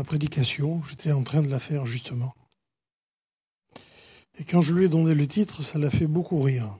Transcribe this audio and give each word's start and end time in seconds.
ma 0.00 0.04
prédication, 0.04 0.82
j'étais 0.88 1.12
en 1.12 1.22
train 1.22 1.42
de 1.42 1.50
la 1.50 1.58
faire 1.58 1.84
justement. 1.84 2.34
Et 4.38 4.44
quand 4.44 4.62
je 4.62 4.72
lui 4.72 4.86
ai 4.86 4.88
donné 4.88 5.14
le 5.14 5.26
titre, 5.26 5.62
ça 5.62 5.78
l'a 5.78 5.90
fait 5.90 6.06
beaucoup 6.06 6.40
rire. 6.40 6.78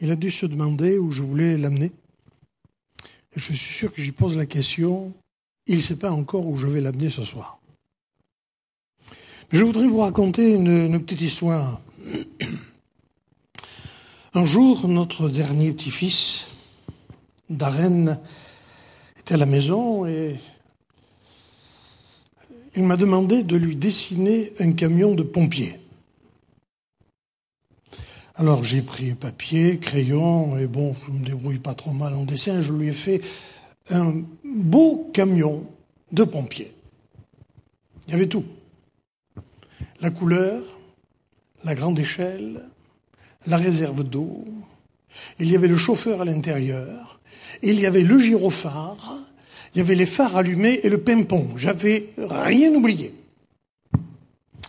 Il 0.00 0.10
a 0.10 0.16
dû 0.16 0.30
se 0.30 0.46
demander 0.46 0.96
où 0.96 1.12
je 1.12 1.22
voulais 1.22 1.58
l'amener. 1.58 1.92
Et 3.34 3.38
je 3.38 3.52
suis 3.52 3.58
sûr 3.58 3.92
que 3.92 4.00
j'y 4.00 4.12
pose 4.12 4.38
la 4.38 4.46
question, 4.46 5.12
il 5.66 5.76
ne 5.76 5.82
sait 5.82 5.98
pas 5.98 6.10
encore 6.10 6.46
où 6.46 6.56
je 6.56 6.68
vais 6.68 6.80
l'amener 6.80 7.10
ce 7.10 7.22
soir. 7.22 7.58
Mais 9.52 9.58
je 9.58 9.64
voudrais 9.64 9.86
vous 9.86 9.98
raconter 9.98 10.54
une, 10.54 10.98
petite 11.02 11.20
histoire. 11.20 11.82
Un 14.32 14.46
jour, 14.46 14.88
notre 14.88 15.28
dernier 15.28 15.70
petit-fils, 15.72 16.52
Darren, 17.50 18.18
était 19.18 19.34
à 19.34 19.36
la 19.36 19.44
maison 19.44 20.06
et 20.06 20.38
il 22.76 22.82
m'a 22.82 22.96
demandé 22.96 23.42
de 23.42 23.56
lui 23.56 23.74
dessiner 23.74 24.52
un 24.60 24.72
camion 24.72 25.14
de 25.14 25.22
pompiers. 25.22 25.78
Alors 28.34 28.64
j'ai 28.64 28.82
pris 28.82 29.14
papier, 29.14 29.78
crayon, 29.78 30.58
et 30.58 30.66
bon, 30.66 30.94
je 31.06 31.12
me 31.12 31.24
débrouille 31.24 31.58
pas 31.58 31.74
trop 31.74 31.92
mal 31.92 32.14
en 32.14 32.24
dessin, 32.24 32.60
je 32.60 32.72
lui 32.72 32.88
ai 32.88 32.92
fait 32.92 33.22
un 33.88 34.22
beau 34.44 35.10
camion 35.14 35.66
de 36.12 36.22
pompiers. 36.24 36.72
Il 38.06 38.12
y 38.12 38.14
avait 38.14 38.26
tout. 38.26 38.44
La 40.00 40.10
couleur, 40.10 40.62
la 41.64 41.74
grande 41.74 41.98
échelle, 41.98 42.62
la 43.46 43.56
réserve 43.56 44.04
d'eau, 44.04 44.44
il 45.38 45.50
y 45.50 45.56
avait 45.56 45.68
le 45.68 45.78
chauffeur 45.78 46.20
à 46.20 46.26
l'intérieur, 46.26 47.20
il 47.62 47.80
y 47.80 47.86
avait 47.86 48.02
le 48.02 48.18
gyrophare, 48.18 49.18
il 49.76 49.80
y 49.80 49.82
avait 49.82 49.94
les 49.94 50.06
phares 50.06 50.38
allumés 50.38 50.80
et 50.84 50.88
le 50.88 51.02
pimpon. 51.02 51.50
J'avais 51.54 52.08
rien 52.16 52.72
oublié. 52.72 53.12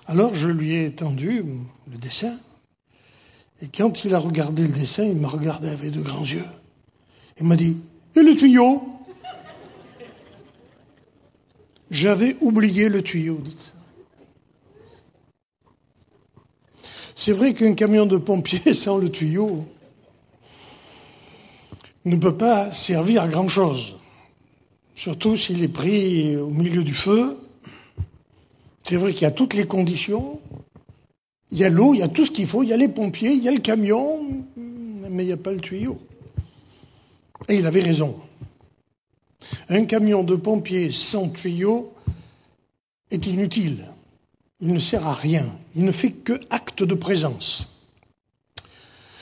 Alors 0.06 0.36
je 0.36 0.50
lui 0.50 0.76
ai 0.76 0.92
tendu 0.92 1.46
le 1.90 1.98
dessin. 1.98 2.36
Et 3.62 3.70
quand 3.70 4.04
il 4.04 4.14
a 4.14 4.20
regardé 4.20 4.64
le 4.64 4.74
dessin, 4.74 5.06
il 5.06 5.16
m'a 5.16 5.30
regardé 5.30 5.70
avec 5.70 5.92
de 5.92 6.02
grands 6.02 6.26
yeux. 6.26 6.44
Il 7.40 7.46
m'a 7.46 7.56
dit 7.56 7.78
Et 8.18 8.22
le 8.22 8.36
tuyau? 8.36 8.84
J'avais 11.90 12.36
oublié 12.42 12.90
le 12.90 13.02
tuyau, 13.02 13.38
dites. 13.38 13.76
C'est 17.16 17.32
vrai 17.32 17.54
qu'un 17.54 17.76
camion 17.76 18.08
de 18.08 18.18
pompiers 18.18 18.74
sans 18.74 18.98
le 18.98 19.10
tuyau 19.10 19.66
ne 22.04 22.18
peut 22.18 22.36
pas 22.36 22.74
servir 22.74 23.22
à 23.22 23.30
grand 23.30 23.48
chose 23.48 23.98
surtout 25.08 25.38
s'il 25.38 25.64
est 25.64 25.70
pris 25.70 26.36
au 26.36 26.50
milieu 26.50 26.84
du 26.84 26.94
feu. 26.94 27.38
C'est 28.84 28.98
vrai 28.98 29.14
qu'il 29.14 29.22
y 29.22 29.26
a 29.26 29.32
toutes 29.32 29.54
les 29.54 29.66
conditions. 29.66 30.42
Il 31.50 31.60
y 31.60 31.64
a 31.64 31.70
l'eau, 31.70 31.94
il 31.94 32.00
y 32.00 32.04
a 32.04 32.10
tout 32.10 32.26
ce 32.26 32.32
qu'il 32.32 32.46
faut, 32.46 32.62
il 32.62 32.68
y 32.68 32.74
a 32.74 32.78
les 32.78 32.90
pompiers, 32.90 33.32
il 33.32 33.42
y 33.42 33.48
a 33.48 33.52
le 33.54 33.60
camion, 33.60 34.20
mais 34.58 35.24
il 35.24 35.28
n'y 35.28 35.32
a 35.32 35.38
pas 35.38 35.54
le 35.54 35.62
tuyau. 35.62 35.98
Et 37.48 37.56
il 37.56 37.66
avait 37.66 37.80
raison. 37.80 38.20
Un 39.70 39.86
camion 39.86 40.24
de 40.24 40.36
pompiers 40.36 40.92
sans 40.92 41.30
tuyau 41.30 41.94
est 43.10 43.28
inutile. 43.28 43.86
Il 44.60 44.74
ne 44.74 44.80
sert 44.80 45.08
à 45.08 45.14
rien. 45.14 45.46
Il 45.74 45.86
ne 45.86 45.94
fait 45.94 46.12
que 46.12 46.38
acte 46.50 46.84
de 46.84 46.96
présence. 46.96 47.77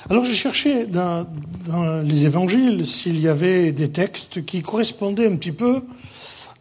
Alors 0.08 0.24
j'ai 0.24 0.34
cherché 0.34 0.86
dans, 0.86 1.26
les 2.04 2.26
évangiles 2.26 2.86
s'il 2.86 3.20
y 3.20 3.28
avait 3.28 3.72
des 3.72 3.90
textes 3.90 4.46
qui 4.46 4.62
correspondaient 4.62 5.28
un 5.28 5.36
petit 5.36 5.52
peu 5.52 5.82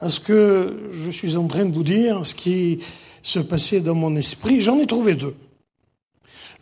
à 0.00 0.08
ce 0.08 0.18
que 0.18 0.90
je 0.94 1.10
suis 1.10 1.36
en 1.36 1.46
train 1.46 1.66
de 1.66 1.74
vous 1.74 1.82
dire, 1.82 2.24
ce 2.24 2.34
qui 2.34 2.80
se 3.22 3.38
passait 3.38 3.80
dans 3.80 3.94
mon 3.94 4.16
esprit. 4.16 4.62
J'en 4.62 4.78
ai 4.78 4.86
trouvé 4.86 5.14
deux. 5.14 5.34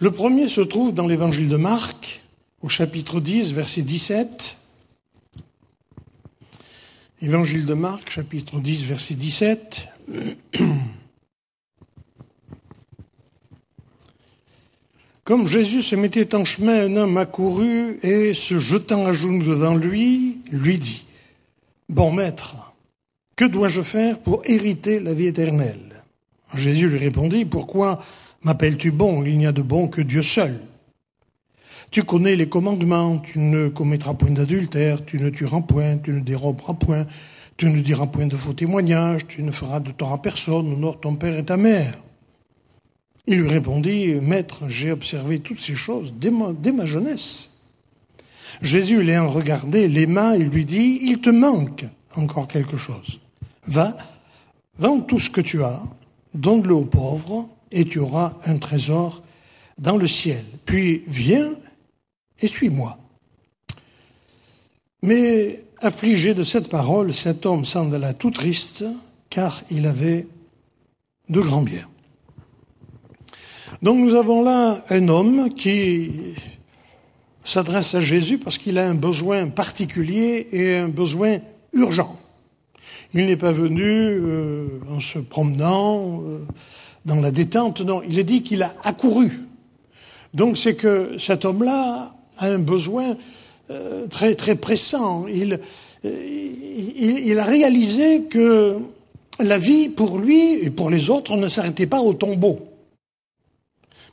Le 0.01 0.11
premier 0.11 0.49
se 0.49 0.61
trouve 0.61 0.93
dans 0.93 1.07
l'évangile 1.07 1.49
de 1.49 1.57
Marc, 1.57 2.23
au 2.63 2.69
chapitre 2.69 3.21
10, 3.21 3.53
verset 3.53 3.83
17. 3.83 4.57
Évangile 7.21 7.67
de 7.67 7.75
Marc, 7.75 8.11
chapitre 8.11 8.59
10, 8.59 8.85
verset 8.87 9.15
17. 9.15 9.89
Comme 15.33 15.47
Jésus 15.47 15.81
se 15.81 15.97
mettait 15.97 16.35
en 16.35 16.45
chemin, 16.45 16.85
un 16.85 16.97
homme 16.97 17.17
accourut 17.17 17.99
et, 18.03 18.35
se 18.35 18.59
jetant 18.59 19.07
à 19.07 19.15
genoux 19.15 19.43
devant 19.43 19.75
lui, 19.75 20.43
lui 20.53 20.77
dit, 20.77 21.07
Bon 21.89 22.13
maître, 22.13 22.75
que 23.35 23.47
dois-je 23.47 23.81
faire 23.81 24.19
pour 24.19 24.43
hériter 24.45 25.01
la 25.01 25.15
vie 25.15 25.29
éternelle? 25.29 26.05
Jésus 26.55 26.87
lui 26.87 26.99
répondit, 26.99 27.47
Pourquoi 27.47 28.05
m'appelles-tu 28.43 28.91
bon? 28.91 29.25
Il 29.25 29.39
n'y 29.39 29.47
a 29.47 29.53
de 29.53 29.63
bon 29.63 29.89
que 29.89 30.03
Dieu 30.03 30.21
seul. 30.21 30.55
Tu 31.91 32.03
connais 32.03 32.37
les 32.37 32.51
commandements, 32.51 33.17
tu 33.17 33.39
ne 33.39 33.69
commettras 33.69 34.13
point 34.13 34.33
d'adultère, 34.33 35.03
tu 35.03 35.19
ne 35.19 35.31
tueras 35.31 35.63
point, 35.63 35.97
tu 35.97 36.11
ne 36.11 36.21
déroberas 36.21 36.75
point, 36.75 37.07
tu 37.57 37.71
ne 37.71 37.81
diras 37.81 38.07
point 38.07 38.27
de 38.27 38.37
faux 38.37 38.53
témoignages, 38.53 39.27
tu 39.29 39.43
ne 39.43 39.51
feras 39.51 39.81
de 39.81 39.93
tort 39.93 40.13
à 40.13 40.21
personne, 40.21 40.75
honore 40.75 41.01
ton 41.01 41.15
père 41.15 41.39
et 41.39 41.45
ta 41.47 41.57
mère. 41.57 41.95
Il 43.27 43.41
lui 43.41 43.49
répondit, 43.49 44.15
Maître, 44.21 44.69
j'ai 44.69 44.91
observé 44.91 45.39
toutes 45.39 45.61
ces 45.61 45.77
choses 45.77 46.15
dès 46.15 46.31
ma, 46.31 46.87
jeunesse. 46.87 47.69
Jésus 48.61 49.03
l'ayant 49.03 49.31
regardé, 49.31 49.89
les 49.89 50.07
mains, 50.07 50.35
il 50.35 50.49
lui 50.49 50.65
dit, 50.65 50.99
Il 51.03 51.21
te 51.21 51.31
manque 51.31 51.85
encore 52.17 52.49
quelque 52.49 52.77
chose. 52.77 53.21
Va, 53.67 53.97
vends 54.79 55.01
tout 55.01 55.21
ce 55.21 55.31
que 55.31 55.41
tu 55.41 55.63
as, 55.63 55.83
donne-le 56.35 56.75
aux 56.75 56.85
pauvres, 56.85 57.49
et 57.71 57.85
tu 57.85 58.01
auras 58.01 58.35
un 58.45 58.59
trésor 58.59 59.23
dans 59.79 59.97
le 59.97 60.07
ciel. 60.07 60.45
Puis 60.67 61.05
viens 61.07 61.51
et 62.41 62.47
suis-moi. 62.47 62.99
Mais 65.03 65.65
affligé 65.81 66.35
de 66.35 66.45
cette 66.45 66.69
parole, 66.69 67.15
cet 67.15 67.47
homme 67.47 67.65
s'en 67.65 67.93
alla 67.93 68.15
tout 68.15 68.31
triste, 68.31 68.85
car 69.31 69.63
il 69.71 69.87
avait 69.87 70.27
de 71.29 71.41
grands 71.41 71.63
biens. 71.63 71.89
Donc 73.83 73.99
nous 73.99 74.15
avons 74.15 74.45
là 74.45 74.85
un 74.91 75.09
homme 75.09 75.53
qui 75.53 76.13
s'adresse 77.43 77.97
à 77.97 78.01
Jésus 78.01 78.39
parce 78.39 78.57
qu'il 78.57 78.79
a 78.79 78.87
un 78.87 78.95
besoin 78.95 79.49
particulier 79.49 80.47
et 80.53 80.77
un 80.77 80.87
besoin 80.87 81.39
urgent. 81.73 82.17
Il 83.13 83.27
n'est 83.27 83.37
pas 83.37 83.51
venu 83.51 83.83
euh, 83.85 84.69
en 84.89 85.01
se 85.01 85.19
promenant 85.19 86.23
euh, 86.25 86.39
dans 87.07 87.17
la 87.17 87.33
détente, 87.33 87.81
non, 87.81 88.03
il 88.09 88.21
est 88.21 88.25
dit 88.25 88.45
qu'il 88.45 88.63
a 88.63 88.73
accouru. 88.85 89.41
Donc 90.33 90.59
c'est 90.59 90.77
que 90.77 91.17
cet 91.19 91.45
homme-là 91.45 92.15
a 92.39 92.47
un 92.47 92.61
besoin 92.61 93.17
euh, 93.71 94.07
très 94.07 94.37
très 94.37 94.55
pressant. 94.55 95.27
Il, 95.27 95.59
a 96.05 97.45
réalisé 97.45 98.23
que 98.31 98.77
la 99.41 99.59
vie 99.59 99.89
pour 99.89 100.19
lui 100.19 100.53
et 100.53 100.71
pour 100.71 100.89
les 100.89 101.11
autres 101.11 101.37
ne 101.37 101.49
s'arrêtait 101.49 101.89
pas 101.89 102.01
au 102.01 102.15
tombeau 102.15 102.72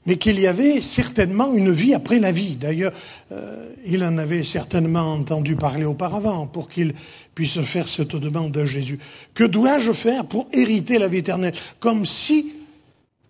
mais 0.09 0.17
qu'il 0.17 0.39
y 0.39 0.47
avait 0.47 0.81
certainement 0.81 1.53
une 1.53 1.69
vie 1.69 1.93
après 1.93 2.17
la 2.17 2.31
vie. 2.31 2.55
D'ailleurs, 2.55 2.93
euh, 3.31 3.71
il 3.85 4.03
en 4.03 4.17
avait 4.17 4.43
certainement 4.43 5.13
entendu 5.13 5.55
parler 5.55 5.85
auparavant 5.85 6.47
pour 6.47 6.67
qu'il 6.67 6.95
puisse 7.35 7.61
faire 7.61 7.87
cette 7.87 8.15
demande 8.15 8.57
à 8.57 8.65
Jésus. 8.65 8.97
Que 9.35 9.43
dois-je 9.43 9.91
faire 9.91 10.25
pour 10.25 10.47
hériter 10.51 10.97
la 10.97 11.09
vie 11.09 11.19
éternelle? 11.19 11.53
Comme 11.79 12.05
si, 12.05 12.55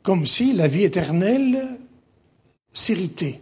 comme 0.03 0.25
si 0.25 0.53
la 0.53 0.69
vie 0.69 0.85
éternelle 0.85 1.67
s'héritait. 2.71 3.41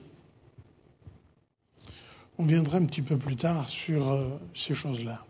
On 2.39 2.45
viendra 2.45 2.79
un 2.79 2.85
petit 2.85 3.03
peu 3.03 3.17
plus 3.17 3.35
tard 3.35 3.69
sur 3.69 4.13
euh, 4.13 4.29
ces 4.55 4.73
choses-là. 4.73 5.23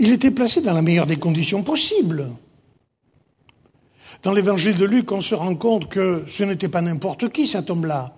Il 0.00 0.10
était 0.10 0.32
placé 0.32 0.62
dans 0.62 0.74
la 0.74 0.82
meilleure 0.82 1.06
des 1.06 1.16
conditions 1.16 1.62
possibles. 1.62 2.26
Dans 4.22 4.32
l'évangile 4.32 4.76
de 4.76 4.84
Luc, 4.84 5.12
on 5.12 5.20
se 5.20 5.34
rend 5.34 5.54
compte 5.54 5.88
que 5.88 6.24
ce 6.28 6.42
n'était 6.42 6.68
pas 6.68 6.80
n'importe 6.80 7.30
qui 7.30 7.46
cet 7.46 7.70
homme-là. 7.70 8.12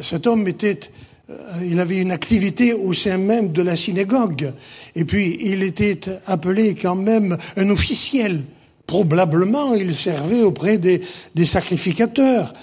Cet 0.00 0.26
homme 0.26 0.46
était, 0.48 0.80
euh, 1.30 1.38
il 1.64 1.80
avait 1.80 2.00
une 2.00 2.10
activité 2.10 2.72
au 2.72 2.92
sein 2.92 3.16
même 3.16 3.52
de 3.52 3.62
la 3.62 3.76
synagogue. 3.76 4.52
Et 4.94 5.04
puis, 5.04 5.38
il 5.40 5.62
était 5.62 6.00
appelé 6.26 6.74
quand 6.74 6.96
même 6.96 7.36
un 7.56 7.70
officiel. 7.70 8.42
Probablement, 8.86 9.74
il 9.74 9.94
servait 9.94 10.42
auprès 10.42 10.78
des, 10.78 11.00
des 11.34 11.46
sacrificateurs. 11.46 12.54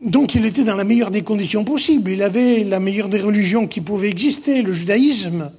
Donc, 0.00 0.34
il 0.34 0.46
était 0.46 0.64
dans 0.64 0.76
la 0.76 0.84
meilleure 0.84 1.10
des 1.10 1.22
conditions 1.22 1.64
possibles. 1.64 2.12
Il 2.12 2.22
avait 2.22 2.64
la 2.64 2.80
meilleure 2.80 3.08
des 3.08 3.20
religions 3.20 3.66
qui 3.66 3.80
pouvaient 3.80 4.08
exister, 4.08 4.62
le 4.62 4.72
judaïsme. 4.72 5.50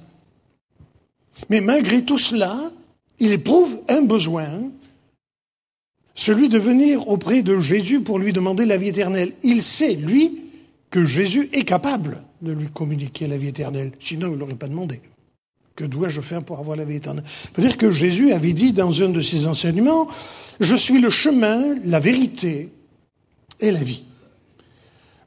Mais 1.50 1.60
malgré 1.60 2.02
tout 2.02 2.18
cela, 2.18 2.58
il 3.18 3.32
éprouve 3.32 3.78
un 3.88 4.02
besoin 4.02 4.48
celui 6.14 6.48
de 6.48 6.58
venir 6.58 7.08
auprès 7.08 7.42
de 7.42 7.58
Jésus 7.60 8.00
pour 8.00 8.18
lui 8.18 8.32
demander 8.32 8.66
la 8.66 8.76
vie 8.76 8.88
éternelle. 8.88 9.32
Il 9.42 9.62
sait, 9.62 9.94
lui, 9.94 10.42
que 10.90 11.04
Jésus 11.04 11.48
est 11.52 11.64
capable 11.64 12.22
de 12.42 12.52
lui 12.52 12.66
communiquer 12.66 13.26
la 13.26 13.38
vie 13.38 13.48
éternelle, 13.48 13.92
sinon 13.98 14.28
il 14.28 14.34
ne 14.34 14.38
l'aurait 14.38 14.54
pas 14.54 14.68
demandé. 14.68 15.00
Que 15.74 15.84
dois-je 15.84 16.20
faire 16.20 16.42
pour 16.42 16.58
avoir 16.58 16.76
la 16.76 16.84
vie 16.84 16.96
éternelle? 16.96 17.24
C'est-à-dire 17.54 17.78
que 17.78 17.90
Jésus 17.90 18.32
avait 18.32 18.52
dit 18.52 18.72
dans 18.72 19.02
un 19.02 19.08
de 19.08 19.20
ses 19.20 19.46
enseignements, 19.46 20.06
je 20.60 20.76
suis 20.76 21.00
le 21.00 21.08
chemin, 21.08 21.76
la 21.84 21.98
vérité 21.98 22.68
et 23.60 23.70
la 23.70 23.82
vie. 23.82 24.02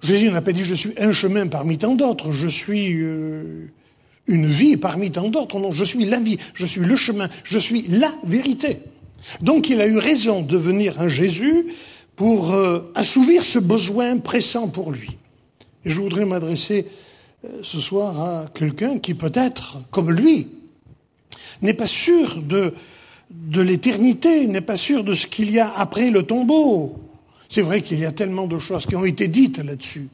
Jésus 0.01 0.29
n'a 0.29 0.41
pas 0.41 0.51
dit 0.51 0.63
je 0.63 0.75
suis 0.75 0.93
un 0.99 1.11
chemin 1.11 1.47
parmi 1.47 1.79
tant 1.79 1.95
d'autres, 1.95 2.31
je 2.31 2.47
suis 2.47 3.01
euh, 3.01 3.67
une 4.27 4.45
vie 4.45 4.77
parmi 4.77 5.11
tant 5.11 5.29
d'autres. 5.29 5.59
Non, 5.59 5.71
je 5.71 5.83
suis 5.83 6.05
la 6.05 6.19
vie, 6.19 6.37
je 6.53 6.65
suis 6.67 6.81
le 6.81 6.95
chemin, 6.95 7.27
je 7.43 7.57
suis 7.57 7.85
la 7.87 8.13
vérité. 8.23 8.77
Donc 9.41 9.69
il 9.69 9.81
a 9.81 9.87
eu 9.87 9.97
raison 9.97 10.41
de 10.41 10.57
venir 10.57 10.99
à 10.99 11.07
Jésus 11.07 11.65
pour 12.15 12.53
euh, 12.53 12.91
assouvir 12.95 13.43
ce 13.43 13.59
besoin 13.59 14.17
pressant 14.17 14.69
pour 14.69 14.91
lui. 14.91 15.17
Et 15.83 15.89
je 15.89 16.01
voudrais 16.01 16.25
m'adresser 16.25 16.87
euh, 17.43 17.59
ce 17.61 17.79
soir 17.79 18.19
à 18.21 18.45
quelqu'un 18.53 18.99
qui 18.99 19.13
peut-être, 19.13 19.79
comme 19.91 20.11
lui, 20.11 20.47
n'est 21.61 21.73
pas 21.73 21.87
sûr 21.87 22.41
de, 22.41 22.73
de 23.29 23.61
l'éternité, 23.61 24.47
n'est 24.47 24.61
pas 24.61 24.77
sûr 24.77 25.03
de 25.03 25.13
ce 25.13 25.27
qu'il 25.27 25.51
y 25.51 25.59
a 25.59 25.73
après 25.75 26.09
le 26.09 26.23
tombeau. 26.23 26.95
C'est 27.49 27.61
vrai 27.61 27.81
qu'il 27.81 27.99
y 27.99 28.05
a 28.05 28.11
tellement 28.11 28.47
de 28.47 28.57
choses 28.57 28.85
qui 28.85 28.95
ont 28.95 29.05
été 29.05 29.27
dites 29.27 29.59
là-dessus. 29.59 30.07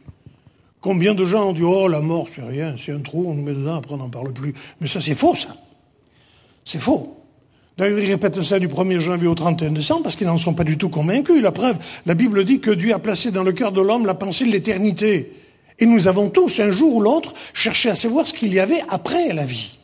Combien 0.81 1.13
de 1.13 1.23
gens 1.23 1.49
ont 1.49 1.53
dit 1.53 1.63
Oh, 1.63 1.87
la 1.87 2.01
mort, 2.01 2.27
c'est 2.27 2.41
rien, 2.41 2.75
c'est 2.77 2.91
un 2.91 2.99
trou, 2.99 3.25
on 3.27 3.35
nous 3.35 3.43
met 3.43 3.53
dedans, 3.53 3.75
après 3.75 3.93
on 3.93 3.97
n'en 3.97 4.09
parle 4.09 4.33
plus. 4.33 4.53
Mais 4.79 4.87
ça, 4.87 4.99
c'est 4.99 5.15
faux, 5.15 5.35
ça. 5.35 5.55
C'est 6.65 6.79
faux. 6.79 7.20
Ils 7.87 8.05
répètent 8.05 8.41
ça 8.43 8.59
du 8.59 8.67
1er 8.67 8.99
janvier 8.99 9.27
au 9.27 9.33
31 9.33 9.71
décembre 9.71 10.03
parce 10.03 10.15
qu'ils 10.15 10.27
n'en 10.27 10.37
sont 10.37 10.53
pas 10.53 10.63
du 10.63 10.77
tout 10.77 10.89
convaincus. 10.89 11.41
La 11.41 11.51
preuve, 11.51 11.77
la 12.05 12.13
Bible 12.13 12.45
dit 12.45 12.59
que 12.59 12.71
Dieu 12.71 12.93
a 12.93 12.99
placé 12.99 13.31
dans 13.31 13.43
le 13.43 13.53
cœur 13.53 13.71
de 13.71 13.81
l'homme 13.81 14.05
la 14.05 14.13
pensée 14.13 14.45
de 14.45 14.51
l'éternité. 14.51 15.31
Et 15.79 15.87
nous 15.87 16.07
avons 16.07 16.29
tous, 16.29 16.59
un 16.59 16.69
jour 16.69 16.95
ou 16.95 17.01
l'autre, 17.01 17.33
cherché 17.53 17.89
à 17.89 17.95
savoir 17.95 18.27
ce 18.27 18.33
qu'il 18.33 18.53
y 18.53 18.59
avait 18.59 18.83
après 18.87 19.33
la 19.33 19.45
vie. 19.45 19.79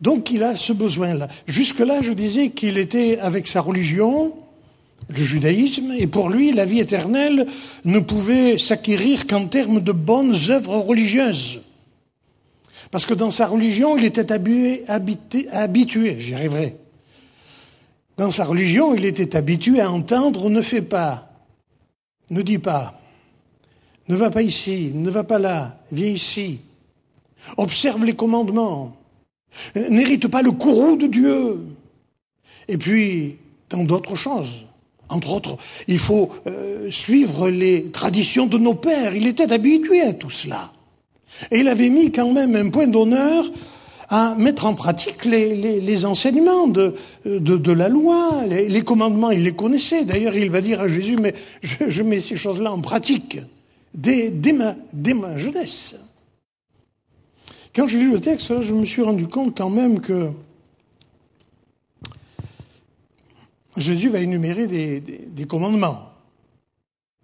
Donc 0.00 0.30
il 0.30 0.44
a 0.44 0.54
ce 0.54 0.72
besoin-là. 0.72 1.26
Jusque-là, 1.48 2.02
je 2.02 2.12
disais 2.12 2.50
qu'il 2.50 2.78
était 2.78 3.18
avec 3.18 3.48
sa 3.48 3.60
religion, 3.60 4.32
le 5.08 5.16
judaïsme, 5.16 5.92
et 5.98 6.06
pour 6.06 6.28
lui, 6.28 6.52
la 6.52 6.64
vie 6.64 6.78
éternelle 6.78 7.46
ne 7.84 7.98
pouvait 7.98 8.58
s'acquérir 8.58 9.26
qu'en 9.26 9.46
termes 9.46 9.80
de 9.80 9.92
bonnes 9.92 10.36
œuvres 10.50 10.76
religieuses. 10.76 11.65
Parce 12.90 13.06
que 13.06 13.14
dans 13.14 13.30
sa 13.30 13.46
religion, 13.46 13.96
il 13.96 14.04
était 14.04 14.32
habitué, 14.32 16.20
j'y 16.20 16.34
arriverai. 16.34 16.76
Dans 18.16 18.30
sa 18.30 18.44
religion, 18.44 18.94
il 18.94 19.04
était 19.04 19.36
habitué 19.36 19.80
à 19.80 19.90
entendre 19.90 20.48
ne 20.48 20.62
fais 20.62 20.82
pas, 20.82 21.28
ne 22.30 22.42
dis 22.42 22.58
pas, 22.58 22.98
ne 24.08 24.16
va 24.16 24.30
pas 24.30 24.42
ici, 24.42 24.92
ne 24.94 25.10
va 25.10 25.24
pas 25.24 25.38
là, 25.38 25.78
viens 25.92 26.08
ici, 26.08 26.60
observe 27.56 28.04
les 28.04 28.14
commandements, 28.14 28.96
n'hérite 29.74 30.28
pas 30.28 30.42
le 30.42 30.52
courroux 30.52 30.96
de 30.96 31.06
Dieu. 31.06 31.60
Et 32.68 32.78
puis, 32.78 33.36
tant 33.68 33.84
d'autres 33.84 34.16
choses. 34.16 34.66
Entre 35.08 35.32
autres, 35.32 35.56
il 35.86 35.98
faut 35.98 36.30
euh, 36.46 36.90
suivre 36.90 37.48
les 37.48 37.90
traditions 37.90 38.46
de 38.46 38.58
nos 38.58 38.74
pères. 38.74 39.14
Il 39.14 39.26
était 39.26 39.52
habitué 39.52 40.00
à 40.00 40.12
tout 40.12 40.30
cela. 40.30 40.72
Et 41.50 41.58
il 41.58 41.68
avait 41.68 41.90
mis 41.90 42.12
quand 42.12 42.32
même 42.32 42.56
un 42.56 42.70
point 42.70 42.86
d'honneur 42.86 43.44
à 44.08 44.34
mettre 44.36 44.66
en 44.66 44.74
pratique 44.74 45.24
les, 45.24 46.04
enseignements 46.04 46.68
de, 46.68 46.94
de, 47.24 47.72
la 47.72 47.88
loi, 47.88 48.44
les, 48.46 48.82
commandements, 48.82 49.30
il 49.30 49.42
les 49.42 49.54
connaissait. 49.54 50.04
D'ailleurs, 50.04 50.36
il 50.36 50.50
va 50.50 50.60
dire 50.60 50.80
à 50.80 50.88
Jésus, 50.88 51.16
mais 51.20 51.34
je, 51.62 52.02
mets 52.02 52.20
ces 52.20 52.36
choses-là 52.36 52.72
en 52.72 52.80
pratique 52.80 53.38
dès, 53.94 54.30
dès, 54.30 54.52
ma, 54.52 54.76
dès 54.92 55.14
ma 55.14 55.36
jeunesse. 55.36 55.96
Quand 57.74 57.86
j'ai 57.86 57.98
lu 57.98 58.12
le 58.12 58.20
texte, 58.20 58.62
je 58.62 58.74
me 58.74 58.84
suis 58.84 59.02
rendu 59.02 59.26
compte 59.26 59.56
quand 59.56 59.70
même 59.70 60.00
que 60.00 60.30
Jésus 63.76 64.08
va 64.08 64.20
énumérer 64.20 64.66
des, 64.66 65.00
des 65.00 65.44
commandements. 65.44 66.12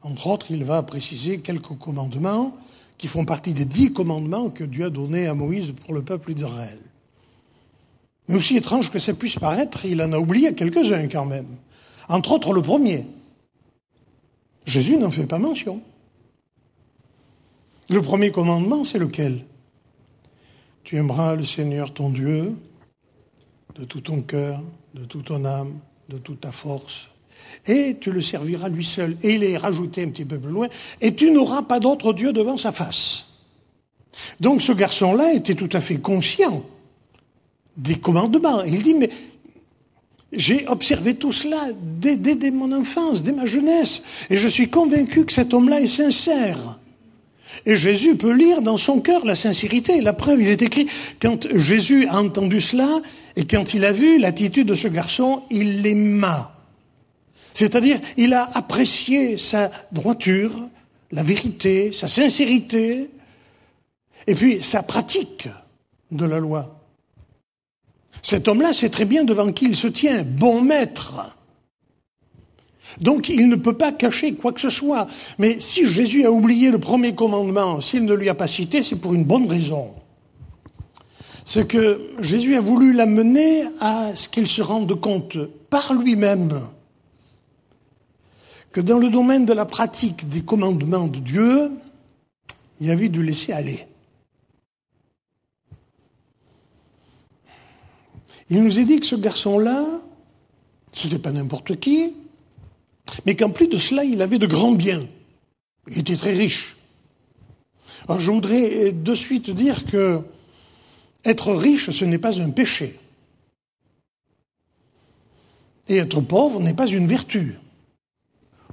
Entre 0.02 0.26
autres, 0.26 0.46
il 0.50 0.64
va 0.64 0.82
préciser 0.82 1.38
quelques 1.38 1.78
commandements 1.78 2.56
qui 3.02 3.08
font 3.08 3.25
partie 3.25 3.52
des 3.52 3.64
dix 3.64 3.93
commandements 3.93 4.49
que 4.49 4.62
Dieu 4.62 4.84
a 4.84 4.88
donnés 4.88 5.26
à 5.26 5.34
Moïse 5.34 5.72
pour 5.72 5.93
le 5.93 6.02
peuple 6.02 6.34
d'Israël. 6.34 6.78
Mais 8.28 8.37
aussi 8.37 8.56
étrange 8.56 8.93
que 8.93 9.00
ça 9.00 9.12
puisse 9.12 9.40
paraître, 9.40 9.84
il 9.87 10.00
en 10.02 10.12
a 10.12 10.19
oublié 10.19 10.54
quelques-uns 10.54 11.08
quand 11.08 11.25
même. 11.25 11.49
Entre 12.08 12.31
autres 12.31 12.52
le 12.52 12.62
premier. 12.62 13.04
Jésus 14.66 14.99
n'en 14.99 15.10
fait 15.10 15.26
pas 15.26 15.40
mention. 15.40 15.82
Le 17.90 18.00
premier 18.02 18.31
commandement, 18.31 18.84
c'est 18.84 19.00
lequel 19.00 19.46
Tu 20.84 20.96
aimeras 20.96 21.34
le 21.34 21.43
Seigneur 21.43 21.93
ton 21.93 22.08
Dieu 22.08 22.55
de 23.75 23.84
tout 23.84 24.02
ton 24.02 24.22
cœur, 24.22 24.62
de 24.94 25.05
toute 25.06 25.25
ton 25.25 25.44
âme, 25.44 25.76
de 26.08 26.19
toute 26.19 26.43
ta 26.43 26.52
force, 26.52 27.08
et 27.66 27.96
tu 28.00 28.10
le 28.10 28.20
serviras 28.20 28.69
lui 28.69 28.84
seul. 28.84 29.16
Et 29.22 29.34
il 29.34 29.44
est 29.44 29.56
rajouté 29.56 30.02
un 30.02 30.08
petit 30.08 30.25
peu 30.25 30.38
plus 30.38 30.52
loin, 30.52 30.69
et 31.00 31.14
tu 31.14 31.31
n'auras 31.31 31.62
pas 31.62 31.81
d'autre 31.81 32.12
Dieu 32.12 32.32
devant 32.32 32.56
sa 32.56 32.72
face. 32.72 33.28
Donc 34.40 34.62
ce 34.62 34.72
garçon-là 34.72 35.32
était 35.34 35.54
tout 35.54 35.70
à 35.72 35.81
fait 35.81 35.96
conscient 35.96 36.62
des 37.76 37.96
commandements. 37.96 38.62
il 38.64 38.82
dit, 38.82 38.94
mais 38.94 39.10
j'ai 40.32 40.66
observé 40.69 41.14
tout 41.14 41.32
cela 41.32 41.69
dès, 41.81 42.50
mon 42.50 42.72
enfance, 42.72 43.22
dès 43.22 43.32
ma 43.32 43.46
jeunesse, 43.46 44.02
et 44.31 44.37
je 44.37 44.48
suis 44.48 44.69
convaincu 44.69 45.25
que 45.25 45.32
cet 45.32 45.52
homme-là 45.52 45.81
est 45.81 45.88
sincère. 45.88 46.78
Et 47.66 47.76
Jésus 47.76 48.16
peut 48.16 48.32
lire 48.32 48.62
dans 48.62 48.78
son 48.78 49.00
cœur 49.00 49.26
la 49.26 49.34
sincérité. 49.34 50.00
La 50.00 50.14
preuve, 50.14 50.40
il 50.40 50.48
est 50.48 50.62
écrit, 50.62 50.87
quand 51.20 51.46
Jésus 51.55 52.06
a 52.08 52.19
entendu 52.19 52.62
cela, 52.62 52.88
et 53.37 53.44
quand 53.44 53.75
il 53.75 53.84
a 53.84 53.93
vu 53.93 54.19
l'attitude 54.19 54.69
de 54.69 54.75
ce 54.75 54.88
garçon, 54.88 55.43
il 55.50 55.82
l'aima. 55.82 56.51
C'est-à-dire, 57.54 58.00
il 58.16 58.32
a 58.34 58.50
apprécié 58.54 59.38
sa 59.38 59.70
droiture, 59.93 60.52
la 61.10 61.22
vérité, 61.22 61.93
sa 61.93 62.06
sincérité, 62.06 63.10
et 64.26 64.34
puis 64.34 64.62
sa 64.62 64.82
pratique 64.82 65.49
de 66.10 66.25
la 66.25 66.38
loi. 66.38 66.81
Cet 68.22 68.49
homme-là 68.49 68.72
sait 68.72 68.90
très 68.90 69.04
bien 69.04 69.25
devant 69.25 69.52
qui 69.52 69.66
il 69.66 69.76
se 69.76 69.88
tient, 69.88 70.22
bon 70.22 70.62
maître. 70.62 71.37
Donc 73.00 73.28
il 73.28 73.49
ne 73.49 73.56
peut 73.56 73.76
pas 73.76 73.90
cacher 73.90 74.34
quoi 74.34 74.52
que 74.52 74.60
ce 74.60 74.70
soit. 74.70 75.06
Mais 75.38 75.58
si 75.60 75.87
Jésus 75.87 76.25
a 76.25 76.31
oublié 76.31 76.70
le 76.70 76.78
premier 76.78 77.14
commandement, 77.14 77.81
s'il 77.81 78.05
ne 78.05 78.14
lui 78.14 78.28
a 78.28 78.34
pas 78.34 78.46
cité, 78.46 78.82
c'est 78.82 79.00
pour 79.00 79.14
une 79.14 79.25
bonne 79.25 79.48
raison. 79.48 79.94
C'est 81.44 81.67
que 81.67 82.00
Jésus 82.20 82.55
a 82.56 82.60
voulu 82.60 82.93
l'amener 82.93 83.65
à 83.81 84.15
ce 84.15 84.29
qu'il 84.29 84.46
se 84.46 84.62
rende 84.62 84.94
compte 85.00 85.36
par 85.70 85.94
lui-même 85.94 86.60
que 88.72 88.81
dans 88.81 88.98
le 88.98 89.10
domaine 89.10 89.44
de 89.44 89.52
la 89.52 89.67
pratique 89.67 90.29
des 90.29 90.43
commandements 90.43 91.06
de 91.06 91.19
Dieu, 91.19 91.70
il 92.81 92.86
y 92.86 92.91
avait 92.91 93.10
du 93.10 93.22
laisser 93.22 93.52
aller. 93.52 93.86
Il 98.48 98.62
nous 98.62 98.81
est 98.81 98.84
dit 98.84 98.98
que 98.98 99.06
ce 99.06 99.17
garçon-là, 99.17 99.86
ce 100.93 101.06
n'était 101.06 101.19
pas 101.19 101.32
n'importe 101.32 101.79
qui, 101.79 102.14
mais 103.26 103.36
qu'en 103.36 103.50
plus 103.50 103.69
de 103.69 103.76
cela, 103.76 104.05
il 104.05 104.20
avait 104.22 104.38
de 104.38 104.46
grands 104.46 104.72
biens. 104.72 105.06
Il 105.91 105.98
était 105.98 106.17
très 106.17 106.34
riche. 106.34 106.76
Alors 108.08 108.20
je 108.20 108.31
voudrais 108.31 108.93
de 108.93 109.14
suite 109.14 109.50
dire 109.50 109.84
que 109.84 110.22
être 111.24 111.55
riche, 111.55 111.91
ce 111.91 112.05
n'est 112.05 112.19
pas 112.19 112.41
un 112.41 112.50
péché. 112.50 112.98
Et 115.88 115.98
être 115.98 116.20
pauvre 116.20 116.60
n'est 116.60 116.74
pas 116.74 116.86
une 116.86 117.06
vertu. 117.06 117.56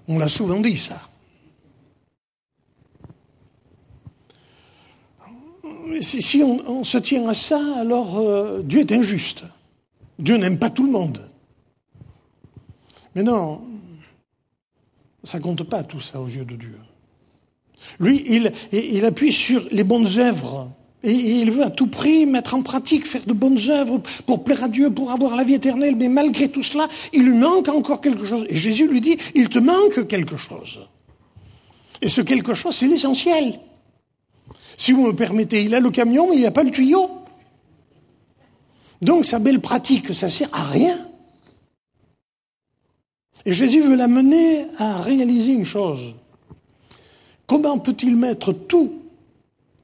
On 0.10 0.18
l'a 0.18 0.28
souvent 0.28 0.60
dit, 0.60 0.78
ça. 0.78 1.00
Si, 6.02 6.42
on, 6.44 6.84
se 6.84 6.98
tient 6.98 7.28
à 7.28 7.36
ça, 7.36 7.60
alors 7.78 8.18
euh, 8.18 8.64
Dieu 8.64 8.80
est 8.80 8.92
injuste. 8.92 9.44
Dieu 10.18 10.38
n'aime 10.38 10.58
pas 10.58 10.72
tout 10.72 10.86
le 10.86 10.92
monde. 10.92 11.30
Mais 13.16 13.22
non, 13.22 13.62
ça 15.24 15.38
ne 15.38 15.44
compte 15.44 15.64
pas 15.64 15.84
tout 15.84 16.00
ça 16.00 16.20
aux 16.20 16.28
yeux 16.28 16.46
de 16.46 16.56
Dieu. 16.56 16.80
Lui, 18.00 18.24
il, 18.28 18.52
il 18.72 19.06
appuie 19.06 19.32
sur 19.32 19.64
les 19.72 19.84
bonnes 19.84 20.18
œuvres 20.18 20.72
et 21.04 21.12
il 21.12 21.52
veut 21.52 21.64
à 21.64 21.70
tout 21.70 21.88
prix 21.88 22.26
mettre 22.26 22.56
en 22.56 22.62
pratique, 22.62 23.06
faire 23.06 23.26
de 23.26 23.32
bonnes 23.32 23.70
œuvres 23.70 24.02
pour 24.26 24.44
plaire 24.44 24.66
à 24.66 24.68
Dieu, 24.68 24.92
pour 24.92 25.12
avoir 25.12 25.36
la 25.38 25.46
vie 25.46 25.54
éternelle. 25.54 25.96
Mais 25.96 26.10
malgré 26.10 26.50
tout 26.50 26.64
cela, 26.64 26.90
il 27.14 27.24
lui 27.24 27.38
manque 27.38 27.70
encore 27.70 28.02
quelque 28.02 28.26
chose. 28.26 28.46
Et 28.50 28.58
Jésus 28.58 28.88
lui 28.88 29.00
dit, 29.00 29.18
il 29.34 29.48
te 29.48 29.60
manque 29.60 30.08
quelque 30.08 30.36
chose. 30.36 30.80
Et 32.02 32.10
ce 32.10 32.20
quelque 32.22 32.54
chose, 32.54 32.76
c'est 32.76 32.88
l'essentiel. 32.88 33.60
Si 34.78 34.92
vous 34.92 35.08
me 35.08 35.16
permettez, 35.16 35.64
il 35.64 35.74
a 35.74 35.80
le 35.80 35.90
camion, 35.90 36.30
mais 36.30 36.36
il 36.36 36.42
n'a 36.42 36.52
pas 36.52 36.64
le 36.64 36.72
tuyau. 36.72 37.10
Donc 39.02 39.26
sa 39.26 39.40
belle 39.40 39.62
pratique, 39.62 40.14
ça 40.14 40.30
sert 40.30 40.50
à 40.52 40.64
rien. 40.64 40.98
Et 43.46 43.54
Jésus 43.54 43.82
veut 43.82 43.96
l'amener 43.96 44.66
à 44.78 44.98
réaliser 44.98 45.54
une 45.54 45.64
chose. 45.64 46.14
Comment 47.48 47.80
peut-il 47.80 48.18
mettre 48.18 48.52
tout 48.52 48.96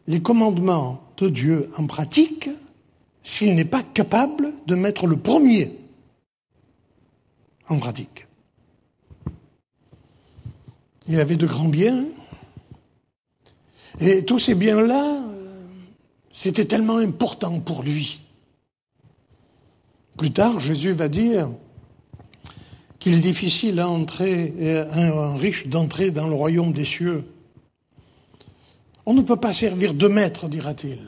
les 0.07 0.21
commandements 0.21 1.04
de 1.17 1.29
Dieu 1.29 1.71
en 1.77 1.85
pratique 1.85 2.49
s'il 3.23 3.55
n'est 3.55 3.65
pas 3.65 3.83
capable 3.83 4.53
de 4.67 4.75
mettre 4.75 5.07
le 5.07 5.17
premier 5.17 5.71
en 7.67 7.77
pratique. 7.77 8.27
Il 11.07 11.19
avait 11.19 11.35
de 11.35 11.47
grands 11.47 11.69
biens, 11.69 12.05
et 13.99 14.25
tous 14.25 14.39
ces 14.39 14.55
biens-là, 14.55 15.21
c'était 16.33 16.65
tellement 16.65 16.97
important 16.97 17.59
pour 17.59 17.83
lui. 17.83 18.19
Plus 20.17 20.31
tard, 20.31 20.59
Jésus 20.59 20.91
va 20.91 21.07
dire 21.07 21.49
qu'il 22.99 23.13
est 23.15 23.19
difficile 23.19 23.79
à 23.79 23.87
entrer, 23.87 24.53
à 24.91 24.99
un 24.99 25.37
riche 25.37 25.67
d'entrer 25.67 26.11
dans 26.11 26.27
le 26.27 26.33
royaume 26.33 26.73
des 26.73 26.85
cieux. 26.85 27.23
On 29.05 29.13
ne 29.13 29.21
peut 29.21 29.35
pas 29.35 29.53
servir 29.53 29.93
deux 29.93 30.09
maîtres, 30.09 30.47
dira-t-il. 30.47 30.99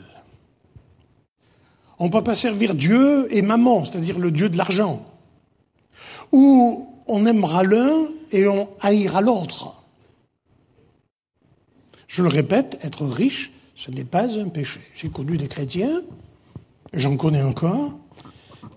On 1.99 2.05
ne 2.05 2.11
peut 2.11 2.23
pas 2.23 2.35
servir 2.35 2.75
Dieu 2.75 3.27
et 3.35 3.41
maman, 3.41 3.83
c'est-à-dire 3.85 4.19
le 4.19 4.29
Dieu 4.29 4.49
de 4.49 4.57
l'argent. 4.57 5.05
Ou 6.31 6.87
on 7.07 7.25
aimera 7.25 7.63
l'un 7.63 8.07
et 8.31 8.47
on 8.47 8.69
haïra 8.81 9.21
l'autre. 9.21 9.73
Je 12.07 12.21
le 12.21 12.29
répète, 12.29 12.77
être 12.83 13.05
riche, 13.05 13.51
ce 13.75 13.89
n'est 13.91 14.03
pas 14.03 14.37
un 14.39 14.49
péché. 14.49 14.79
J'ai 14.95 15.09
connu 15.09 15.37
des 15.37 15.47
chrétiens, 15.47 16.01
j'en 16.93 17.17
connais 17.17 17.41
encore, 17.41 17.93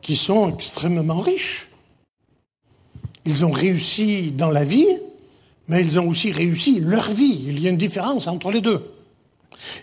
qui 0.01 0.17
sont 0.17 0.55
extrêmement 0.55 1.21
riches. 1.21 1.69
Ils 3.27 3.45
ont 3.45 3.51
réussi 3.51 4.31
dans 4.31 4.51
la 4.51 4.65
vie, 4.65 4.89
mais 5.69 5.83
ils 5.83 6.01
ont 6.01 6.09
aussi 6.09 6.33
réussi 6.33 6.81
leur 6.81 7.11
vie. 7.13 7.45
Il 7.47 7.61
y 7.61 7.67
a 7.67 7.71
une 7.71 7.77
différence 7.77 8.27
entre 8.27 8.51
les 8.51 8.63
deux. 8.63 8.83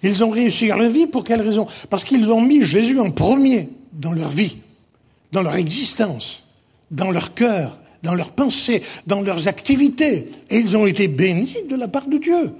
Ils 0.03 0.23
ont 0.23 0.29
réussi 0.29 0.67
leur 0.67 0.89
vie 0.89 1.07
pour 1.07 1.23
quelle 1.23 1.41
raison? 1.41 1.67
Parce 1.89 2.03
qu'ils 2.03 2.29
ont 2.31 2.41
mis 2.41 2.63
Jésus 2.63 2.99
en 2.99 3.11
premier 3.11 3.69
dans 3.93 4.11
leur 4.11 4.29
vie, 4.29 4.57
dans 5.31 5.41
leur 5.41 5.55
existence, 5.55 6.43
dans 6.91 7.11
leur 7.11 7.33
cœur, 7.33 7.79
dans 8.03 8.13
leurs 8.13 8.31
pensées, 8.31 8.81
dans 9.05 9.21
leurs 9.21 9.47
activités. 9.47 10.29
Et 10.49 10.57
ils 10.57 10.77
ont 10.77 10.85
été 10.85 11.07
bénis 11.07 11.57
de 11.69 11.75
la 11.75 11.87
part 11.87 12.07
de 12.07 12.17
Dieu. 12.17 12.53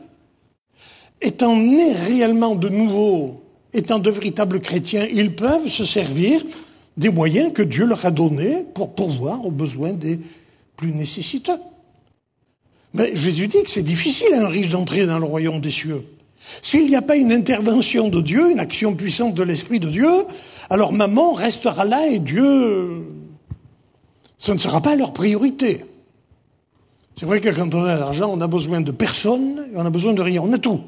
Étant 1.22 1.56
nés 1.56 1.94
réellement 1.94 2.56
de 2.56 2.70
nouveau, 2.70 3.44
étant 3.74 4.00
de 4.00 4.10
véritables 4.10 4.60
chrétiens, 4.60 5.08
ils 5.12 5.36
peuvent 5.36 5.68
se 5.68 5.86
servir 5.86 6.44
des 6.96 7.10
moyens 7.10 7.54
que 7.54 7.62
Dieu 7.62 7.86
leur 7.86 8.06
a 8.06 8.12
donnés 8.12 8.66
pour 8.74 8.94
pourvoir 8.94 9.46
aux 9.46 9.52
besoins 9.52 9.94
des 9.94 10.20
plus 10.76 10.92
nécessiteux. 10.92 11.60
Mais 12.94 13.16
Jésus 13.16 13.48
dit 13.48 13.64
que 13.64 13.70
c'est 13.70 13.84
difficile 13.84 14.34
à 14.34 14.46
un 14.46 14.48
riche 14.48 14.70
d'entrer 14.70 15.06
dans 15.06 15.20
le 15.20 15.26
royaume 15.26 15.60
des 15.60 15.72
cieux. 15.72 16.04
S'il 16.62 16.88
n'y 16.88 16.96
a 16.96 17.01
pas 17.01 17.16
une 17.16 17.32
intervention 17.32 18.10
de 18.10 18.22
Dieu, 18.22 18.51
une 18.51 18.60
action 18.60 18.94
puissante 18.96 19.36
de 19.36 19.44
l'Esprit 19.44 19.80
de 19.80 19.89
Dieu, 19.89 20.25
alors 20.70 20.94
maman 20.94 21.34
restera 21.34 21.86
là 21.86 22.08
et 22.08 22.20
Dieu, 22.20 23.04
ce 24.38 24.51
ne 24.51 24.58
sera 24.58 24.82
pas 24.82 24.96
leur 24.96 25.13
priorité. 25.13 25.86
C'est 27.16 27.25
vrai 27.25 27.42
que 27.42 27.50
quand 27.50 27.74
on 27.74 27.84
a 27.84 27.98
l'argent, 27.98 28.30
on 28.32 28.42
a 28.42 28.48
besoin 28.48 28.82
de 28.82 28.92
personne 28.92 29.66
et 29.74 29.77
on 29.77 29.86
a 29.86 29.89
besoin 29.89 30.13
de 30.13 30.22
rien, 30.22 30.42
on 30.44 30.54
a 30.54 30.60
tout. 30.60 30.82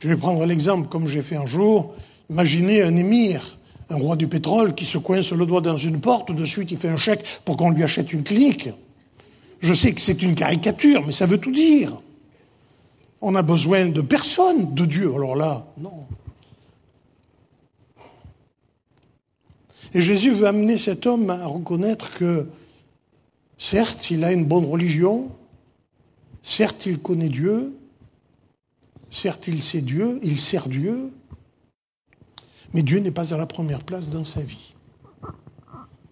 Je 0.00 0.08
vais 0.08 0.16
prendre 0.16 0.44
l'exemple, 0.44 0.88
comme 0.88 1.08
j'ai 1.08 1.22
fait 1.22 1.36
un 1.36 1.46
jour, 1.46 1.94
imaginez 2.28 2.82
un 2.82 2.94
émir, 2.96 3.56
un 3.88 3.96
roi 3.96 4.16
du 4.16 4.28
pétrole 4.28 4.74
qui 4.74 4.84
se 4.84 4.98
coince 4.98 5.32
le 5.32 5.46
doigt 5.46 5.62
dans 5.62 5.76
une 5.76 6.00
porte, 6.00 6.32
de 6.32 6.44
suite 6.44 6.70
il 6.70 6.78
fait 6.78 6.88
un 6.88 6.98
chèque 6.98 7.24
pour 7.44 7.56
qu'on 7.56 7.70
lui 7.70 7.82
achète 7.82 8.12
une 8.12 8.24
clinique. 8.24 8.68
Je 9.60 9.72
sais 9.72 9.92
que 9.92 10.00
c'est 10.00 10.22
une 10.22 10.34
caricature, 10.34 11.02
mais 11.06 11.12
ça 11.12 11.24
veut 11.24 11.38
tout 11.38 11.52
dire. 11.52 11.92
On 13.22 13.34
a 13.34 13.42
besoin 13.42 13.86
de 13.86 14.00
personne, 14.00 14.74
de 14.74 14.84
Dieu. 14.84 15.12
Alors 15.14 15.36
là, 15.36 15.66
non. 15.78 16.06
Et 19.94 20.00
Jésus 20.00 20.32
veut 20.32 20.46
amener 20.46 20.76
cet 20.78 21.06
homme 21.06 21.30
à 21.30 21.46
reconnaître 21.46 22.12
que, 22.12 22.46
certes, 23.56 24.10
il 24.10 24.24
a 24.24 24.32
une 24.32 24.44
bonne 24.44 24.66
religion, 24.66 25.30
certes, 26.42 26.86
il 26.86 26.98
connaît 26.98 27.28
Dieu, 27.28 27.74
certes, 29.10 29.48
il 29.48 29.62
sait 29.62 29.80
Dieu, 29.80 30.20
il 30.22 30.38
sert 30.38 30.68
Dieu, 30.68 31.10
mais 32.74 32.82
Dieu 32.82 32.98
n'est 32.98 33.10
pas 33.10 33.32
à 33.32 33.38
la 33.38 33.46
première 33.46 33.82
place 33.82 34.10
dans 34.10 34.24
sa 34.24 34.42
vie. 34.42 34.74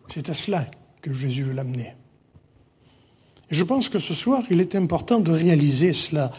C'est 0.09 0.31
à 0.31 0.35
cela 0.35 0.65
que 1.03 1.13
Jésus 1.13 1.43
veut 1.43 1.53
l'amener. 1.53 1.95
Et 3.51 3.55
je 3.55 3.65
pense 3.65 3.89
que 3.89 3.99
ce 3.99 4.15
soir, 4.15 4.43
il 4.51 4.61
est 4.61 4.75
important 4.75 5.21
de 5.21 5.31
réaliser 5.31 5.93
cela. 5.93 6.33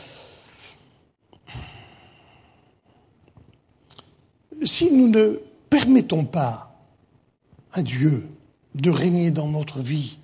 Si 4.65 4.91
nous 4.91 5.07
ne 5.07 5.39
permettons 5.69 6.25
pas 6.25 6.75
à 7.71 7.81
Dieu 7.81 8.27
de 8.75 8.89
régner 8.89 9.31
dans 9.31 9.47
notre 9.47 9.79
vie, 9.79 10.17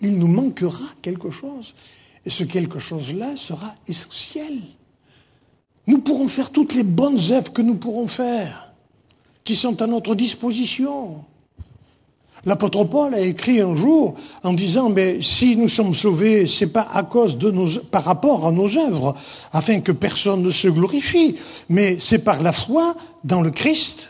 il 0.00 0.16
nous 0.16 0.28
manquera 0.28 0.84
quelque 1.02 1.30
chose. 1.30 1.74
Et 2.24 2.30
ce 2.30 2.44
quelque 2.44 2.78
chose-là 2.78 3.36
sera 3.36 3.74
essentiel. 3.86 4.60
Nous 5.86 5.98
pourrons 5.98 6.28
faire 6.28 6.50
toutes 6.50 6.74
les 6.74 6.82
bonnes 6.82 7.18
œuvres 7.30 7.52
que 7.52 7.62
nous 7.62 7.76
pourrons 7.76 8.08
faire, 8.08 8.72
qui 9.44 9.56
sont 9.56 9.80
à 9.82 9.86
notre 9.86 10.14
disposition. 10.14 11.24
L'apôtre 12.46 12.84
Paul 12.84 13.14
a 13.14 13.20
écrit 13.20 13.60
un 13.60 13.74
jour 13.74 14.14
en 14.42 14.54
disant 14.54 14.88
mais 14.88 15.20
si 15.20 15.56
nous 15.56 15.68
sommes 15.68 15.94
sauvés, 15.94 16.46
c'est 16.46 16.72
pas 16.72 16.88
à 16.92 17.02
cause 17.02 17.36
de 17.36 17.50
nos 17.50 17.66
par 17.90 18.04
rapport 18.04 18.46
à 18.46 18.52
nos 18.52 18.78
œuvres, 18.78 19.14
afin 19.52 19.80
que 19.80 19.92
personne 19.92 20.42
ne 20.42 20.50
se 20.50 20.68
glorifie, 20.68 21.36
mais 21.68 21.98
c'est 22.00 22.24
par 22.24 22.42
la 22.42 22.52
foi 22.52 22.94
dans 23.24 23.42
le 23.42 23.50
Christ. 23.50 24.08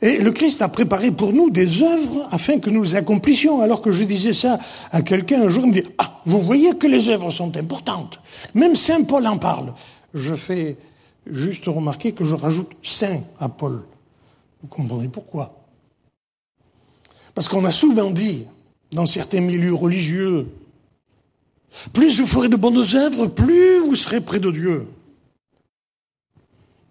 Et 0.00 0.18
le 0.18 0.30
Christ 0.30 0.62
a 0.62 0.68
préparé 0.68 1.10
pour 1.10 1.32
nous 1.32 1.50
des 1.50 1.82
œuvres 1.82 2.28
afin 2.30 2.60
que 2.60 2.70
nous 2.70 2.82
les 2.82 2.96
accomplissions. 2.96 3.62
Alors 3.62 3.82
que 3.82 3.90
je 3.90 4.04
disais 4.04 4.32
ça 4.32 4.58
à 4.92 5.02
quelqu'un 5.02 5.42
un 5.42 5.48
jour, 5.48 5.64
il 5.64 5.70
me 5.70 5.74
dit 5.74 5.88
Ah, 5.98 6.20
vous 6.24 6.40
voyez 6.40 6.76
que 6.76 6.86
les 6.86 7.08
œuvres 7.08 7.30
sont 7.30 7.56
importantes. 7.56 8.20
Même 8.54 8.76
Saint 8.76 9.02
Paul 9.02 9.26
en 9.26 9.38
parle. 9.38 9.72
Je 10.14 10.34
fais 10.34 10.76
juste 11.26 11.64
remarquer 11.66 12.12
que 12.12 12.24
je 12.24 12.34
rajoute 12.34 12.70
Saint 12.82 13.20
à 13.40 13.48
Paul. 13.48 13.82
Vous 14.62 14.68
comprenez 14.68 15.08
pourquoi? 15.08 15.57
Parce 17.38 17.46
qu'on 17.46 17.64
a 17.66 17.70
souvent 17.70 18.10
dit, 18.10 18.46
dans 18.90 19.06
certains 19.06 19.40
milieux 19.40 19.72
religieux, 19.72 20.48
plus 21.92 22.18
vous 22.18 22.26
ferez 22.26 22.48
de 22.48 22.56
bonnes 22.56 22.84
œuvres, 22.96 23.28
plus 23.28 23.78
vous 23.78 23.94
serez 23.94 24.20
près 24.20 24.40
de 24.40 24.50
Dieu. 24.50 24.88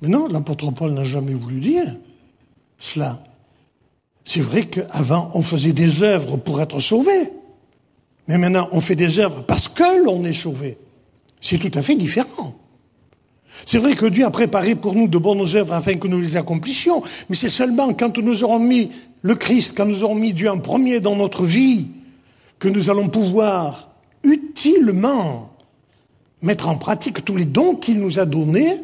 Mais 0.01 0.07
non, 0.07 0.29
l'apôtre 0.29 0.71
Paul 0.71 0.93
n'a 0.93 1.03
jamais 1.03 1.33
voulu 1.33 1.59
dire 1.59 1.93
cela. 2.79 3.21
C'est 4.23 4.39
vrai 4.39 4.63
qu'avant, 4.63 5.31
on 5.33 5.43
faisait 5.43 5.73
des 5.73 6.01
œuvres 6.01 6.37
pour 6.37 6.61
être 6.61 6.79
sauvé. 6.79 7.29
Mais 8.29 8.37
maintenant, 8.37 8.69
on 8.71 8.79
fait 8.79 8.95
des 8.95 9.19
œuvres 9.19 9.43
parce 9.43 9.67
que 9.67 10.01
l'on 10.05 10.23
est 10.23 10.31
sauvé. 10.31 10.77
C'est 11.41 11.57
tout 11.57 11.77
à 11.77 11.81
fait 11.81 11.97
différent. 11.97 12.57
C'est 13.65 13.79
vrai 13.79 13.93
que 13.93 14.05
Dieu 14.05 14.25
a 14.25 14.31
préparé 14.31 14.75
pour 14.75 14.93
nous 14.93 15.07
de 15.07 15.17
bonnes 15.17 15.45
œuvres 15.55 15.73
afin 15.73 15.93
que 15.93 16.07
nous 16.07 16.19
les 16.19 16.37
accomplissions, 16.37 17.01
mais 17.29 17.35
c'est 17.35 17.49
seulement 17.49 17.93
quand 17.93 18.17
nous 18.17 18.43
aurons 18.43 18.59
mis 18.59 18.91
le 19.21 19.35
Christ, 19.35 19.75
quand 19.75 19.85
nous 19.85 20.03
aurons 20.03 20.15
mis 20.15 20.33
Dieu 20.33 20.49
en 20.49 20.59
premier 20.59 20.99
dans 20.99 21.15
notre 21.15 21.45
vie, 21.45 21.87
que 22.59 22.67
nous 22.67 22.89
allons 22.89 23.09
pouvoir 23.09 23.89
utilement 24.23 25.53
mettre 26.41 26.69
en 26.69 26.75
pratique 26.75 27.25
tous 27.25 27.35
les 27.35 27.45
dons 27.45 27.75
qu'il 27.75 27.99
nous 27.99 28.19
a 28.19 28.25
donnés 28.25 28.77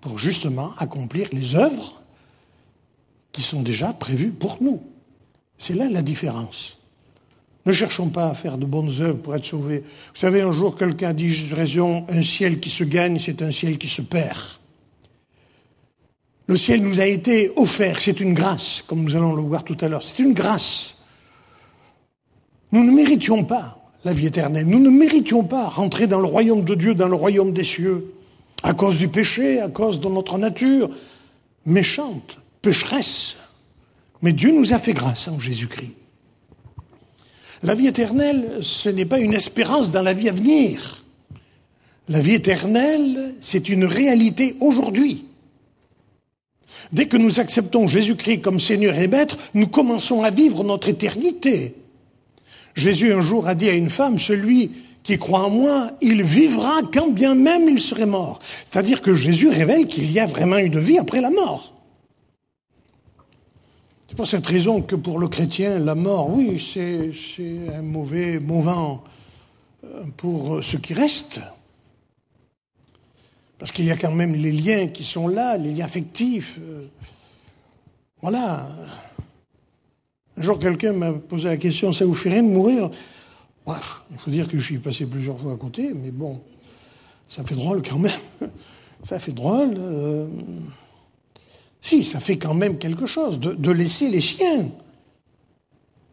pour 0.00 0.18
justement 0.18 0.72
accomplir 0.78 1.28
les 1.32 1.56
œuvres 1.56 2.02
qui 3.32 3.42
sont 3.42 3.62
déjà 3.62 3.92
prévues 3.92 4.30
pour 4.30 4.58
nous. 4.60 4.80
C'est 5.58 5.74
là 5.74 5.88
la 5.90 6.02
différence. 6.02 6.75
Ne 7.66 7.72
cherchons 7.72 8.10
pas 8.10 8.28
à 8.28 8.34
faire 8.34 8.58
de 8.58 8.64
bonnes 8.64 8.92
œuvres 9.00 9.18
pour 9.18 9.34
être 9.34 9.44
sauvés. 9.44 9.80
Vous 9.80 10.20
savez, 10.20 10.40
un 10.40 10.52
jour, 10.52 10.76
quelqu'un 10.76 11.12
dit, 11.12 11.32
j'ai 11.32 11.52
raison, 11.52 12.06
un 12.08 12.22
ciel 12.22 12.60
qui 12.60 12.70
se 12.70 12.84
gagne, 12.84 13.18
c'est 13.18 13.42
un 13.42 13.50
ciel 13.50 13.76
qui 13.76 13.88
se 13.88 14.02
perd. 14.02 14.38
Le 16.46 16.56
ciel 16.56 16.80
nous 16.80 17.00
a 17.00 17.06
été 17.06 17.52
offert, 17.56 18.00
c'est 18.00 18.20
une 18.20 18.34
grâce, 18.34 18.84
comme 18.86 19.02
nous 19.02 19.16
allons 19.16 19.34
le 19.34 19.42
voir 19.42 19.64
tout 19.64 19.76
à 19.80 19.88
l'heure. 19.88 20.04
C'est 20.04 20.22
une 20.22 20.32
grâce. 20.32 21.06
Nous 22.70 22.84
ne 22.84 22.92
méritions 22.92 23.42
pas 23.42 23.82
la 24.04 24.12
vie 24.12 24.26
éternelle. 24.26 24.68
Nous 24.68 24.78
ne 24.78 24.88
méritions 24.88 25.42
pas 25.42 25.66
rentrer 25.68 26.06
dans 26.06 26.20
le 26.20 26.26
royaume 26.26 26.64
de 26.64 26.76
Dieu, 26.76 26.94
dans 26.94 27.08
le 27.08 27.16
royaume 27.16 27.52
des 27.52 27.64
cieux, 27.64 28.14
à 28.62 28.74
cause 28.74 28.98
du 28.98 29.08
péché, 29.08 29.60
à 29.60 29.68
cause 29.68 29.98
de 29.98 30.08
notre 30.08 30.38
nature 30.38 30.88
méchante, 31.64 32.38
pécheresse. 32.62 33.38
Mais 34.22 34.32
Dieu 34.32 34.52
nous 34.52 34.72
a 34.72 34.78
fait 34.78 34.92
grâce 34.92 35.26
en 35.26 35.40
Jésus-Christ. 35.40 35.96
La 37.62 37.74
vie 37.74 37.86
éternelle, 37.86 38.58
ce 38.60 38.88
n'est 38.88 39.04
pas 39.04 39.18
une 39.18 39.34
espérance 39.34 39.92
dans 39.92 40.02
la 40.02 40.12
vie 40.12 40.28
à 40.28 40.32
venir. 40.32 41.04
La 42.08 42.20
vie 42.20 42.34
éternelle, 42.34 43.34
c'est 43.40 43.68
une 43.68 43.84
réalité 43.84 44.56
aujourd'hui. 44.60 45.24
Dès 46.92 47.06
que 47.06 47.16
nous 47.16 47.40
acceptons 47.40 47.88
Jésus-Christ 47.88 48.40
comme 48.40 48.60
Seigneur 48.60 48.96
et 48.98 49.08
Maître, 49.08 49.38
nous 49.54 49.66
commençons 49.66 50.22
à 50.22 50.30
vivre 50.30 50.62
notre 50.62 50.88
éternité. 50.88 51.74
Jésus 52.74 53.12
un 53.12 53.22
jour 53.22 53.48
a 53.48 53.54
dit 53.54 53.68
à 53.68 53.74
une 53.74 53.90
femme, 53.90 54.18
celui 54.18 54.70
qui 55.02 55.18
croit 55.18 55.44
en 55.44 55.50
moi, 55.50 55.92
il 56.00 56.22
vivra 56.22 56.80
quand 56.92 57.08
bien 57.08 57.34
même 57.34 57.68
il 57.68 57.80
serait 57.80 58.06
mort. 58.06 58.40
C'est-à-dire 58.70 59.00
que 59.00 59.14
Jésus 59.14 59.48
révèle 59.48 59.86
qu'il 59.86 60.10
y 60.10 60.20
a 60.20 60.26
vraiment 60.26 60.58
une 60.58 60.78
vie 60.78 60.98
après 60.98 61.20
la 61.20 61.30
mort. 61.30 61.75
C'est 64.16 64.22
pour 64.22 64.28
cette 64.28 64.46
raison 64.46 64.80
que 64.80 64.96
pour 64.96 65.18
le 65.18 65.28
chrétien, 65.28 65.78
la 65.78 65.94
mort, 65.94 66.30
oui, 66.30 66.58
c'est 66.58 67.68
un 67.70 67.82
mauvais 67.82 68.40
moment 68.40 69.04
euh, 69.84 70.04
pour 70.16 70.64
ce 70.64 70.78
qui 70.78 70.94
reste. 70.94 71.38
Parce 73.58 73.72
qu'il 73.72 73.84
y 73.84 73.90
a 73.90 73.96
quand 73.98 74.12
même 74.12 74.34
les 74.34 74.52
liens 74.52 74.86
qui 74.86 75.04
sont 75.04 75.28
là, 75.28 75.58
les 75.58 75.70
liens 75.70 75.84
affectifs. 75.84 76.58
Euh, 76.62 76.86
voilà. 78.22 78.66
Un 80.38 80.42
jour, 80.42 80.58
quelqu'un 80.58 80.94
m'a 80.94 81.12
posé 81.12 81.48
la 81.48 81.58
question, 81.58 81.92
ça 81.92 82.06
vous 82.06 82.14
fait 82.14 82.30
rien 82.30 82.42
de 82.42 82.48
mourir? 82.48 82.90
Il 83.66 84.16
faut 84.16 84.30
dire 84.30 84.48
que 84.48 84.58
je 84.58 84.64
suis 84.64 84.78
passé 84.78 85.04
plusieurs 85.04 85.38
fois 85.38 85.52
à 85.52 85.56
côté, 85.56 85.92
mais 85.94 86.10
bon, 86.10 86.40
ça 87.28 87.44
fait 87.44 87.54
drôle 87.54 87.82
quand 87.82 87.98
même. 87.98 88.20
Ça 89.02 89.20
fait 89.20 89.32
drôle. 89.32 89.74
Euh, 89.76 90.26
si, 91.80 92.04
ça 92.04 92.20
fait 92.20 92.36
quand 92.36 92.54
même 92.54 92.78
quelque 92.78 93.06
chose 93.06 93.38
de, 93.38 93.70
laisser 93.70 94.10
les 94.10 94.20
siens. 94.20 94.68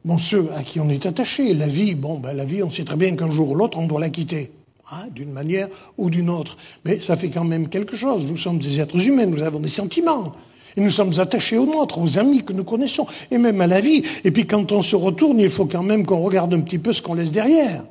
Bon, 0.06 0.18
ceux 0.18 0.50
à 0.56 0.64
qui 0.64 0.80
on 0.80 0.90
est 0.90 1.06
attaché. 1.06 1.54
La 1.54 1.68
vie, 1.68 1.96
bon, 1.96 2.20
ben, 2.20 2.34
la 2.34 2.46
vie, 2.46 2.62
on 2.62 2.70
sait 2.70 2.84
très 2.84 2.98
bien 2.98 3.16
qu'un 3.16 3.32
jour 3.32 3.52
ou 3.52 3.56
l'autre, 3.56 3.78
on 3.80 3.88
doit 3.88 4.00
la 4.00 4.10
quitter. 4.10 4.52
Hein, 4.92 5.08
d'une 5.16 5.32
manière 5.32 5.70
ou 5.98 6.10
d'une 6.10 6.30
autre. 6.30 6.58
Mais 6.86 7.00
ça 7.00 7.16
fait 7.16 7.30
quand 7.30 7.46
même 7.46 7.70
quelque 7.70 7.96
chose. 7.96 8.26
Nous 8.26 8.38
sommes 8.38 8.60
des 8.60 8.80
êtres 8.82 9.08
humains, 9.08 9.26
nous 9.26 9.42
avons 9.42 9.60
des 9.60 9.70
sentiments. 9.70 10.34
Et 10.76 10.82
nous 10.82 10.90
sommes 10.90 11.20
attachés 11.20 11.58
aux 11.58 11.66
nôtres, 11.66 12.00
aux 12.00 12.18
amis 12.18 12.44
que 12.44 12.54
nous 12.54 12.64
connaissons, 12.64 13.08
et 13.32 13.38
même 13.38 13.62
à 13.62 13.68
la 13.68 13.80
vie. 13.80 14.04
Et 14.24 14.32
puis 14.32 14.46
quand 14.46 14.72
on 14.72 14.82
se 14.82 14.96
retourne, 14.96 15.40
il 15.40 15.50
faut 15.50 15.66
quand 15.66 15.84
même 15.84 16.06
qu'on 16.06 16.22
regarde 16.22 16.54
un 16.54 16.62
petit 16.62 16.80
peu 16.80 16.94
ce 16.94 17.02
qu'on 17.02 17.14
laisse 17.14 17.32
derrière. 17.32 17.84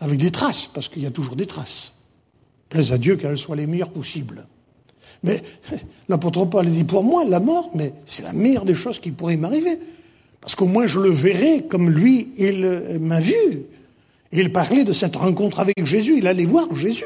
Avec 0.00 0.18
des 0.18 0.30
traces, 0.30 0.66
parce 0.66 0.88
qu'il 0.88 1.02
y 1.02 1.06
a 1.06 1.10
toujours 1.10 1.36
des 1.36 1.46
traces. 1.46 1.92
Plaise 2.68 2.92
à 2.92 2.98
Dieu 2.98 3.16
qu'elles 3.16 3.38
soient 3.38 3.56
les 3.56 3.66
meilleures 3.66 3.90
possibles. 3.90 4.46
Mais 5.22 5.42
l'apôtre 6.08 6.44
Paul 6.44 6.66
dit 6.66 6.84
pour 6.84 7.02
moi, 7.02 7.24
la 7.24 7.40
mort, 7.40 7.70
mais 7.74 7.92
c'est 8.06 8.22
la 8.22 8.32
meilleure 8.32 8.64
des 8.64 8.74
choses 8.74 8.98
qui 8.98 9.10
pourrait 9.10 9.36
m'arriver. 9.36 9.78
Parce 10.40 10.54
qu'au 10.54 10.66
moins 10.66 10.86
je 10.86 11.00
le 11.00 11.10
verrai 11.10 11.64
comme 11.68 11.90
lui, 11.90 12.28
il 12.38 12.98
m'a 13.00 13.20
vu. 13.20 13.64
Il 14.32 14.52
parlait 14.52 14.84
de 14.84 14.92
cette 14.92 15.16
rencontre 15.16 15.60
avec 15.60 15.84
Jésus, 15.84 16.18
il 16.18 16.26
allait 16.26 16.44
voir 16.44 16.74
Jésus. 16.74 17.04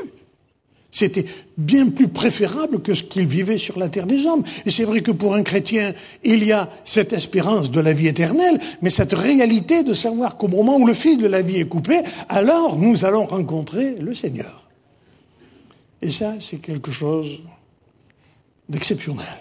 C'était 0.92 1.24
bien 1.56 1.88
plus 1.88 2.08
préférable 2.08 2.82
que 2.82 2.92
ce 2.92 3.02
qu'il 3.02 3.26
vivait 3.26 3.56
sur 3.56 3.78
la 3.78 3.88
terre 3.88 4.06
des 4.06 4.26
hommes. 4.26 4.44
Et 4.66 4.70
c'est 4.70 4.84
vrai 4.84 5.00
que 5.00 5.10
pour 5.10 5.34
un 5.34 5.42
chrétien, 5.42 5.94
il 6.22 6.44
y 6.44 6.52
a 6.52 6.68
cette 6.84 7.14
espérance 7.14 7.70
de 7.70 7.80
la 7.80 7.94
vie 7.94 8.08
éternelle, 8.08 8.60
mais 8.82 8.90
cette 8.90 9.14
réalité 9.14 9.84
de 9.84 9.94
savoir 9.94 10.36
qu'au 10.36 10.48
moment 10.48 10.76
où 10.76 10.86
le 10.86 10.92
fil 10.92 11.16
de 11.16 11.26
la 11.26 11.40
vie 11.40 11.60
est 11.60 11.68
coupé, 11.68 12.02
alors 12.28 12.76
nous 12.76 13.06
allons 13.06 13.24
rencontrer 13.24 13.94
le 14.00 14.14
Seigneur. 14.14 14.68
Et 16.02 16.10
ça, 16.10 16.34
c'est 16.40 16.58
quelque 16.58 16.92
chose 16.92 17.40
d'exceptionnel. 18.72 19.36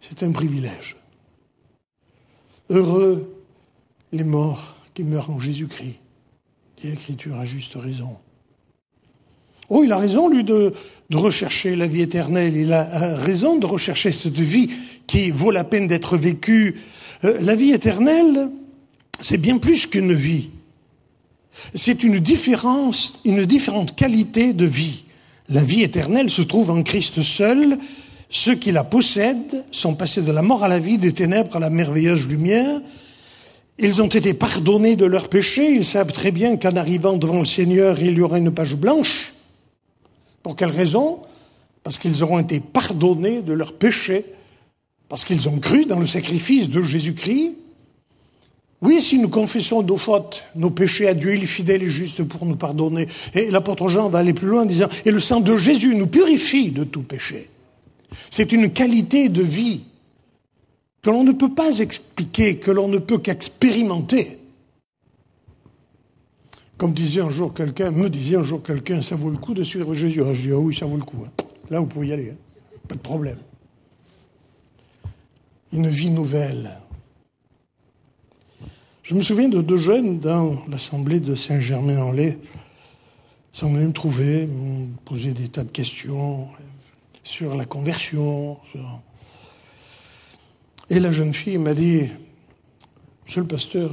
C'est 0.00 0.22
un 0.22 0.32
privilège. 0.32 0.96
Heureux 2.68 3.34
les 4.12 4.24
morts 4.24 4.76
qui 4.94 5.04
meurent 5.04 5.30
en 5.30 5.38
Jésus-Christ, 5.38 5.98
dit 6.80 6.88
l'Écriture 6.88 7.38
à 7.38 7.44
juste 7.44 7.74
raison. 7.74 8.16
Oh, 9.70 9.84
il 9.84 9.92
a 9.92 9.98
raison, 9.98 10.28
lui, 10.28 10.44
de, 10.44 10.72
rechercher 11.12 11.76
la 11.76 11.86
vie 11.86 12.02
éternelle. 12.02 12.56
Il 12.56 12.72
a 12.72 13.16
raison 13.16 13.58
de 13.58 13.66
rechercher 13.66 14.10
cette 14.10 14.38
vie 14.38 14.70
qui 15.06 15.30
vaut 15.30 15.50
la 15.50 15.64
peine 15.64 15.86
d'être 15.86 16.16
vécue. 16.16 16.80
Euh, 17.24 17.38
la 17.40 17.54
vie 17.54 17.72
éternelle, 17.72 18.50
c'est 19.20 19.36
bien 19.36 19.58
plus 19.58 19.86
qu'une 19.86 20.14
vie. 20.14 20.50
C'est 21.74 22.02
une 22.02 22.18
différence, 22.18 23.20
une 23.24 23.44
différente 23.44 23.94
qualité 23.94 24.52
de 24.52 24.64
vie. 24.64 25.04
La 25.50 25.62
vie 25.62 25.82
éternelle 25.82 26.30
se 26.30 26.42
trouve 26.42 26.70
en 26.70 26.82
Christ 26.82 27.20
seul. 27.22 27.78
Ceux 28.30 28.54
qui 28.54 28.72
la 28.72 28.84
possèdent 28.84 29.64
sont 29.70 29.94
passés 29.94 30.22
de 30.22 30.32
la 30.32 30.42
mort 30.42 30.62
à 30.62 30.68
la 30.68 30.78
vie, 30.78 30.98
des 30.98 31.12
ténèbres 31.12 31.56
à 31.56 31.60
la 31.60 31.70
merveilleuse 31.70 32.28
lumière. 32.28 32.80
Ils 33.78 34.02
ont 34.02 34.08
été 34.08 34.34
pardonnés 34.34 34.96
de 34.96 35.06
leurs 35.06 35.28
péchés. 35.28 35.72
Ils 35.72 35.84
savent 35.84 36.12
très 36.12 36.30
bien 36.30 36.56
qu'en 36.56 36.76
arrivant 36.76 37.16
devant 37.16 37.38
le 37.38 37.44
Seigneur, 37.44 38.02
il 38.02 38.18
y 38.18 38.20
aura 38.20 38.38
une 38.38 38.50
page 38.50 38.76
blanche. 38.76 39.32
Pour 40.42 40.56
quelle 40.56 40.70
raison? 40.70 41.20
Parce 41.82 41.96
qu'ils 41.96 42.22
auront 42.22 42.40
été 42.40 42.60
pardonnés 42.60 43.40
de 43.40 43.52
leurs 43.54 43.72
péchés, 43.72 44.26
parce 45.08 45.24
qu'ils 45.24 45.48
ont 45.48 45.58
cru 45.58 45.86
dans 45.86 45.98
le 45.98 46.06
sacrifice 46.06 46.68
de 46.68 46.82
Jésus-Christ. 46.82 47.52
Oui, 48.82 49.00
si 49.00 49.18
nous 49.18 49.28
confessons 49.28 49.82
nos 49.82 49.96
fautes, 49.96 50.44
nos 50.54 50.70
péchés 50.70 51.08
à 51.08 51.14
Dieu, 51.14 51.34
il 51.34 51.42
est 51.42 51.46
fidèle 51.46 51.82
et 51.82 51.90
juste 51.90 52.22
pour 52.24 52.44
nous 52.44 52.56
pardonner. 52.56 53.08
Et 53.34 53.50
l'apôtre 53.50 53.88
Jean 53.88 54.08
va 54.08 54.18
aller 54.18 54.34
plus 54.34 54.48
loin 54.48 54.62
en 54.62 54.66
disant, 54.66 54.88
et 55.04 55.10
le 55.10 55.18
sang 55.18 55.40
de 55.40 55.56
Jésus 55.56 55.94
nous 55.96 56.06
purifie 56.06 56.70
de 56.70 56.84
tout 56.84 57.02
péché. 57.02 57.48
C'est 58.30 58.52
une 58.52 58.72
qualité 58.72 59.28
de 59.28 59.42
vie 59.42 59.84
que 61.02 61.10
l'on 61.10 61.24
ne 61.24 61.32
peut 61.32 61.54
pas 61.54 61.78
expliquer, 61.78 62.58
que 62.58 62.70
l'on 62.70 62.88
ne 62.88 62.98
peut 62.98 63.18
qu'expérimenter. 63.18 64.38
Comme 66.76 66.92
disait 66.92 67.20
un 67.20 67.30
jour 67.30 67.54
quelqu'un, 67.54 67.90
me 67.90 68.08
disait 68.08 68.36
un 68.36 68.42
jour 68.42 68.62
quelqu'un, 68.62 69.02
ça 69.02 69.16
vaut 69.16 69.30
le 69.30 69.36
coup 69.36 69.54
de 69.54 69.64
suivre 69.64 69.94
Jésus? 69.94 70.22
je 70.32 70.42
dis, 70.42 70.52
ah 70.52 70.58
oui, 70.58 70.74
ça 70.74 70.86
vaut 70.86 70.96
le 70.96 71.02
coup. 71.02 71.24
Hein. 71.26 71.32
Là, 71.70 71.80
vous 71.80 71.86
pouvez 71.86 72.08
y 72.08 72.12
aller. 72.12 72.30
Hein. 72.30 72.36
Pas 72.86 72.94
de 72.94 73.00
problème. 73.00 73.38
Une 75.72 75.88
vie 75.88 76.10
nouvelle. 76.10 76.70
Je 79.02 79.14
me 79.14 79.22
souviens 79.22 79.48
de 79.48 79.60
deux 79.60 79.78
jeunes 79.78 80.20
dans 80.20 80.58
l'assemblée 80.68 81.20
de 81.20 81.34
Saint-Germain-en-Laye. 81.34 82.36
Ils 83.54 83.58
sont 83.58 83.72
venus 83.72 83.88
me 83.88 83.92
trouver, 83.92 84.46
me 84.46 84.86
poser 85.04 85.32
des 85.32 85.48
tas 85.48 85.64
de 85.64 85.70
questions 85.70 86.46
sur 87.28 87.54
la 87.54 87.66
conversion. 87.66 88.56
Et 90.88 90.98
la 90.98 91.10
jeune 91.10 91.34
fille 91.34 91.58
m'a 91.58 91.74
dit, 91.74 92.08
Monsieur 93.26 93.42
le 93.42 93.46
pasteur, 93.46 93.92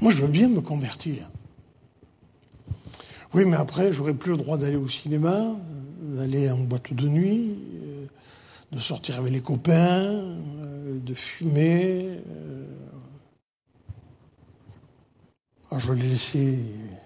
moi 0.00 0.10
je 0.10 0.22
veux 0.22 0.28
bien 0.28 0.48
me 0.48 0.62
convertir. 0.62 1.28
Oui, 3.34 3.44
mais 3.44 3.56
après, 3.56 3.92
j'aurai 3.92 4.14
plus 4.14 4.30
le 4.30 4.38
droit 4.38 4.56
d'aller 4.56 4.76
au 4.76 4.88
cinéma, 4.88 5.54
d'aller 6.00 6.50
en 6.50 6.56
boîte 6.56 6.94
de 6.94 7.08
nuit, 7.08 7.54
euh, 7.82 8.06
de 8.72 8.78
sortir 8.78 9.18
avec 9.18 9.32
les 9.34 9.42
copains, 9.42 9.74
euh, 9.74 10.98
de 10.98 11.12
fumer. 11.12 12.22
Euh. 12.30 12.64
Alors 15.70 15.80
je 15.80 15.92
l'ai 15.92 16.08
laissé 16.08 16.58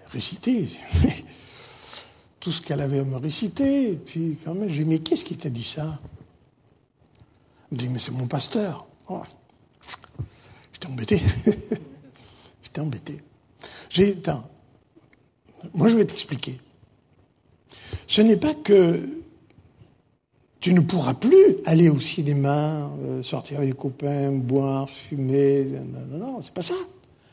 réciter. 0.06 0.68
tout 2.40 2.50
ce 2.50 2.62
qu'elle 2.62 2.80
avait 2.80 3.00
à 3.00 3.04
me 3.04 3.16
réciter. 3.16 3.92
Et 3.92 3.96
puis, 3.96 4.38
quand 4.42 4.54
même, 4.54 4.68
j'ai 4.70 4.84
dit, 4.84 4.88
mais 4.88 4.98
qu'est-ce 4.98 5.24
qui 5.24 5.36
t'a 5.36 5.50
dit 5.50 5.64
ça? 5.64 5.98
Elle 7.70 7.76
me 7.76 7.78
dit, 7.78 7.88
mais 7.90 7.98
c'est 7.98 8.12
mon 8.12 8.26
pasteur. 8.26 8.86
Oh. 9.08 9.20
J'étais 10.72 10.86
embêté. 10.86 11.22
J'étais 12.62 12.80
embêté. 12.80 13.22
J'ai, 13.90 14.12
attends, 14.12 14.48
moi 15.74 15.88
je 15.88 15.96
vais 15.96 16.06
t'expliquer. 16.06 16.58
Ce 18.06 18.22
n'est 18.22 18.36
pas 18.36 18.54
que 18.54 19.08
tu 20.60 20.72
ne 20.72 20.80
pourras 20.80 21.14
plus 21.14 21.56
aller 21.66 21.88
au 21.88 22.00
cinéma, 22.00 22.90
euh, 23.00 23.22
sortir 23.22 23.58
avec 23.58 23.70
les 23.70 23.76
copains, 23.76 24.30
boire, 24.30 24.88
fumer. 24.88 25.64
Non, 25.64 26.06
non, 26.06 26.18
non, 26.18 26.42
c'est 26.42 26.54
pas 26.54 26.62
ça. 26.62 26.74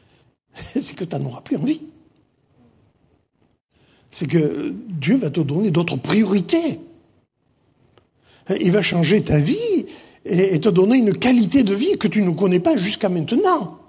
c'est 0.55 0.95
que 0.95 1.03
tu 1.03 1.15
n'en 1.15 1.25
auras 1.25 1.41
plus 1.41 1.57
envie 1.57 1.81
c'est 4.11 4.27
que 4.27 4.73
Dieu 4.87 5.17
va 5.17 5.29
te 5.29 5.39
donner 5.39 5.71
d'autres 5.71 5.97
priorités. 5.97 6.79
Il 8.59 8.71
va 8.71 8.81
changer 8.81 9.23
ta 9.23 9.39
vie 9.39 9.85
et 10.25 10.59
te 10.59 10.69
donner 10.69 10.97
une 10.97 11.13
qualité 11.17 11.63
de 11.63 11.73
vie 11.73 11.97
que 11.97 12.07
tu 12.07 12.21
ne 12.21 12.31
connais 12.31 12.59
pas 12.59 12.75
jusqu'à 12.75 13.09
maintenant. 13.09 13.79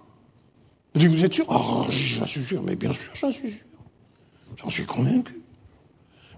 Vous 0.95 1.25
êtes 1.25 1.35
sûr? 1.35 1.47
Oh, 1.49 1.85
J'en 1.91 2.27
suis 2.27 2.43
sûr, 2.43 2.63
mais 2.63 2.75
bien 2.75 2.93
sûr, 2.93 3.13
j'en 3.21 3.31
suis 3.31 3.51
sûr. 3.51 3.61
J'en 4.57 4.71
suis 4.71 4.85
convaincu. 4.85 5.41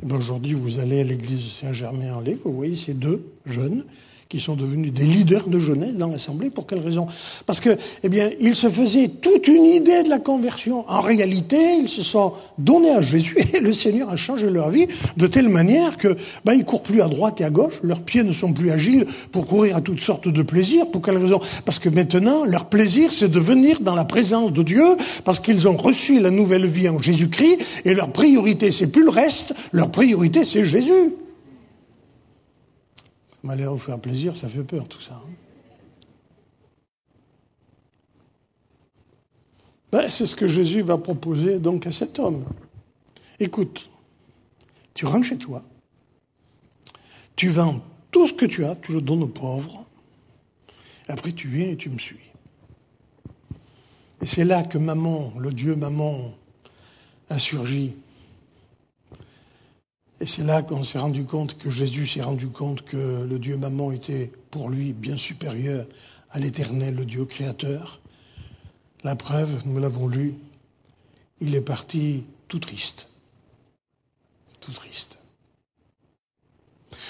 Ben, 0.03 0.16
aujourd'hui, 0.16 0.55
vous 0.55 0.79
allez 0.79 1.01
à 1.01 1.05
l'église 1.05 1.53
Saint-Germain-en-Laye, 1.53 2.38
vous 2.45 2.53
voyez 2.53 2.77
ces 2.77 2.95
deux 2.95 3.25
jeunes 3.47 3.85
qui 4.31 4.38
sont 4.38 4.55
devenus 4.55 4.93
des 4.93 5.03
leaders 5.03 5.49
de 5.49 5.59
jeunesse 5.59 5.95
dans 5.95 6.07
l'Assemblée. 6.07 6.51
Pour 6.51 6.64
quelle 6.64 6.79
raison? 6.79 7.09
Parce 7.47 7.59
que, 7.59 7.71
eh 8.05 8.09
bien, 8.09 8.31
ils 8.40 8.55
se 8.55 8.71
faisaient 8.71 9.09
toute 9.09 9.49
une 9.49 9.66
idée 9.66 10.05
de 10.05 10.09
la 10.09 10.21
conversion. 10.21 10.88
En 10.88 11.01
réalité, 11.01 11.59
ils 11.81 11.88
se 11.88 12.03
sont 12.03 12.35
donnés 12.57 12.93
à 12.93 13.01
Jésus 13.01 13.37
et 13.55 13.59
le 13.59 13.73
Seigneur 13.73 14.09
a 14.09 14.14
changé 14.14 14.49
leur 14.49 14.71
vie 14.71 14.87
de 15.16 15.27
telle 15.27 15.49
manière 15.49 15.97
que, 15.97 16.16
ben, 16.45 16.55
ils 16.55 16.64
courent 16.64 16.85
plus 16.85 17.03
à 17.03 17.09
droite 17.09 17.40
et 17.40 17.45
à 17.45 17.51
gauche. 17.51 17.81
Leurs 17.83 18.03
pieds 18.03 18.23
ne 18.23 18.31
sont 18.31 18.53
plus 18.53 18.71
agiles 18.71 19.05
pour 19.33 19.49
courir 19.49 19.75
à 19.75 19.81
toutes 19.81 20.01
sortes 20.01 20.29
de 20.29 20.43
plaisirs. 20.43 20.87
Pour 20.87 21.03
quelle 21.03 21.19
raison? 21.19 21.40
Parce 21.64 21.81
que 21.81 21.88
maintenant, 21.88 22.45
leur 22.45 22.66
plaisir, 22.66 23.12
c'est 23.12 23.33
de 23.33 23.40
venir 23.40 23.81
dans 23.81 23.97
la 23.97 24.05
présence 24.05 24.53
de 24.53 24.62
Dieu, 24.62 24.97
parce 25.25 25.40
qu'ils 25.40 25.66
ont 25.66 25.77
reçu 25.77 26.21
la 26.21 26.31
nouvelle 26.31 26.66
vie 26.66 26.88
en 26.88 27.03
Jésus-Christ, 27.03 27.59
et 27.85 27.95
leur 27.95 28.12
priorité, 28.12 28.71
c'est 28.71 28.93
plus 28.93 29.03
le 29.03 29.11
reste. 29.11 29.55
Leur 29.73 29.90
priorité, 29.90 30.45
c'est 30.45 30.64
Jésus 30.64 31.14
m'a 33.42 33.57
l'air 33.57 33.72
vous 33.72 33.79
faire 33.79 33.98
plaisir, 33.98 34.37
ça 34.37 34.48
fait 34.48 34.64
peur 34.64 34.88
tout 34.88 35.00
ça. 35.00 35.14
Hein. 35.14 35.31
ben, 39.92 40.11
C'est 40.11 40.26
ce 40.26 40.37
que 40.37 40.48
Jésus 40.48 40.83
va 40.83 40.98
proposer 40.98 41.59
donc 41.59 41.87
à 41.87 41.92
cet 41.92 42.18
homme. 42.18 42.44
Écoute, 43.38 43.88
tu 44.94 45.07
rentres 45.07 45.26
chez 45.26 45.38
toi, 45.38 45.62
tu 47.37 47.48
vends 47.48 47.81
tout 48.11 48.26
ce 48.26 48.33
que 48.33 48.46
tu 48.46 48.64
as, 48.64 48.76
tu 48.76 48.92
le 48.92 49.00
donnes 49.00 49.22
aux 49.22 49.29
pauvres, 49.29 49.87
après 51.09 51.33
tu 51.33 51.48
viens 51.48 51.70
et 51.70 51.76
tu 51.76 51.88
me 51.88 51.98
suis. 51.98 52.18
Et 54.20 54.26
c'est 54.26 54.44
là 54.44 54.62
que 54.62 54.76
maman, 54.76 55.33
le 55.38 55.53
Dieu 55.53 55.74
maman, 55.74 56.35
a 57.31 57.38
surgi. 57.38 57.94
Et 60.20 60.26
c'est 60.26 60.44
là 60.44 60.62
qu'on 60.62 60.85
s'est 60.85 60.98
rendu 60.98 61.24
compte 61.24 61.56
que 61.56 61.70
Jésus 61.70 62.06
s'est 62.06 62.20
rendu 62.20 62.48
compte 62.48 62.83
que 62.83 63.24
le 63.24 63.38
Dieu 63.38 63.56
maman 63.56 63.90
était 63.90 64.30
pour 64.50 64.68
lui 64.68 64.92
bien 64.92 65.16
supérieur 65.16 65.87
à 66.30 66.38
l'éternel, 66.38 66.94
le 66.94 67.06
Dieu 67.06 67.24
créateur. 67.24 68.00
La 69.02 69.16
preuve, 69.16 69.62
nous 69.64 69.80
l'avons 69.80 70.09
lu, 70.09 70.35
il 71.40 71.54
est 71.54 71.62
parti 71.62 72.24
tout 72.48 72.59
triste. 72.59 73.09
Tout 74.61 74.72
triste. 74.72 75.18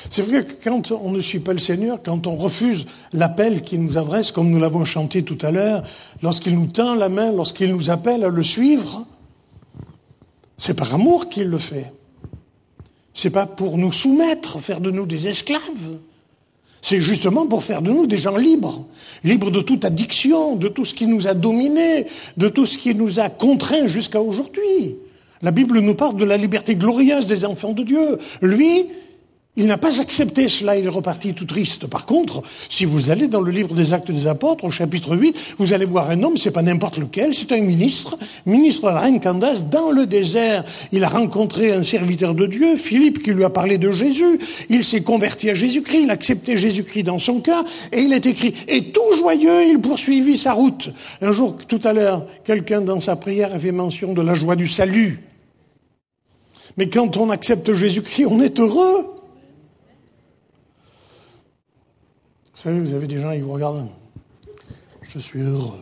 C'est 0.08 0.22
vrai 0.22 0.44
que 0.44 0.52
quand 0.62 0.92
on 0.92 1.10
ne 1.10 1.20
suit 1.20 1.40
pas 1.40 1.52
le 1.52 1.58
Seigneur, 1.58 2.00
quand 2.02 2.28
on 2.28 2.36
refuse 2.36 2.86
l'appel 3.12 3.62
qu'il 3.62 3.82
nous 3.82 3.98
adresse, 3.98 4.30
comme 4.30 4.50
nous 4.50 4.60
l'avons 4.60 4.84
chanté 4.84 5.24
tout 5.24 5.38
à 5.42 5.50
l'heure, 5.50 5.82
lorsqu'il 6.22 6.54
nous 6.54 6.68
tend 6.68 6.94
la 6.94 7.08
main, 7.08 7.32
lorsqu'il 7.32 7.74
nous 7.74 7.90
appelle 7.90 8.22
à 8.22 8.28
le 8.28 8.42
suivre, 8.44 9.04
c'est 10.56 10.74
par 10.74 10.94
amour 10.94 11.28
qu'il 11.28 11.48
le 11.48 11.58
fait. 11.58 11.92
C'est 13.22 13.28
pas 13.28 13.44
pour 13.44 13.76
nous 13.76 13.92
soumettre, 13.92 14.61
faire 14.61 14.80
de 14.80 14.90
nous 14.90 15.04
des 15.04 15.28
esclaves. 15.28 15.98
C'est 16.80 17.02
justement 17.02 17.46
pour 17.46 17.62
faire 17.62 17.83
de 17.83 17.90
nous 17.90 18.06
des 18.06 18.16
gens 18.16 18.38
libres, 18.38 18.87
libres 19.24 19.50
de 19.50 19.61
toute 19.61 19.85
addiction, 19.85 20.56
de 20.56 20.68
tout 20.68 20.87
ce 20.87 20.94
qui 20.94 21.06
nous 21.06 21.28
a 21.28 21.35
dominés, 21.35 22.06
de 22.38 22.48
tout 22.48 22.64
ce 22.64 22.78
qui 22.78 22.94
nous 22.94 23.20
a 23.20 23.28
contraints 23.28 23.88
jusqu'à 23.88 24.22
aujourd'hui. 24.22 24.96
La 25.42 25.50
Bible 25.50 25.80
nous 25.80 25.94
parle 25.94 26.16
de 26.16 26.24
la 26.24 26.38
liberté 26.38 26.76
glorieuse 26.76 27.26
des 27.26 27.44
enfants 27.44 27.72
de 27.72 27.83
Dieu. 27.83 28.16
Lui, 28.40 28.87
il 29.56 29.66
n'a 29.66 29.78
pas 29.78 30.00
accepté 30.00 30.46
cela, 30.46 30.76
il 30.76 30.86
est 30.86 30.88
reparti 30.88 31.34
tout 31.34 31.44
triste. 31.44 31.88
Par 31.88 32.06
contre, 32.06 32.42
si 32.68 32.84
vous 32.84 33.10
allez 33.10 33.26
dans 33.26 33.40
le 33.40 33.50
livre 33.50 33.74
des 33.74 33.92
Actes 33.92 34.12
des 34.12 34.28
Apôtres, 34.28 34.64
au 34.64 34.70
chapitre 34.70 35.16
8, 35.16 35.36
vous 35.58 35.72
allez 35.72 35.86
voir 35.86 36.08
un 36.08 36.22
homme, 36.22 36.36
c'est 36.36 36.52
pas 36.52 36.62
n'importe 36.62 36.98
lequel, 36.98 37.34
c'est 37.34 37.50
un 37.50 37.60
ministre, 37.60 38.16
ministre 38.46 38.88
de 38.88 38.94
la 38.94 39.00
reine 39.00 39.20
Candace, 39.20 39.66
dans 39.66 39.90
le 39.90 40.06
désert. 40.06 40.64
Il 40.92 41.02
a 41.02 41.08
rencontré 41.08 41.72
un 41.72 41.82
serviteur 41.82 42.34
de 42.34 42.46
Dieu, 42.46 42.76
Philippe, 42.76 43.24
qui 43.24 43.32
lui 43.32 43.42
a 43.42 43.50
parlé 43.50 43.76
de 43.76 43.90
Jésus. 43.90 44.38
Il 44.68 44.84
s'est 44.84 45.02
converti 45.02 45.50
à 45.50 45.54
Jésus-Christ, 45.56 46.02
il 46.04 46.10
a 46.10 46.14
accepté 46.14 46.56
Jésus-Christ 46.56 47.02
dans 47.02 47.18
son 47.18 47.40
cœur, 47.40 47.64
et 47.92 48.02
il 48.02 48.12
est 48.12 48.26
écrit, 48.26 48.54
et 48.68 48.84
tout 48.84 49.16
joyeux, 49.18 49.66
il 49.66 49.80
poursuivit 49.80 50.38
sa 50.38 50.52
route. 50.52 50.90
Un 51.20 51.32
jour, 51.32 51.58
tout 51.66 51.80
à 51.82 51.92
l'heure, 51.92 52.24
quelqu'un 52.44 52.82
dans 52.82 53.00
sa 53.00 53.16
prière 53.16 53.52
avait 53.52 53.72
mention 53.72 54.14
de 54.14 54.22
la 54.22 54.34
joie 54.34 54.54
du 54.54 54.68
salut. 54.68 55.18
Mais 56.76 56.88
quand 56.88 57.16
on 57.16 57.30
accepte 57.30 57.74
Jésus-Christ, 57.74 58.26
on 58.30 58.40
est 58.40 58.60
heureux. 58.60 59.16
Vous 62.49 62.49
savez, 62.60 62.78
vous 62.78 62.92
avez 62.92 63.06
des 63.06 63.20
gens 63.20 63.32
qui 63.32 63.40
vous 63.40 63.52
regardent. 63.52 63.88
Je 65.00 65.18
suis 65.18 65.40
heureux. 65.40 65.80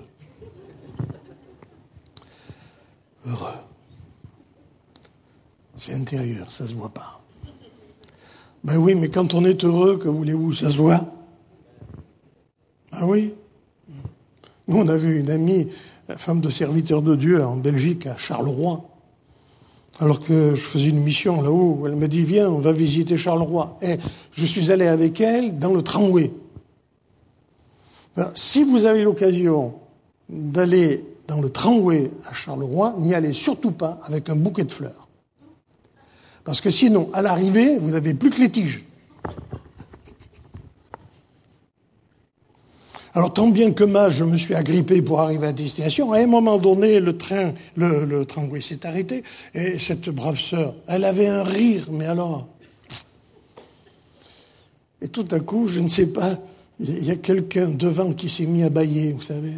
Heureux. 3.27 3.59
C'est 5.77 5.95
intérieur, 5.95 6.53
ça 6.53 6.65
ne 6.65 6.69
se 6.69 6.75
voit 6.75 6.91
pas. 6.91 7.21
Ben 8.63 8.77
oui, 8.77 8.95
mais 8.95 9.09
quand 9.09 9.35
on 9.35 9.45
est 9.45 9.65
heureux, 9.65 9.99
que 9.99 10.09
voulez-vous, 10.09 10.53
ça 10.53 10.71
se 10.71 10.77
voit? 10.77 11.05
Ben 12.93 13.05
oui. 13.05 13.35
Nous, 14.69 14.77
on 14.77 14.89
avait 14.89 15.19
une 15.19 15.31
amie, 15.31 15.69
femme 16.17 16.41
de 16.41 16.49
serviteur 16.49 17.03
de 17.03 17.17
Dieu 17.17 17.45
en 17.45 17.57
Belgique, 17.57 18.07
à 18.07 18.17
Charleroi. 18.17 18.85
Alors 19.99 20.21
que 20.21 20.55
je 20.55 20.61
faisais 20.61 20.91
une 20.91 21.03
mission 21.03 21.43
là-haut, 21.43 21.83
elle 21.87 21.97
me 21.97 22.07
dit, 22.07 22.23
viens, 22.23 22.49
on 22.49 22.59
va 22.59 22.71
visiter 22.71 23.17
Charleroi. 23.17 23.79
Et 23.83 23.99
je 24.33 24.47
suis 24.47 24.71
allé 24.71 24.87
avec 24.87 25.21
elle 25.21 25.59
dans 25.59 25.75
le 25.75 25.83
tramway. 25.83 26.31
Si 28.35 28.65
vous 28.65 28.87
avez 28.87 29.03
l'occasion 29.03 29.75
d'aller 30.29 31.05
dans 31.27 31.41
le 31.41 31.51
tramway 31.51 32.11
à 32.29 32.33
Charleroi, 32.33 32.97
n'y 32.99 33.15
allez 33.15 33.33
surtout 33.33 33.73
pas 33.73 34.01
avec 34.05 34.29
un 34.29 34.37
bouquet 34.37 34.65
de 34.65 34.73
fleurs. 34.73 35.09
Parce 36.45 36.61
que 36.61 36.71
sinon, 36.71 37.11
à 37.13 37.23
l'arrivée, 37.23 37.79
vous 37.79 37.91
n'avez 37.91 38.15
plus 38.15 38.31
que 38.31 38.41
les 38.41 38.51
tiges. 38.51 38.85
Alors, 43.15 43.33
tant 43.33 43.49
bien 43.49 43.73
que 43.73 43.85
mal, 43.85 44.13
je 44.13 44.25
me 44.25 44.37
suis 44.37 44.55
agrippé 44.55 45.03
pour 45.03 45.21
arriver 45.21 45.49
à 45.49 45.53
destination. 45.53 46.13
À 46.13 46.19
un 46.19 46.27
moment 46.27 46.59
donné, 46.59 47.01
le 47.01 47.19
train, 47.19 47.53
le, 47.77 48.05
le 48.05 48.25
tramway 48.25 48.61
s'est 48.61 48.87
arrêté, 48.87 49.25
et 49.55 49.79
cette 49.79 50.09
brave 50.09 50.39
sœur, 50.39 50.75
elle 50.87 51.05
avait 51.05 51.27
un 51.27 51.43
rire, 51.43 51.89
mais 51.91 52.07
alors. 52.07 52.47
Et 55.03 55.09
tout 55.09 55.27
à 55.31 55.41
coup, 55.41 55.69
je 55.69 55.81
ne 55.81 55.89
sais 55.89 56.13
pas, 56.13 56.39
il 56.81 57.05
y 57.05 57.11
a 57.11 57.17
quelqu'un 57.17 57.69
devant 57.69 58.13
qui 58.13 58.29
s'est 58.29 58.47
mis 58.47 58.63
à 58.63 58.71
bailler, 58.71 59.13
vous 59.13 59.23
savez. 59.23 59.55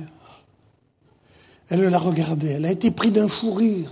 Elle 1.68 1.82
l'a 1.82 1.98
regardé, 1.98 2.48
elle 2.48 2.66
a 2.66 2.72
été 2.72 2.90
prise 2.90 3.12
d'un 3.12 3.28
fou 3.28 3.52
rire. 3.52 3.90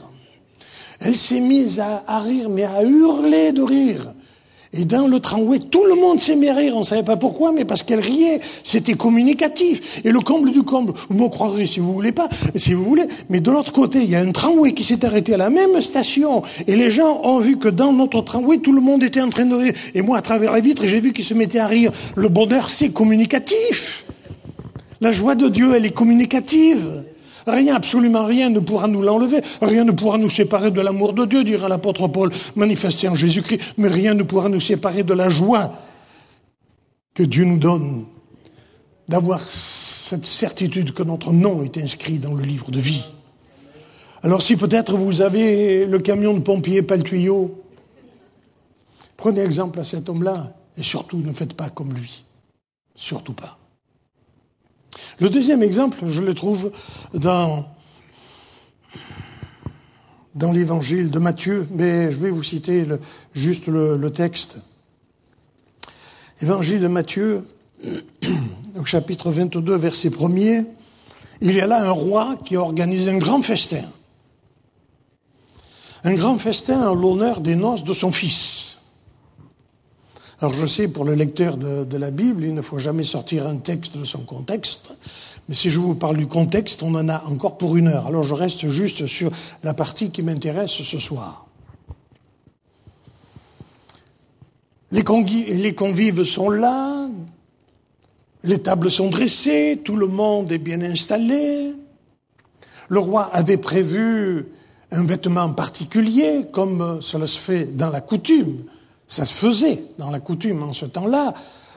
Elle 1.01 1.17
s'est 1.17 1.41
mise 1.41 1.79
à, 1.79 2.03
à, 2.07 2.19
rire, 2.19 2.49
mais 2.49 2.65
à 2.65 2.83
hurler 2.83 3.53
de 3.53 3.63
rire. 3.63 4.13
Et 4.75 4.85
dans 4.85 5.07
le 5.07 5.19
tramway, 5.19 5.61
tout 5.61 5.85
le 5.85 5.95
monde 5.95 6.21
s'est 6.21 6.37
mis 6.37 6.49
à 6.49 6.55
rire. 6.55 6.75
On 6.77 6.81
ne 6.81 6.85
savait 6.85 7.03
pas 7.03 7.17
pourquoi, 7.17 7.53
mais 7.53 7.65
parce 7.65 7.83
qu'elle 7.83 8.01
riait. 8.01 8.41
C'était 8.63 8.95
communicatif. 8.95 10.03
Et 10.05 10.13
le 10.13 10.21
comble 10.21 10.53
du 10.53 10.63
comble, 10.63 10.93
vous 11.09 11.25
me 11.25 11.29
croirez 11.29 11.65
si 11.65 11.81
vous 11.81 11.93
voulez 11.95 12.13
pas, 12.13 12.29
si 12.55 12.75
vous 12.75 12.85
voulez. 12.85 13.05
Mais 13.31 13.41
de 13.41 13.51
l'autre 13.51 13.73
côté, 13.73 14.01
il 14.03 14.11
y 14.11 14.17
a 14.17 14.21
un 14.21 14.31
tramway 14.31 14.75
qui 14.75 14.85
s'est 14.85 15.05
arrêté 15.05 15.35
à 15.35 15.39
la 15.39 15.49
même 15.49 15.81
station. 15.81 16.43
Et 16.67 16.77
les 16.77 16.91
gens 16.91 17.21
ont 17.25 17.39
vu 17.39 17.59
que 17.59 17.69
dans 17.69 17.93
notre 17.93 18.21
tramway, 18.21 18.59
tout 18.59 18.73
le 18.73 18.83
monde 18.83 19.03
était 19.03 19.23
en 19.23 19.31
train 19.31 19.47
de 19.47 19.55
rire. 19.55 19.73
Et 19.95 20.03
moi, 20.03 20.19
à 20.19 20.23
travers 20.23 20.53
la 20.53 20.61
vitre, 20.61 20.87
j'ai 20.87 21.01
vu 21.01 21.13
qu'ils 21.13 21.25
se 21.25 21.35
mettaient 21.35 21.61
à 21.61 21.67
rire. 21.67 21.91
Le 22.15 22.29
bonheur, 22.29 22.69
c'est 22.69 22.91
communicatif. 22.91 24.05
La 25.01 25.13
joie 25.13 25.35
de 25.35 25.49
Dieu, 25.49 25.75
elle 25.75 25.87
est 25.87 25.95
communicative. 25.95 27.05
Rien, 27.49 27.75
absolument 27.75 28.25
rien 28.25 28.51
ne 28.51 28.61
pourra 28.61 28.89
nous 28.89 29.03
l'enlever. 29.03 29.41
Rien 29.61 29.85
ne 29.85 29.93
pourra 29.93 30.19
nous 30.19 30.31
séparer 30.31 30.71
de 30.71 30.81
l'amour 30.81 31.13
de 31.13 31.25
Dieu, 31.25 31.45
dira 31.45 31.69
l'apôtre 31.69 32.09
Paul, 32.09 32.31
manifesté 32.57 33.09
en 33.09 33.15
Jésus-Christ. 33.15 33.75
Mais 33.79 33.89
rien 33.89 34.15
ne 34.15 34.23
pourra 34.23 34.49
nous 34.49 34.61
séparer 34.61 35.03
de 35.03 35.15
la 35.15 35.29
joie 35.29 35.73
que 37.15 37.23
Dieu 37.23 37.45
nous 37.45 37.59
donne 37.59 38.05
d'avoir 39.09 39.41
cette 39.41 40.27
certitude 40.27 40.93
que 40.93 41.03
notre 41.03 41.33
nom 41.33 41.63
est 41.63 41.79
inscrit 41.79 42.19
dans 42.19 42.35
le 42.35 42.43
livre 42.43 42.71
de 42.71 42.81
vie. 42.81 43.05
Alors 44.23 44.43
si 44.43 44.57
peut-être 44.57 44.97
vous 44.97 45.21
avez 45.21 45.87
le 45.87 45.99
camion 45.99 46.35
de 46.35 46.41
pompiers, 46.41 46.83
pas 46.83 46.97
le 46.97 47.03
tuyau, 47.03 47.63
prenez 49.17 49.41
exemple 49.41 49.81
à 49.81 49.85
cet 49.85 50.09
homme-là 50.09 50.55
et 50.77 50.83
surtout 50.83 51.19
ne 51.19 51.33
faites 51.33 51.55
pas 51.55 51.71
comme 51.71 51.93
lui. 51.93 52.25
Surtout 52.95 53.33
pas. 53.33 53.59
Le 55.21 55.31
deuxième 55.31 55.63
exemple, 55.63 56.05
je 56.09 56.21
le 56.21 56.35
trouve 56.35 56.71
dans, 57.15 57.67
l'évangile 60.53 61.11
de 61.11 61.19
Matthieu, 61.19 61.67
mais 61.73 62.11
je 62.11 62.19
vais 62.19 62.31
vous 62.31 62.43
citer 62.43 62.87
juste 63.33 63.67
le, 63.67 63.97
le, 63.97 64.11
texte. 64.13 64.63
Évangile 66.41 66.81
de 66.81 66.89
Matthieu, 66.89 67.45
au 68.77 68.85
chapitre 68.85 69.31
22, 69.31 69.75
verset 69.75 70.11
1er, 70.11 70.65
il 71.41 71.53
y 71.53 71.61
a 71.61 71.67
là 71.67 71.83
un 71.83 71.91
roi 71.91 72.37
qui 72.45 72.57
organise 72.57 73.09
un 73.09 73.19
grand 73.19 73.43
festin. 73.43 73.85
Un 76.05 76.15
grand 76.15 76.39
festin 76.39 76.89
en 76.89 76.95
l'honneur 76.95 77.41
des 77.41 77.57
noces 77.57 77.85
de 77.85 77.93
son 77.93 78.13
fils. 78.13 78.68
Alors 80.41 80.53
je 80.53 80.67
sais, 80.67 80.87
pour 80.87 81.05
le 81.05 81.15
lecteur 81.15 81.57
de, 81.57 81.97
la 81.97 82.13
Bible, 82.13 82.45
il 82.45 82.55
ne 82.55 82.63
faut 82.63 82.79
jamais 82.79 83.03
sortir 83.03 83.49
un 83.49 83.57
texte 83.57 83.99
de 83.99 84.05
son 84.05 84.21
contexte, 84.21 84.91
mais 85.49 85.57
si 85.57 85.71
je 85.71 85.81
vous 85.81 85.97
parle 85.97 86.17
du 86.17 86.29
contexte, 86.29 86.85
on 86.85 86.95
en 86.95 87.09
a 87.09 87.25
encore 87.25 87.59
pour 87.59 87.77
une 87.77 87.89
heure. 87.89 88.07
Alors 88.07 88.23
je 88.23 88.35
reste 88.35 88.69
juste 88.69 89.07
sur 89.07 89.33
la 89.65 89.75
partie 89.75 90.11
qui 90.13 90.23
m'intéresse 90.23 90.71
ce 90.71 91.01
soir. 91.01 91.47
Les 94.93 95.03
convives 95.03 96.23
sont 96.23 96.51
là, 96.51 97.09
les 98.45 98.61
tables 98.61 98.91
sont 98.91 99.11
dressées, 99.11 99.81
tout 99.85 99.97
le 99.97 100.07
monde 100.07 100.53
est 100.53 100.59
bien 100.59 100.81
installé. 100.83 101.75
Le 102.89 102.99
roi 103.01 103.25
avait 103.33 103.59
prévu 103.59 104.47
un 104.93 105.05
vêtement 105.05 105.53
particulier, 105.53 106.47
comme 106.53 106.99
cela 107.01 107.27
se 107.27 107.39
fait 107.39 107.65
dans 107.77 107.91
la 107.91 108.01
coutume. 108.01 108.63
Ça 109.09 109.25
se 109.25 109.33
faisait 109.33 109.83
dans 109.97 110.11
la 110.11 110.21
coutume 110.21 110.63
en 110.63 110.75
ce 110.75 110.85
temps-là. 110.85 111.33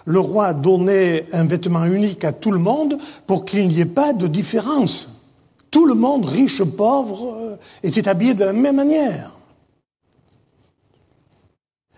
Le 0.06 0.20
roi 0.20 0.54
donnait 0.54 1.28
un 1.32 1.46
vêtement 1.46 1.86
unique 1.86 2.26
à 2.26 2.34
tout 2.34 2.52
le 2.52 2.60
monde 2.60 2.98
pour 3.26 3.46
qu'il 3.46 3.68
n'y 3.70 3.80
ait 3.80 3.86
pas 3.86 4.12
de 4.14 4.28
différence. 4.28 5.30
Tout 5.72 5.86
le 5.86 5.94
monde, 5.94 6.26
riche, 6.26 6.62
pauvre, 6.64 7.38
euh, 7.40 7.56
était 7.82 8.10
habillé 8.10 8.34
de 8.34 8.44
la 8.44 8.52
même 8.52 8.76
manière. 8.76 9.32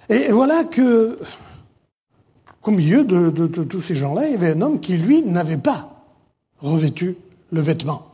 Et 0.09 0.31
voilà 0.31 0.63
que, 0.63 1.17
qu'au 2.61 2.71
milieu 2.71 3.03
de, 3.03 3.47
tous 3.47 3.81
ces 3.81 3.95
gens-là, 3.95 4.27
il 4.27 4.33
y 4.33 4.35
avait 4.35 4.51
un 4.51 4.61
homme 4.61 4.79
qui, 4.79 4.97
lui, 4.97 5.23
n'avait 5.23 5.57
pas 5.57 5.89
revêtu 6.59 7.17
le 7.51 7.61
vêtement. 7.61 8.07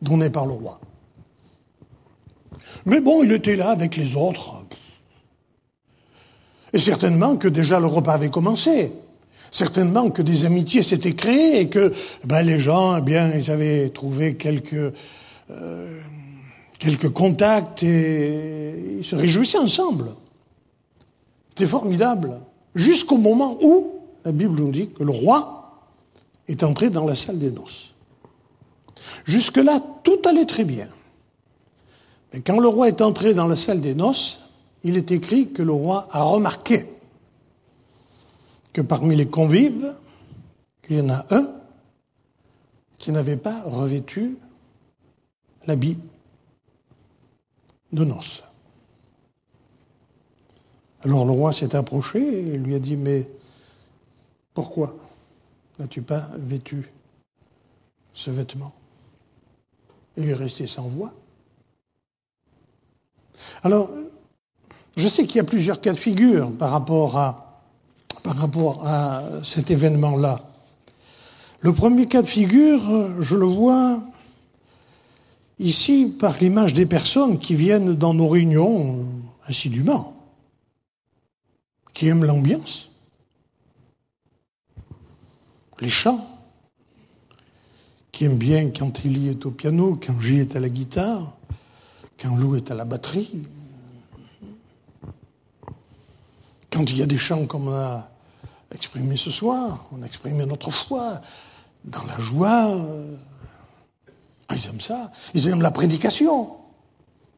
donné 0.00 0.30
par 0.30 0.46
le 0.46 0.52
roi. 0.52 0.80
Mais 2.86 3.00
bon, 3.00 3.22
il 3.22 3.32
était 3.32 3.56
là 3.56 3.70
avec 3.70 3.96
les 3.96 4.16
autres. 4.16 4.62
Et 6.72 6.78
certainement 6.78 7.36
que 7.36 7.48
déjà 7.48 7.80
le 7.80 7.86
repas 7.86 8.14
avait 8.14 8.30
commencé. 8.30 8.92
Certainement 9.50 10.10
que 10.10 10.22
des 10.22 10.44
amitiés 10.44 10.82
s'étaient 10.82 11.14
créées 11.14 11.60
et 11.60 11.68
que 11.68 11.92
ben, 12.24 12.42
les 12.42 12.60
gens, 12.60 12.96
eh 12.96 13.00
bien, 13.00 13.32
ils 13.34 13.50
avaient 13.50 13.88
trouvé 13.90 14.36
euh, 15.50 16.00
quelques 16.78 17.10
contacts 17.10 17.82
et 17.82 18.98
ils 18.98 19.04
se 19.04 19.16
réjouissaient 19.16 19.58
ensemble. 19.58 20.10
C'était 21.48 21.66
formidable. 21.66 22.38
Jusqu'au 22.76 23.16
moment 23.16 23.58
où 23.60 23.88
la 24.24 24.30
Bible 24.30 24.60
nous 24.60 24.70
dit 24.70 24.88
que 24.90 25.02
le 25.02 25.10
roi 25.10 25.60
est 26.46 26.62
entré 26.62 26.90
dans 26.90 27.06
la 27.06 27.16
salle 27.16 27.38
des 27.38 27.50
noces. 27.50 27.94
Jusque-là, 29.24 29.80
tout 30.04 30.18
allait 30.26 30.46
très 30.46 30.64
bien. 30.64 30.88
Mais 32.32 32.40
quand 32.40 32.60
le 32.60 32.68
roi 32.68 32.88
est 32.88 33.00
entré 33.00 33.34
dans 33.34 33.48
la 33.48 33.56
salle 33.56 33.80
des 33.80 33.94
noces, 33.94 34.49
il 34.82 34.96
est 34.96 35.10
écrit 35.10 35.52
que 35.52 35.62
le 35.62 35.72
roi 35.72 36.08
a 36.10 36.22
remarqué 36.22 36.86
que 38.72 38.80
parmi 38.80 39.16
les 39.16 39.26
convives, 39.26 39.94
qu'il 40.82 40.98
y 40.98 41.00
en 41.00 41.10
a 41.10 41.26
un 41.30 41.50
qui 42.98 43.12
n'avait 43.12 43.36
pas 43.36 43.62
revêtu 43.62 44.38
l'habit 45.66 45.98
de 47.92 48.04
noces. 48.04 48.44
Alors 51.02 51.24
le 51.24 51.32
roi 51.32 51.52
s'est 51.52 51.74
approché 51.74 52.20
et 52.20 52.58
lui 52.58 52.74
a 52.74 52.78
dit, 52.78 52.96
mais 52.96 53.28
pourquoi 54.54 54.96
n'as-tu 55.78 56.02
pas 56.02 56.28
vêtu 56.36 56.90
ce 58.12 58.30
vêtement? 58.30 58.72
Il 60.16 60.28
est 60.28 60.34
resté 60.34 60.66
sans 60.66 60.88
voix. 60.88 61.14
Alors, 63.62 63.90
je 65.00 65.08
sais 65.08 65.26
qu'il 65.26 65.36
y 65.36 65.40
a 65.40 65.44
plusieurs 65.44 65.80
cas 65.80 65.92
de 65.92 65.98
figure 65.98 66.52
par 66.52 66.70
rapport 66.70 67.18
à, 67.18 67.46
cet 69.42 69.70
événement-là. 69.70 70.44
Le 71.60 71.72
premier 71.72 72.06
cas 72.06 72.22
de 72.22 72.26
figure, 72.26 73.20
je 73.20 73.34
le 73.34 73.46
vois 73.46 74.00
ici 75.58 76.14
par 76.20 76.36
l'image 76.38 76.74
des 76.74 76.86
personnes 76.86 77.38
qui 77.38 77.54
viennent 77.54 77.94
dans 77.94 78.14
nos 78.14 78.28
réunions 78.28 79.06
assidûment, 79.46 80.14
qui 81.94 82.08
aiment 82.08 82.24
l'ambiance, 82.24 82.90
les 85.80 85.90
chants, 85.90 86.26
qui 88.12 88.26
aiment 88.26 88.38
bien 88.38 88.70
quand 88.70 89.04
Élie 89.04 89.28
est 89.28 89.46
au 89.46 89.50
piano, 89.50 89.98
quand 90.04 90.20
J 90.20 90.40
est 90.40 90.56
à 90.56 90.60
la 90.60 90.68
guitare, 90.68 91.36
quand 92.20 92.36
Lou 92.36 92.56
est 92.56 92.70
à 92.70 92.74
la 92.74 92.84
batterie, 92.84 93.46
quand 96.80 96.90
il 96.90 96.96
y 96.96 97.02
a 97.02 97.06
des 97.06 97.18
chants 97.18 97.44
comme 97.44 97.68
on 97.68 97.74
a 97.74 98.08
exprimé 98.74 99.14
ce 99.18 99.30
soir, 99.30 99.90
on 99.92 100.02
a 100.02 100.06
exprimé 100.06 100.46
notre 100.46 100.70
foi, 100.70 101.20
dans 101.84 102.04
la 102.04 102.18
joie, 102.18 102.70
euh, 102.70 103.14
ils 104.50 104.66
aiment 104.66 104.80
ça. 104.80 105.12
Ils 105.34 105.48
aiment 105.48 105.60
la 105.60 105.72
prédication. 105.72 106.48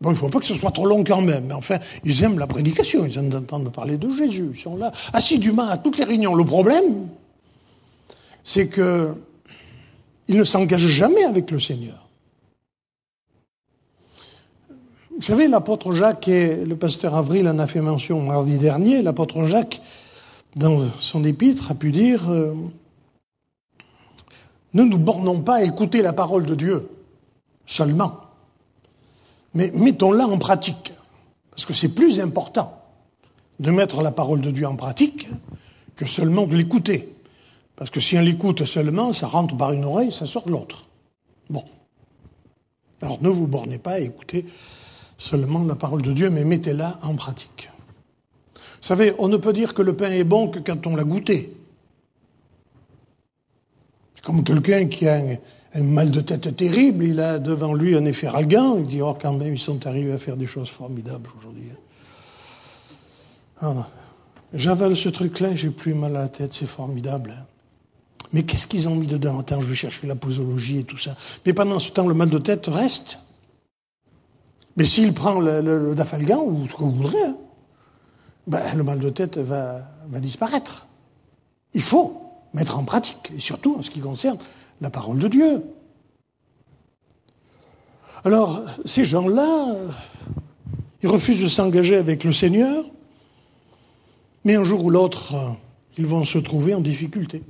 Bon, 0.00 0.10
il 0.10 0.12
ne 0.12 0.14
faut 0.14 0.28
pas 0.28 0.38
que 0.38 0.44
ce 0.44 0.54
soit 0.54 0.70
trop 0.70 0.86
long 0.86 1.02
quand 1.02 1.22
même, 1.22 1.46
mais 1.46 1.54
enfin, 1.54 1.78
ils 2.04 2.22
aiment 2.22 2.38
la 2.38 2.46
prédication, 2.46 3.04
ils 3.04 3.18
aiment 3.18 3.30
d'entendre 3.30 3.72
parler 3.72 3.96
de 3.96 4.12
Jésus, 4.12 4.52
ils 4.54 4.60
sont 4.60 4.76
là 4.76 4.92
assidûment 5.12 5.68
à 5.68 5.76
toutes 5.76 5.98
les 5.98 6.04
réunions. 6.04 6.36
Le 6.36 6.44
problème, 6.44 7.08
c'est 8.44 8.68
qu'ils 8.68 9.16
ne 10.28 10.44
s'engagent 10.44 10.86
jamais 10.86 11.24
avec 11.24 11.50
le 11.50 11.58
Seigneur. 11.58 12.08
Vous 15.22 15.28
savez, 15.28 15.46
l'apôtre 15.46 15.92
Jacques 15.92 16.26
et 16.26 16.64
le 16.64 16.74
pasteur 16.74 17.14
Avril 17.14 17.46
en 17.46 17.60
a 17.60 17.68
fait 17.68 17.80
mention 17.80 18.20
mardi 18.20 18.58
dernier. 18.58 19.02
L'apôtre 19.02 19.44
Jacques, 19.44 19.80
dans 20.56 20.78
son 20.98 21.22
épître, 21.22 21.70
a 21.70 21.74
pu 21.74 21.92
dire 21.92 22.28
euh, 22.28 22.52
Ne 24.74 24.82
nous 24.82 24.98
bornons 24.98 25.38
pas 25.38 25.58
à 25.58 25.62
écouter 25.62 26.02
la 26.02 26.12
parole 26.12 26.44
de 26.44 26.56
Dieu 26.56 26.90
seulement, 27.66 28.20
mais 29.54 29.70
mettons-la 29.76 30.26
en 30.26 30.38
pratique. 30.38 30.92
Parce 31.52 31.66
que 31.66 31.72
c'est 31.72 31.94
plus 31.94 32.18
important 32.18 32.82
de 33.60 33.70
mettre 33.70 34.02
la 34.02 34.10
parole 34.10 34.40
de 34.40 34.50
Dieu 34.50 34.66
en 34.66 34.74
pratique 34.74 35.28
que 35.94 36.04
seulement 36.04 36.48
de 36.48 36.56
l'écouter. 36.56 37.14
Parce 37.76 37.90
que 37.90 38.00
si 38.00 38.18
on 38.18 38.22
l'écoute 38.22 38.64
seulement, 38.64 39.12
ça 39.12 39.28
rentre 39.28 39.56
par 39.56 39.70
une 39.70 39.84
oreille, 39.84 40.10
ça 40.10 40.26
sort 40.26 40.46
de 40.46 40.50
l'autre. 40.50 40.86
Bon. 41.48 41.62
Alors 43.00 43.22
ne 43.22 43.28
vous 43.28 43.46
bornez 43.46 43.78
pas 43.78 43.92
à 43.92 43.98
écouter 44.00 44.46
seulement 45.22 45.62
la 45.62 45.76
parole 45.76 46.02
de 46.02 46.12
Dieu, 46.12 46.30
mais 46.30 46.44
mettez-la 46.44 46.98
en 47.02 47.14
pratique. 47.14 47.70
Vous 48.56 48.88
savez, 48.88 49.14
on 49.18 49.28
ne 49.28 49.36
peut 49.36 49.52
dire 49.52 49.72
que 49.72 49.82
le 49.82 49.94
pain 49.94 50.10
est 50.10 50.24
bon 50.24 50.48
que 50.48 50.58
quand 50.58 50.86
on 50.86 50.96
l'a 50.96 51.04
goûté. 51.04 51.56
C'est 54.14 54.24
comme 54.24 54.42
quelqu'un 54.42 54.86
qui 54.86 55.06
a 55.08 55.22
un, 55.74 55.82
mal 55.82 56.10
de 56.10 56.20
tête 56.20 56.56
terrible, 56.56 57.04
il 57.04 57.20
a 57.20 57.38
devant 57.38 57.72
lui 57.72 57.96
un 57.96 58.04
effet 58.04 58.28
ralgan, 58.28 58.78
il 58.78 58.86
dit, 58.86 59.00
oh 59.00 59.16
quand 59.20 59.32
même, 59.32 59.54
ils 59.54 59.60
sont 59.60 59.86
arrivés 59.86 60.12
à 60.12 60.18
faire 60.18 60.36
des 60.36 60.46
choses 60.46 60.68
formidables 60.68 61.30
aujourd'hui. 61.38 61.68
Ah, 63.60 63.88
J'avale 64.52 64.96
ce 64.96 65.08
truc-là, 65.08 65.54
j'ai 65.54 65.70
plus 65.70 65.94
mal 65.94 66.16
à 66.16 66.22
la 66.22 66.28
tête, 66.28 66.52
c'est 66.52 66.66
formidable. 66.66 67.32
Hein. 67.38 67.44
Mais 68.32 68.42
qu'est-ce 68.42 68.66
qu'ils 68.66 68.88
ont 68.88 68.96
mis 68.96 69.06
dedans? 69.06 69.38
Attends, 69.38 69.60
je 69.60 69.68
vais 69.68 69.74
chercher 69.76 70.08
la 70.08 70.16
posologie 70.16 70.80
et 70.80 70.84
tout 70.84 70.98
ça. 70.98 71.16
Mais 71.46 71.52
pendant 71.52 71.78
ce 71.78 71.92
temps, 71.92 72.08
le 72.08 72.14
mal 72.14 72.28
de 72.28 72.38
tête 72.38 72.66
reste. 72.66 73.20
Mais 74.76 74.84
s'il 74.84 75.12
prend 75.12 75.40
le, 75.40 75.94
dafalgan, 75.94 76.42
ou 76.42 76.66
ce 76.66 76.72
que 76.74 76.82
vous 76.82 76.92
voudrez, 76.92 77.22
hein, 77.22 77.36
ben, 78.46 78.62
le 78.74 78.82
mal 78.82 78.98
de 78.98 79.10
tête 79.10 79.38
va, 79.38 79.82
va 80.08 80.20
disparaître. 80.20 80.88
Il 81.74 81.82
faut 81.82 82.22
mettre 82.54 82.78
en 82.78 82.84
pratique, 82.84 83.32
et 83.36 83.40
surtout 83.40 83.76
en 83.78 83.82
ce 83.82 83.90
qui 83.90 84.00
concerne 84.00 84.38
la 84.80 84.90
parole 84.90 85.18
de 85.18 85.28
Dieu. 85.28 85.62
Alors, 88.24 88.62
ces 88.84 89.04
gens-là, 89.04 89.74
ils 91.02 91.08
refusent 91.08 91.42
de 91.42 91.48
s'engager 91.48 91.96
avec 91.96 92.24
le 92.24 92.32
Seigneur, 92.32 92.84
mais 94.44 94.56
un 94.56 94.64
jour 94.64 94.84
ou 94.84 94.90
l'autre, 94.90 95.34
ils 95.98 96.06
vont 96.06 96.24
se 96.24 96.38
trouver 96.38 96.74
en 96.74 96.80
difficulté. 96.80 97.42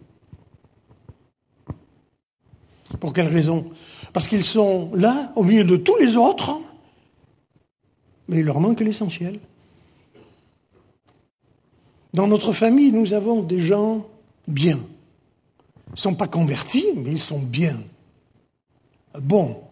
Pour 3.01 3.13
quelle 3.13 3.29
raison? 3.29 3.71
Parce 4.13 4.29
qu'ils 4.29 4.45
sont 4.45 4.91
là, 4.95 5.33
au 5.37 5.45
milieu 5.45 5.65
de 5.65 5.77
tous 5.77 5.97
les 5.97 6.17
autres, 6.17 6.59
mais 8.29 8.39
il 8.39 8.45
leur 8.45 8.61
manque 8.61 8.81
l'essentiel. 8.81 9.39
Dans 12.15 12.27
notre 12.27 12.53
famille, 12.53 12.93
nous 12.93 13.15
avons 13.15 13.43
des 13.43 13.61
gens 13.61 14.07
bien. 14.47 14.79
Ils 15.89 15.93
ne 15.93 15.97
sont 15.97 16.15
pas 16.15 16.29
convertis, 16.29 16.87
mais 16.97 17.13
ils 17.13 17.21
sont 17.21 17.41
bien. 17.41 17.79
Bon. 19.21 19.63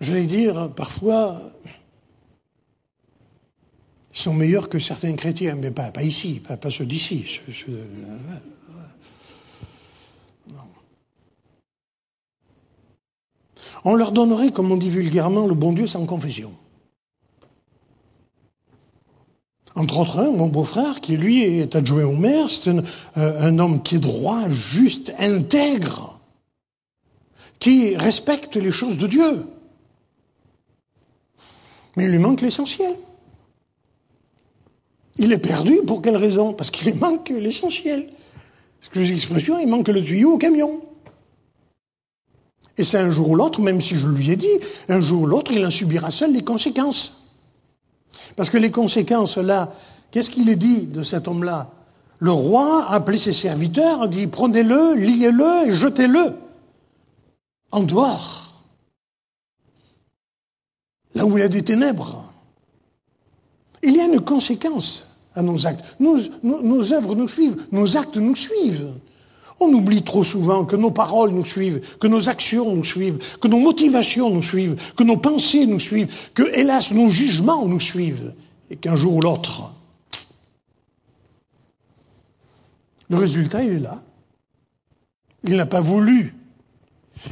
Je 0.00 0.14
vais 0.14 0.26
dire, 0.26 0.70
parfois, 0.74 1.52
ils 4.14 4.18
sont 4.18 4.34
meilleurs 4.34 4.68
que 4.68 4.78
certains 4.78 5.14
chrétiens, 5.14 5.56
mais 5.56 5.72
pas, 5.72 5.90
ici, 6.02 6.40
pas 6.40 6.70
ceux 6.70 6.86
d'ici. 6.86 7.40
On 13.84 13.94
leur 13.94 14.12
donnerait, 14.12 14.50
comme 14.50 14.70
on 14.70 14.76
dit 14.76 14.90
vulgairement, 14.90 15.46
le 15.46 15.54
bon 15.54 15.72
Dieu 15.72 15.86
sans 15.86 16.04
confession. 16.06 16.52
Entre 19.78 20.00
autres, 20.00 20.24
mon 20.24 20.48
beau-frère, 20.48 21.00
qui 21.00 21.16
lui 21.16 21.44
est 21.44 21.76
adjoint 21.76 22.04
au 22.04 22.16
maire, 22.16 22.50
c'est 22.50 22.68
un, 22.68 22.82
euh, 23.16 23.48
un, 23.48 23.60
homme 23.60 23.80
qui 23.80 23.94
est 23.94 24.00
droit, 24.00 24.48
juste, 24.48 25.14
intègre, 25.20 26.18
qui 27.60 27.94
respecte 27.94 28.56
les 28.56 28.72
choses 28.72 28.98
de 28.98 29.06
Dieu. 29.06 29.44
Mais 31.96 32.06
il 32.06 32.10
lui 32.10 32.18
manque 32.18 32.40
l'essentiel. 32.40 32.92
Il 35.16 35.32
est 35.32 35.38
perdu 35.38 35.78
pour 35.86 36.02
quelle 36.02 36.16
raison? 36.16 36.54
Parce 36.54 36.72
qu'il 36.72 36.90
lui 36.90 36.98
manque 36.98 37.28
l'essentiel. 37.28 38.08
Ce 38.80 38.90
que 38.90 38.98
l'expression, 38.98 39.60
il 39.60 39.68
manque 39.68 39.86
le 39.86 40.02
tuyau 40.02 40.32
au 40.32 40.38
camion. 40.38 40.80
Et 42.76 42.82
c'est 42.82 42.98
un 42.98 43.10
jour 43.10 43.30
ou 43.30 43.36
l'autre, 43.36 43.60
même 43.60 43.80
si 43.80 43.94
je 43.94 44.08
lui 44.08 44.32
ai 44.32 44.36
dit, 44.36 44.58
un 44.88 44.98
jour 44.98 45.22
ou 45.22 45.26
l'autre, 45.26 45.52
il 45.52 45.64
en 45.64 45.70
subira 45.70 46.10
seul 46.10 46.32
les 46.32 46.42
conséquences. 46.42 47.17
Parce 48.36 48.50
que 48.50 48.58
les 48.58 48.70
conséquences, 48.70 49.38
là, 49.38 49.72
qu'est-ce 50.10 50.30
qu'il 50.30 50.48
est 50.48 50.56
dit 50.56 50.86
de 50.86 51.02
cet 51.02 51.28
homme-là? 51.28 51.70
Le 52.20 52.32
roi 52.32 52.86
a 52.88 52.94
appelé 52.94 53.16
ses 53.16 53.32
serviteurs, 53.32 54.08
dit 54.08 54.26
prenez-le, 54.26 54.94
liez-le 54.94 55.68
et 55.68 55.72
jetez-le 55.72 56.34
en 57.70 57.82
dehors. 57.82 58.62
Là 61.14 61.24
où 61.24 61.36
il 61.38 61.40
y 61.40 61.44
a 61.44 61.48
des 61.48 61.62
ténèbres. 61.62 62.32
Il 63.82 63.96
y 63.96 64.00
a 64.00 64.04
une 64.04 64.20
conséquence 64.20 65.20
à 65.34 65.42
nos 65.42 65.66
actes. 65.66 65.96
Nos 66.00 66.92
œuvres 66.92 67.14
nous 67.14 67.28
suivent, 67.28 67.66
nos 67.70 67.96
actes 67.96 68.16
nous 68.16 68.34
suivent. 68.34 68.94
On 69.60 69.72
oublie 69.72 70.02
trop 70.02 70.22
souvent 70.22 70.64
que 70.64 70.76
nos 70.76 70.90
paroles 70.90 71.30
nous 71.30 71.44
suivent, 71.44 71.80
que 71.98 72.06
nos 72.06 72.28
actions 72.28 72.74
nous 72.74 72.84
suivent, 72.84 73.18
que 73.40 73.48
nos 73.48 73.58
motivations 73.58 74.30
nous 74.30 74.42
suivent, 74.42 74.80
que 74.96 75.02
nos 75.02 75.16
pensées 75.16 75.66
nous 75.66 75.80
suivent, 75.80 76.14
que, 76.34 76.44
hélas, 76.54 76.92
nos 76.92 77.10
jugements 77.10 77.66
nous 77.66 77.80
suivent, 77.80 78.34
et 78.70 78.76
qu'un 78.76 78.94
jour 78.94 79.16
ou 79.16 79.20
l'autre, 79.20 79.72
le 83.10 83.16
résultat, 83.16 83.64
est 83.64 83.78
là. 83.78 84.02
Il 85.44 85.56
n'a 85.56 85.66
pas 85.66 85.80
voulu. 85.80 86.34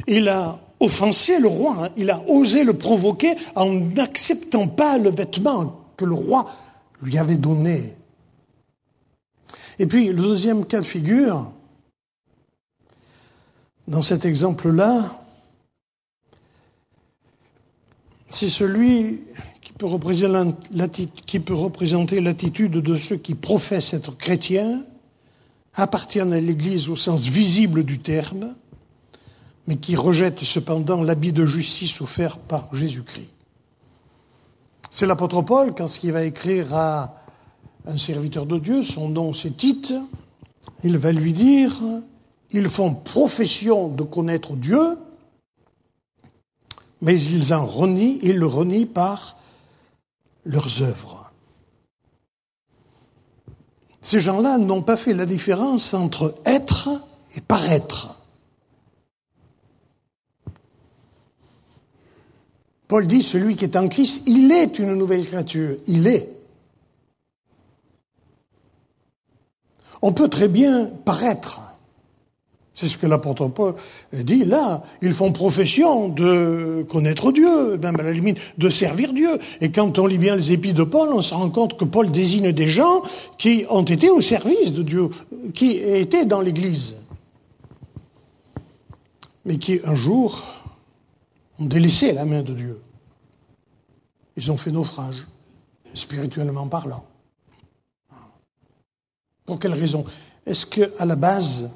Il 0.07 0.27
a 0.27 0.59
offensé 0.79 1.39
le 1.39 1.47
roi, 1.47 1.75
hein. 1.85 1.89
il 1.97 2.09
a 2.09 2.21
osé 2.27 2.63
le 2.63 2.73
provoquer 2.73 3.35
en 3.55 3.71
n'acceptant 3.71 4.67
pas 4.67 4.97
le 4.97 5.11
vêtement 5.11 5.91
que 5.95 6.05
le 6.05 6.13
roi 6.13 6.51
lui 7.01 7.17
avait 7.17 7.37
donné. 7.37 7.93
Et 9.79 9.85
puis, 9.85 10.07
le 10.07 10.21
deuxième 10.21 10.65
cas 10.65 10.79
de 10.79 10.85
figure, 10.85 11.51
dans 13.87 14.01
cet 14.01 14.25
exemple-là, 14.25 15.21
c'est 18.27 18.49
celui 18.49 19.21
qui 19.61 19.71
peut, 19.73 19.85
représenter 21.53 22.19
l'attitude 22.19 22.71
de 22.71 22.97
ceux 22.97 23.15
qui 23.15 23.35
professent 23.35 23.93
être 23.93 24.17
chrétiens, 24.17 24.83
appartiennent 25.73 26.33
à 26.33 26.39
l'Église 26.39 26.89
au 26.89 26.95
sens 26.95 27.27
visible 27.27 27.83
du 27.83 27.99
terme, 27.99 28.55
mais 29.67 29.77
qui 29.77 29.95
rejettent 29.95 30.43
cependant 30.43 31.03
l'habit 31.03 31.31
de 31.31 31.45
justice 31.45 32.01
offert 32.01 32.37
par 32.37 32.73
Jésus-Christ. 32.73 33.31
C'est 34.89 35.05
l'apôtre 35.05 35.41
Paul, 35.41 35.73
quand 35.75 36.03
il 36.03 36.11
va 36.11 36.23
écrire 36.23 36.73
à 36.73 37.23
un 37.85 37.97
serviteur 37.97 38.45
de 38.45 38.57
Dieu, 38.57 38.83
son 38.83 39.09
nom 39.09 39.33
c'est 39.33 39.55
Tite, 39.55 39.93
il 40.83 40.97
va 40.97 41.11
lui 41.11 41.33
dire, 41.33 41.79
ils 42.51 42.69
font 42.69 42.93
profession 42.93 43.89
de 43.89 44.03
connaître 44.03 44.55
Dieu, 44.55 44.97
mais 47.01 47.19
ils 47.19 47.53
en 47.53 47.65
renient, 47.65 48.19
ils 48.21 48.37
le 48.37 48.47
renient 48.47 48.85
par 48.85 49.37
leurs 50.45 50.81
œuvres. 50.81 51.31
Ces 54.01 54.19
gens-là 54.19 54.57
n'ont 54.57 54.81
pas 54.81 54.95
fait 54.95 55.13
la 55.13 55.25
différence 55.25 55.93
entre 55.93 56.35
être 56.45 56.89
et 57.35 57.41
paraître. 57.41 58.15
Paul 62.87 63.05
dit, 63.05 63.21
celui 63.21 63.57
qui 63.57 63.65
est 63.65 63.75
en 63.75 63.89
Christ, 63.89 64.23
il 64.27 64.49
est 64.51 64.79
une 64.79 64.93
nouvelle 64.93 65.25
créature, 65.25 65.75
il 65.87 66.07
est. 66.07 66.33
On 70.01 70.13
peut 70.13 70.29
très 70.29 70.47
bien 70.47 70.85
paraître. 71.03 71.66
C'est 72.77 72.85
ce 72.85 72.95
que 72.95 73.07
l'apôtre 73.07 73.47
Paul 73.47 73.73
dit 74.13 74.45
là. 74.45 74.83
Ils 75.01 75.11
font 75.11 75.31
profession 75.31 76.09
de 76.09 76.85
connaître 76.87 77.31
Dieu, 77.31 77.75
même 77.77 77.99
à 77.99 78.03
la 78.03 78.11
limite 78.11 78.37
de 78.59 78.69
servir 78.69 79.13
Dieu. 79.13 79.39
Et 79.61 79.71
quand 79.71 79.97
on 79.97 80.05
lit 80.05 80.19
bien 80.19 80.35
les 80.35 80.51
épis 80.51 80.73
de 80.73 80.83
Paul, 80.83 81.09
on 81.11 81.21
se 81.21 81.33
rend 81.33 81.49
compte 81.49 81.75
que 81.75 81.85
Paul 81.85 82.11
désigne 82.11 82.51
des 82.51 82.67
gens 82.67 83.01
qui 83.39 83.65
ont 83.71 83.83
été 83.83 84.11
au 84.11 84.21
service 84.21 84.71
de 84.73 84.83
Dieu, 84.83 85.09
qui 85.55 85.71
étaient 85.71 86.25
dans 86.25 86.39
l'Église, 86.39 86.97
mais 89.43 89.57
qui 89.57 89.79
un 89.83 89.95
jour 89.95 90.39
ont 91.59 91.65
délaissé 91.65 92.11
la 92.11 92.25
main 92.25 92.43
de 92.43 92.53
Dieu. 92.53 92.79
Ils 94.35 94.51
ont 94.51 94.57
fait 94.57 94.69
naufrage, 94.69 95.25
spirituellement 95.95 96.67
parlant. 96.67 97.03
Pour 99.47 99.57
quelle 99.57 99.73
raison? 99.73 100.05
Est-ce 100.45 100.67
qu'à 100.67 101.05
la 101.05 101.15
base, 101.15 101.73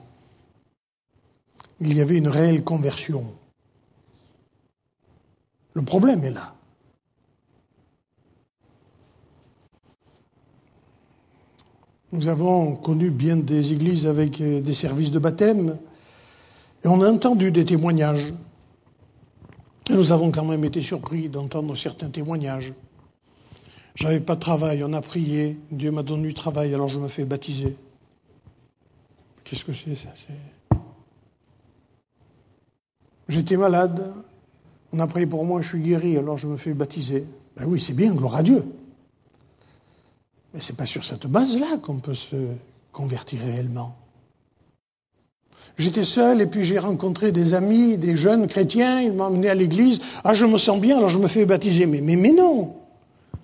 il 1.81 1.97
y 1.97 2.01
avait 2.01 2.17
une 2.17 2.27
réelle 2.27 2.63
conversion 2.63 3.25
Le 5.73 5.81
problème 5.81 6.23
est 6.23 6.31
là. 6.31 6.55
Nous 12.11 12.27
avons 12.27 12.75
connu 12.75 13.09
bien 13.09 13.37
des 13.37 13.71
églises 13.73 14.05
avec 14.05 14.41
des 14.41 14.73
services 14.73 15.11
de 15.11 15.19
baptême 15.19 15.77
et 16.83 16.87
on 16.87 17.01
a 17.01 17.09
entendu 17.09 17.51
des 17.51 17.65
témoignages. 17.65 18.33
Et 19.89 19.93
nous 19.93 20.11
avons 20.11 20.29
quand 20.29 20.45
même 20.45 20.63
été 20.65 20.81
surpris 20.81 21.29
d'entendre 21.29 21.75
certains 21.75 22.09
témoignages. 22.09 22.73
J'avais 23.95 24.19
pas 24.19 24.35
de 24.35 24.41
travail, 24.41 24.83
on 24.83 24.93
a 24.93 25.01
prié, 25.01 25.57
Dieu 25.71 25.91
m'a 25.91 26.03
donné 26.03 26.27
du 26.27 26.33
travail, 26.33 26.73
alors 26.73 26.89
je 26.89 26.99
me 26.99 27.07
fais 27.07 27.25
baptiser. 27.25 27.75
Qu'est-ce 29.43 29.65
que 29.65 29.73
c'est 29.73 29.95
ça 29.95 30.09
J'étais 33.31 33.55
malade, 33.55 34.13
on 34.91 34.99
a 34.99 35.07
prié 35.07 35.25
pour 35.25 35.45
moi, 35.45 35.61
je 35.61 35.69
suis 35.69 35.79
guéri, 35.79 36.17
alors 36.17 36.35
je 36.35 36.47
me 36.47 36.57
fais 36.57 36.73
baptiser. 36.73 37.23
Ben 37.55 37.63
oui, 37.65 37.79
c'est 37.79 37.93
bien, 37.93 38.11
gloire 38.11 38.35
à 38.35 38.43
Dieu. 38.43 38.65
Mais 40.53 40.59
c'est 40.59 40.75
pas 40.75 40.85
sur 40.85 41.05
cette 41.05 41.27
base-là 41.27 41.77
qu'on 41.81 41.99
peut 41.99 42.13
se 42.13 42.35
convertir 42.91 43.39
réellement. 43.39 43.95
J'étais 45.77 46.03
seul 46.03 46.41
et 46.41 46.45
puis 46.45 46.65
j'ai 46.65 46.77
rencontré 46.77 47.31
des 47.31 47.53
amis, 47.53 47.97
des 47.97 48.17
jeunes 48.17 48.47
chrétiens, 48.47 48.99
ils 48.99 49.13
m'ont 49.13 49.23
emmené 49.23 49.49
à 49.49 49.55
l'église. 49.55 50.01
Ah, 50.25 50.33
je 50.33 50.45
me 50.45 50.57
sens 50.57 50.81
bien, 50.81 50.97
alors 50.97 51.07
je 51.07 51.17
me 51.17 51.29
fais 51.29 51.45
baptiser. 51.45 51.85
Mais, 51.85 52.01
mais, 52.01 52.17
mais 52.17 52.33
non. 52.33 52.73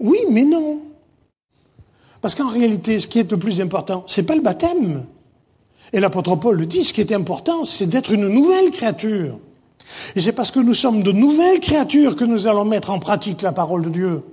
Oui, 0.01 0.19
mais 0.29 0.43
non. 0.43 0.81
Parce 2.19 2.35
qu'en 2.35 2.49
réalité, 2.49 2.99
ce 2.99 3.07
qui 3.07 3.19
est 3.19 3.31
le 3.31 3.39
plus 3.39 3.61
important, 3.61 4.03
c'est 4.07 4.23
pas 4.23 4.35
le 4.35 4.41
baptême. 4.41 5.05
Et 5.93 6.01
l'apôtre 6.01 6.35
Paul 6.35 6.57
le 6.57 6.65
dit, 6.65 6.83
ce 6.83 6.91
qui 6.91 6.99
est 6.99 7.13
important, 7.13 7.63
c'est 7.63 7.87
d'être 7.87 8.11
une 8.11 8.27
nouvelle 8.27 8.69
créature. 8.71 9.39
Et 10.15 10.21
c'est 10.21 10.33
parce 10.33 10.51
que 10.51 10.59
nous 10.59 10.73
sommes 10.73 11.03
de 11.03 11.11
nouvelles 11.11 11.59
créatures 11.59 12.15
que 12.15 12.25
nous 12.25 12.47
allons 12.47 12.65
mettre 12.65 12.89
en 12.89 12.99
pratique 12.99 13.41
la 13.41 13.51
parole 13.51 13.83
de 13.83 13.89
Dieu. 13.89 14.23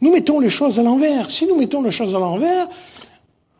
Nous 0.00 0.12
mettons 0.12 0.40
les 0.40 0.50
choses 0.50 0.78
à 0.78 0.82
l'envers. 0.82 1.30
Si 1.30 1.46
nous 1.46 1.56
mettons 1.56 1.82
les 1.82 1.90
choses 1.90 2.14
à 2.14 2.18
l'envers, 2.18 2.68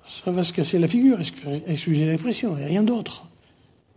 ça 0.04 0.30
va 0.30 0.44
se 0.44 0.52
casser 0.52 0.78
la 0.78 0.88
figure, 0.88 1.18
excusez 1.66 2.06
l'expression, 2.06 2.56
et 2.58 2.64
rien 2.64 2.82
d'autre. 2.82 3.26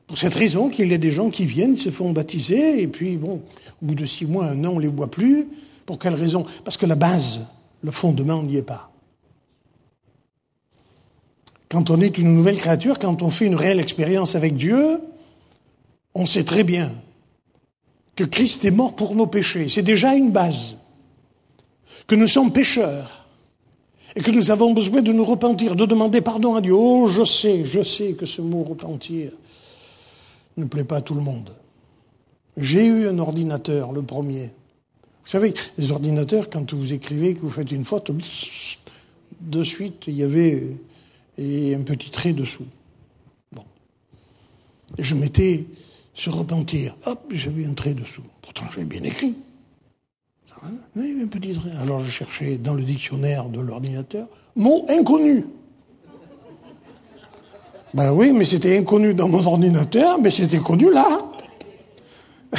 Pour 0.08 0.18
cette 0.18 0.34
raison 0.34 0.70
qu'il 0.70 0.90
y 0.90 0.94
a 0.94 0.98
des 0.98 1.12
gens 1.12 1.30
qui 1.30 1.46
viennent, 1.46 1.78
se 1.78 1.90
font 1.90 2.12
baptiser, 2.12 2.82
et 2.82 2.88
puis, 2.88 3.18
bon, 3.18 3.42
au 3.82 3.86
bout 3.86 3.96
de 3.96 4.06
six 4.06 4.26
mois, 4.26 4.46
un 4.46 4.64
an, 4.66 4.72
on 4.74 4.76
ne 4.78 4.82
les 4.82 4.88
voit 4.88 5.12
plus. 5.12 5.48
Pour 5.86 6.00
quelle 6.00 6.16
raison? 6.16 6.46
Parce 6.64 6.78
que 6.78 6.86
la 6.86 6.96
base, 6.96 7.46
le 7.84 7.92
fondement 7.92 8.42
n'y 8.42 8.58
est 8.58 8.64
pas. 8.64 8.92
Quand 11.70 11.92
on 11.92 12.02
est 12.02 12.18
une 12.18 12.34
nouvelle 12.34 12.58
créature, 12.58 12.98
quand 12.98 13.22
on 13.22 13.30
fait 13.30 13.46
une 13.46 13.56
réelle 13.56 13.80
expérience 13.80 14.34
avec 14.34 14.56
Dieu, 14.56 15.00
on 16.16 16.26
sait 16.26 16.44
très 16.44 16.64
bien 16.64 16.92
que 18.20 18.26
Christ 18.26 18.66
est 18.66 18.72
mort 18.72 18.98
pour 18.98 19.16
nos 19.16 19.28
péchés. 19.28 19.70
C'est 19.70 19.82
déjà 19.82 20.14
une 20.14 20.32
base. 20.32 20.80
Que 22.06 22.16
nous 22.16 22.28
sommes 22.28 22.52
pécheurs 22.52 23.26
et 24.14 24.22
que 24.22 24.32
nous 24.32 24.52
avons 24.52 24.74
besoin 24.74 25.02
de 25.02 25.14
nous 25.14 25.24
repentir, 25.24 25.78
de 25.78 25.86
demander 25.86 26.20
pardon 26.20 26.56
à 26.56 26.60
Dieu. 26.60 26.74
Oh, 26.74 27.08
je 27.08 27.24
sais, 27.24 27.64
je 27.64 27.82
sais 27.82 28.14
que 28.16 28.26
ce 28.26 28.42
mot 28.42 28.64
repentir 28.64 29.32
ne 30.58 30.66
plaît 30.66 30.84
pas 30.84 30.98
à 30.98 31.02
tout 31.02 31.14
le 31.14 31.22
monde. 31.22 31.50
J'ai 32.58 32.86
eu 32.88 33.08
un 33.08 33.20
ordinateur, 33.20 33.94
le 33.94 34.02
premier. 34.02 34.48
Vous 35.24 35.30
savez, 35.30 35.54
les 35.78 35.92
ordinateurs, 35.94 36.50
quand 36.50 36.74
vous 36.74 36.92
écrivez 36.92 37.36
que 37.36 37.40
vous 37.40 37.50
faites 37.50 37.72
une 37.72 37.86
faute, 37.86 38.12
de 39.40 39.64
suite, 39.64 40.04
il 40.08 40.16
y 40.16 40.24
avait 40.24 40.68
un 41.40 41.84
petit 41.84 42.10
trait 42.10 42.34
dessous. 42.34 42.68
Bon. 43.54 43.64
Et 44.98 45.04
je 45.06 45.16
mettais 45.16 45.64
se 46.20 46.30
repentir. 46.30 46.96
Hop, 47.06 47.20
j'avais 47.32 47.66
un 47.66 47.74
trait 47.74 47.94
dessous. 47.94 48.24
Pourtant, 48.42 48.66
j'avais 48.74 48.86
bien 48.86 49.04
écrit. 49.04 49.36
Oui, 50.98 51.18
un 51.24 51.28
petit 51.28 51.54
trait. 51.54 51.72
Alors, 51.80 52.02
je 52.02 52.12
cherchais 52.12 52.58
dans 52.58 52.74
le 52.74 52.84
dictionnaire 52.84 53.46
de 53.46 53.62
l'ordinateur 53.62 54.28
mot 54.58 54.86
inconnu. 54.90 55.46
Ben 57.94 58.12
oui, 58.12 58.34
mais 58.34 58.44
c'était 58.44 58.78
inconnu 58.78 59.14
dans 59.14 59.30
mon 59.30 59.46
ordinateur, 59.46 60.20
mais 60.20 60.30
c'était 60.30 60.60
connu 60.60 60.92
là. 60.92 61.20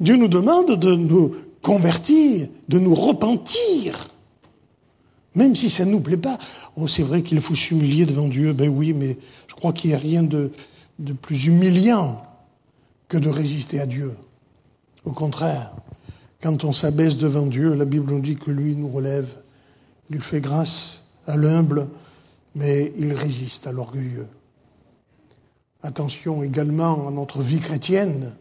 Dieu 0.00 0.16
nous 0.16 0.28
demande 0.28 0.78
de 0.78 0.94
nous 0.94 1.32
convertir, 1.60 2.48
de 2.68 2.78
nous 2.78 2.94
repentir. 2.94 4.08
Même 5.34 5.54
si 5.54 5.68
ça 5.68 5.84
ne 5.84 5.90
nous 5.90 6.00
plaît 6.00 6.16
pas. 6.16 6.38
Oh, 6.76 6.88
c'est 6.88 7.02
vrai 7.02 7.22
qu'il 7.22 7.40
faut 7.42 7.54
s'humilier 7.54 8.06
devant 8.06 8.28
Dieu. 8.28 8.54
Ben 8.54 8.70
oui, 8.70 8.94
mais 8.94 9.18
je 9.48 9.54
crois 9.54 9.74
qu'il 9.74 9.90
n'y 9.90 9.96
a 9.96 9.98
rien 9.98 10.22
de 10.22 10.50
plus 11.20 11.46
humiliant 11.46 12.22
que 13.08 13.16
de 13.16 13.28
résister 13.28 13.80
à 13.80 13.86
Dieu. 13.86 14.14
Au 15.04 15.12
contraire, 15.12 15.72
quand 16.42 16.64
on 16.64 16.72
s'abaisse 16.72 17.16
devant 17.16 17.46
Dieu, 17.46 17.74
la 17.74 17.84
Bible 17.84 18.12
nous 18.12 18.20
dit 18.20 18.36
que 18.36 18.50
lui 18.50 18.74
nous 18.74 18.88
relève. 18.88 19.28
Il 20.10 20.20
fait 20.20 20.40
grâce 20.40 21.04
à 21.26 21.36
l'humble, 21.36 21.88
mais 22.54 22.92
il 22.98 23.12
résiste 23.12 23.66
à 23.66 23.72
l'orgueilleux. 23.72 24.28
Attention 25.82 26.42
également 26.42 27.08
à 27.08 27.10
notre 27.10 27.42
vie 27.42 27.60
chrétienne. 27.60 28.36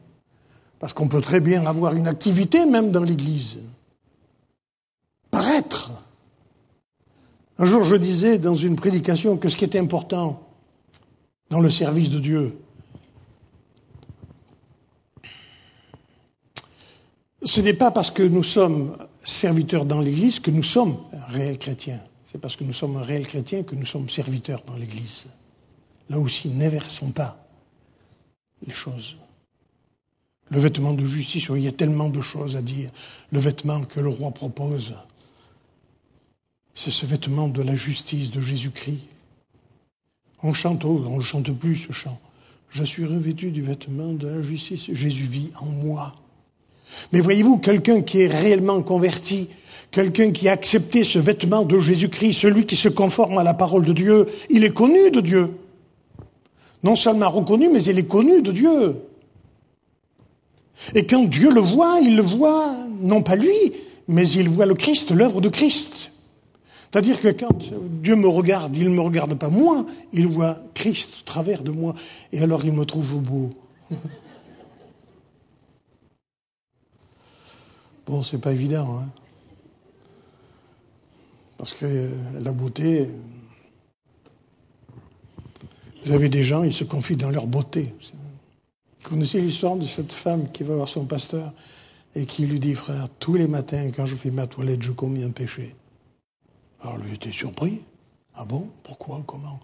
Parce 0.80 0.93
qu'on 0.93 1.07
peut 1.07 1.22
très 1.22 1.39
bien 1.39 1.66
avoir 1.66 1.93
une 1.93 2.07
activité 2.07 2.66
même 2.66 2.91
dans 2.91 3.03
l'Église. 3.03 3.59
Paraître. 5.32 5.91
Un 7.57 7.66
jour, 7.66 7.84
je 7.84 7.95
disais 7.95 8.38
dans 8.38 8.55
une 8.55 8.76
prédication 8.76 9.38
que 9.38 9.47
ce 9.47 9.55
qui 9.55 9.64
était 9.66 9.80
important 9.80 10.41
dans 11.49 11.61
le 11.61 11.70
service 11.70 12.09
de 12.09 12.20
Dieu. 12.20 12.57
Ce 17.45 17.59
n'est 17.59 17.73
pas 17.73 17.91
parce 17.91 18.09
que 18.09 18.23
nous 18.23 18.43
sommes 18.43 18.97
serviteurs 19.23 19.85
dans 19.85 19.99
l'Église 19.99 20.39
que 20.39 20.51
nous 20.51 20.63
sommes 20.63 20.97
réels 21.27 21.57
chrétiens. 21.57 21.99
C'est 22.23 22.39
parce 22.39 22.55
que 22.55 22.63
nous 22.63 22.73
sommes 22.73 22.97
un 22.97 23.03
réel 23.03 23.27
chrétien 23.27 23.63
que 23.63 23.75
nous 23.75 23.85
sommes 23.85 24.09
serviteurs 24.09 24.63
dans 24.65 24.75
l'Église. 24.75 25.25
Là 26.09 26.19
aussi, 26.19 26.49
n'inversons 26.49 27.11
pas 27.11 27.45
les 28.65 28.73
choses. 28.73 29.17
Le 30.49 30.59
vêtement 30.59 30.93
de 30.93 31.05
justice, 31.05 31.47
il 31.49 31.61
y 31.61 31.67
a 31.67 31.71
tellement 31.71 32.09
de 32.09 32.21
choses 32.21 32.55
à 32.55 32.61
dire. 32.61 32.89
Le 33.31 33.39
vêtement 33.39 33.81
que 33.81 33.99
le 33.99 34.09
roi 34.09 34.31
propose, 34.31 34.95
c'est 36.73 36.91
ce 36.91 37.05
vêtement 37.05 37.47
de 37.47 37.61
la 37.61 37.75
justice 37.75 38.31
de 38.31 38.41
Jésus-Christ. 38.41 39.01
On 40.41 40.53
chante, 40.53 40.85
oh, 40.85 41.03
on 41.07 41.17
ne 41.17 41.23
chante 41.23 41.51
plus 41.51 41.75
ce 41.75 41.91
chant. 41.91 42.19
Je 42.69 42.83
suis 42.83 43.05
revêtu 43.05 43.51
du 43.51 43.61
vêtement 43.61 44.13
de 44.13 44.27
la 44.27 44.41
justice. 44.41 44.91
Jésus 44.91 45.23
vit 45.23 45.51
en 45.59 45.65
moi. 45.65 46.15
Mais 47.11 47.19
voyez-vous, 47.19 47.57
quelqu'un 47.57 48.01
qui 48.01 48.21
est 48.21 48.27
réellement 48.27 48.81
converti, 48.81 49.49
quelqu'un 49.91 50.31
qui 50.31 50.49
a 50.49 50.53
accepté 50.53 51.03
ce 51.03 51.19
vêtement 51.19 51.63
de 51.63 51.79
Jésus-Christ, 51.79 52.33
celui 52.33 52.65
qui 52.65 52.75
se 52.75 52.89
conforme 52.89 53.37
à 53.37 53.43
la 53.43 53.53
parole 53.53 53.85
de 53.85 53.93
Dieu, 53.93 54.27
il 54.49 54.63
est 54.63 54.73
connu 54.73 55.11
de 55.11 55.21
Dieu. 55.21 55.49
Non 56.83 56.95
seulement 56.95 57.29
reconnu, 57.29 57.69
mais 57.69 57.83
il 57.83 57.99
est 57.99 58.07
connu 58.07 58.41
de 58.41 58.51
Dieu. 58.51 58.95
Et 60.95 61.05
quand 61.05 61.23
Dieu 61.23 61.51
le 61.51 61.61
voit, 61.61 61.99
il 62.01 62.15
le 62.15 62.23
voit 62.23 62.75
non 63.01 63.21
pas 63.21 63.35
lui, 63.35 63.73
mais 64.07 64.27
il 64.29 64.49
voit 64.49 64.65
le 64.65 64.73
Christ, 64.73 65.11
l'œuvre 65.11 65.41
de 65.41 65.49
Christ. 65.49 66.11
C'est-à-dire 66.91 67.19
que 67.19 67.29
quand 67.29 67.57
Dieu 68.03 68.15
me 68.15 68.27
regarde, 68.27 68.75
il 68.77 68.83
ne 68.83 68.95
me 68.95 69.01
regarde 69.01 69.33
pas 69.35 69.49
moi, 69.49 69.85
il 70.11 70.27
voit 70.27 70.57
Christ 70.73 71.21
au 71.21 71.25
travers 71.25 71.63
de 71.63 71.71
moi, 71.71 71.95
et 72.31 72.41
alors 72.41 72.65
il 72.65 72.73
me 72.73 72.85
trouve 72.85 73.19
beau. 73.19 73.51
Bon, 78.06 78.22
c'est 78.24 78.39
pas 78.39 78.51
évident, 78.51 78.99
hein 78.99 79.10
parce 81.64 81.76
que 81.76 82.10
la 82.41 82.51
beauté, 82.51 83.08
vous 86.04 86.12
avez 86.12 86.28
des 86.28 86.43
gens, 86.43 86.66
ils 86.66 86.74
se 86.74 86.84
confient 86.84 87.16
dans 87.16 87.30
leur 87.30 87.47
beauté. 87.47 87.95
Vous 89.01 89.10
connaissez 89.10 89.39
l'histoire 89.39 89.78
de 89.78 89.88
cette 89.88 90.12
femme 90.12 90.51
qui 90.51 90.64
va 90.64 90.76
voir 90.76 90.89
son 90.89 91.06
pasteur 91.06 91.54
et 92.16 92.26
qui 92.26 92.45
lui 92.47 92.60
dit, 92.60 92.76
frère, 92.76 93.08
tous 93.18 93.36
les 93.36 93.47
matins, 93.47 93.91
quand 93.95 94.06
je 94.06 94.18
fais 94.18 94.30
ma 94.30 94.45
toilette, 94.45 94.82
je 94.82 94.91
commets 94.91 95.24
un 95.24 95.32
péché. 95.32 95.74
Alors 96.82 96.97
lui 96.97 97.14
était 97.14 97.32
surpris. 97.32 97.80
Ah 98.36 98.43
bon? 98.43 98.70
Pourquoi? 98.84 99.24
Comment? 99.26 99.62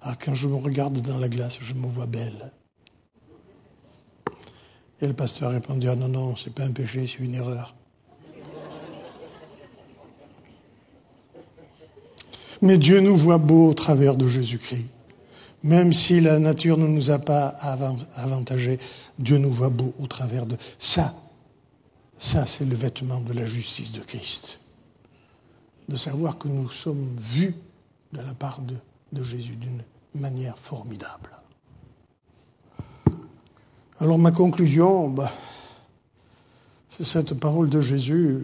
Ah, 0.00 0.14
quand 0.18 0.34
je 0.34 0.48
me 0.48 0.54
regarde 0.54 1.02
dans 1.02 1.18
la 1.18 1.28
glace, 1.28 1.58
je 1.60 1.74
me 1.74 1.86
vois 1.86 2.06
belle. 2.06 2.50
Et 5.02 5.06
le 5.06 5.12
pasteur 5.12 5.50
répondit, 5.50 5.88
ah 5.88 5.96
non, 5.96 6.08
non, 6.08 6.34
c'est 6.34 6.54
pas 6.54 6.64
un 6.64 6.72
péché, 6.72 7.06
c'est 7.06 7.22
une 7.22 7.34
erreur. 7.34 7.74
Mais 12.62 12.78
Dieu 12.78 13.00
nous 13.00 13.16
voit 13.16 13.38
beau 13.38 13.70
au 13.70 13.74
travers 13.74 14.14
de 14.14 14.28
Jésus-Christ. 14.28 14.88
Même 15.64 15.92
si 15.92 16.20
la 16.20 16.38
nature 16.38 16.78
ne 16.78 16.86
nous 16.86 17.10
a 17.10 17.18
pas 17.18 17.48
avantagés, 18.16 18.78
Dieu 19.18 19.38
nous 19.38 19.52
voit 19.52 19.68
beau 19.68 19.92
au 20.00 20.06
travers 20.06 20.46
de 20.46 20.56
ça. 20.78 21.12
Ça, 22.18 22.46
c'est 22.46 22.64
le 22.64 22.76
vêtement 22.76 23.20
de 23.20 23.32
la 23.32 23.46
justice 23.46 23.90
de 23.90 24.00
Christ. 24.00 24.60
De 25.88 25.96
savoir 25.96 26.38
que 26.38 26.46
nous 26.46 26.70
sommes 26.70 27.16
vus 27.18 27.54
de 28.12 28.18
la 28.18 28.34
part 28.34 28.60
de, 28.60 29.22
Jésus 29.22 29.56
d'une 29.56 29.82
manière 30.14 30.56
formidable. 30.56 31.30
Alors 33.98 34.18
ma 34.18 34.30
conclusion, 34.30 35.08
bah, 35.08 35.32
c'est 36.88 37.04
cette 37.04 37.34
parole 37.34 37.68
de 37.68 37.80
Jésus 37.80 38.42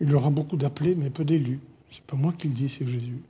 Il 0.00 0.10
y 0.10 0.14
aura 0.14 0.30
beaucoup 0.30 0.56
d'appelés, 0.56 0.94
mais 0.94 1.10
peu 1.10 1.24
d'élus. 1.24 1.60
C'est 1.90 2.02
pas 2.02 2.16
moi 2.16 2.32
qui 2.32 2.48
le 2.48 2.54
dis, 2.54 2.68
c'est 2.68 2.86
Jésus. 2.86 3.20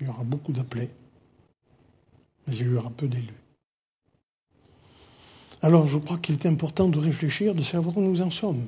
Il 0.00 0.06
y 0.06 0.10
aura 0.10 0.24
beaucoup 0.24 0.52
d'appelés, 0.52 0.90
mais 2.46 2.56
il 2.56 2.72
y 2.72 2.76
aura 2.76 2.90
peu 2.90 3.06
d'élus. 3.06 3.34
Alors 5.62 5.86
je 5.86 5.98
crois 5.98 6.16
qu'il 6.18 6.36
est 6.36 6.46
important 6.46 6.88
de 6.88 6.98
réfléchir, 6.98 7.54
de 7.54 7.62
savoir 7.62 7.96
où 7.98 8.00
nous 8.00 8.22
en 8.22 8.30
sommes. 8.30 8.66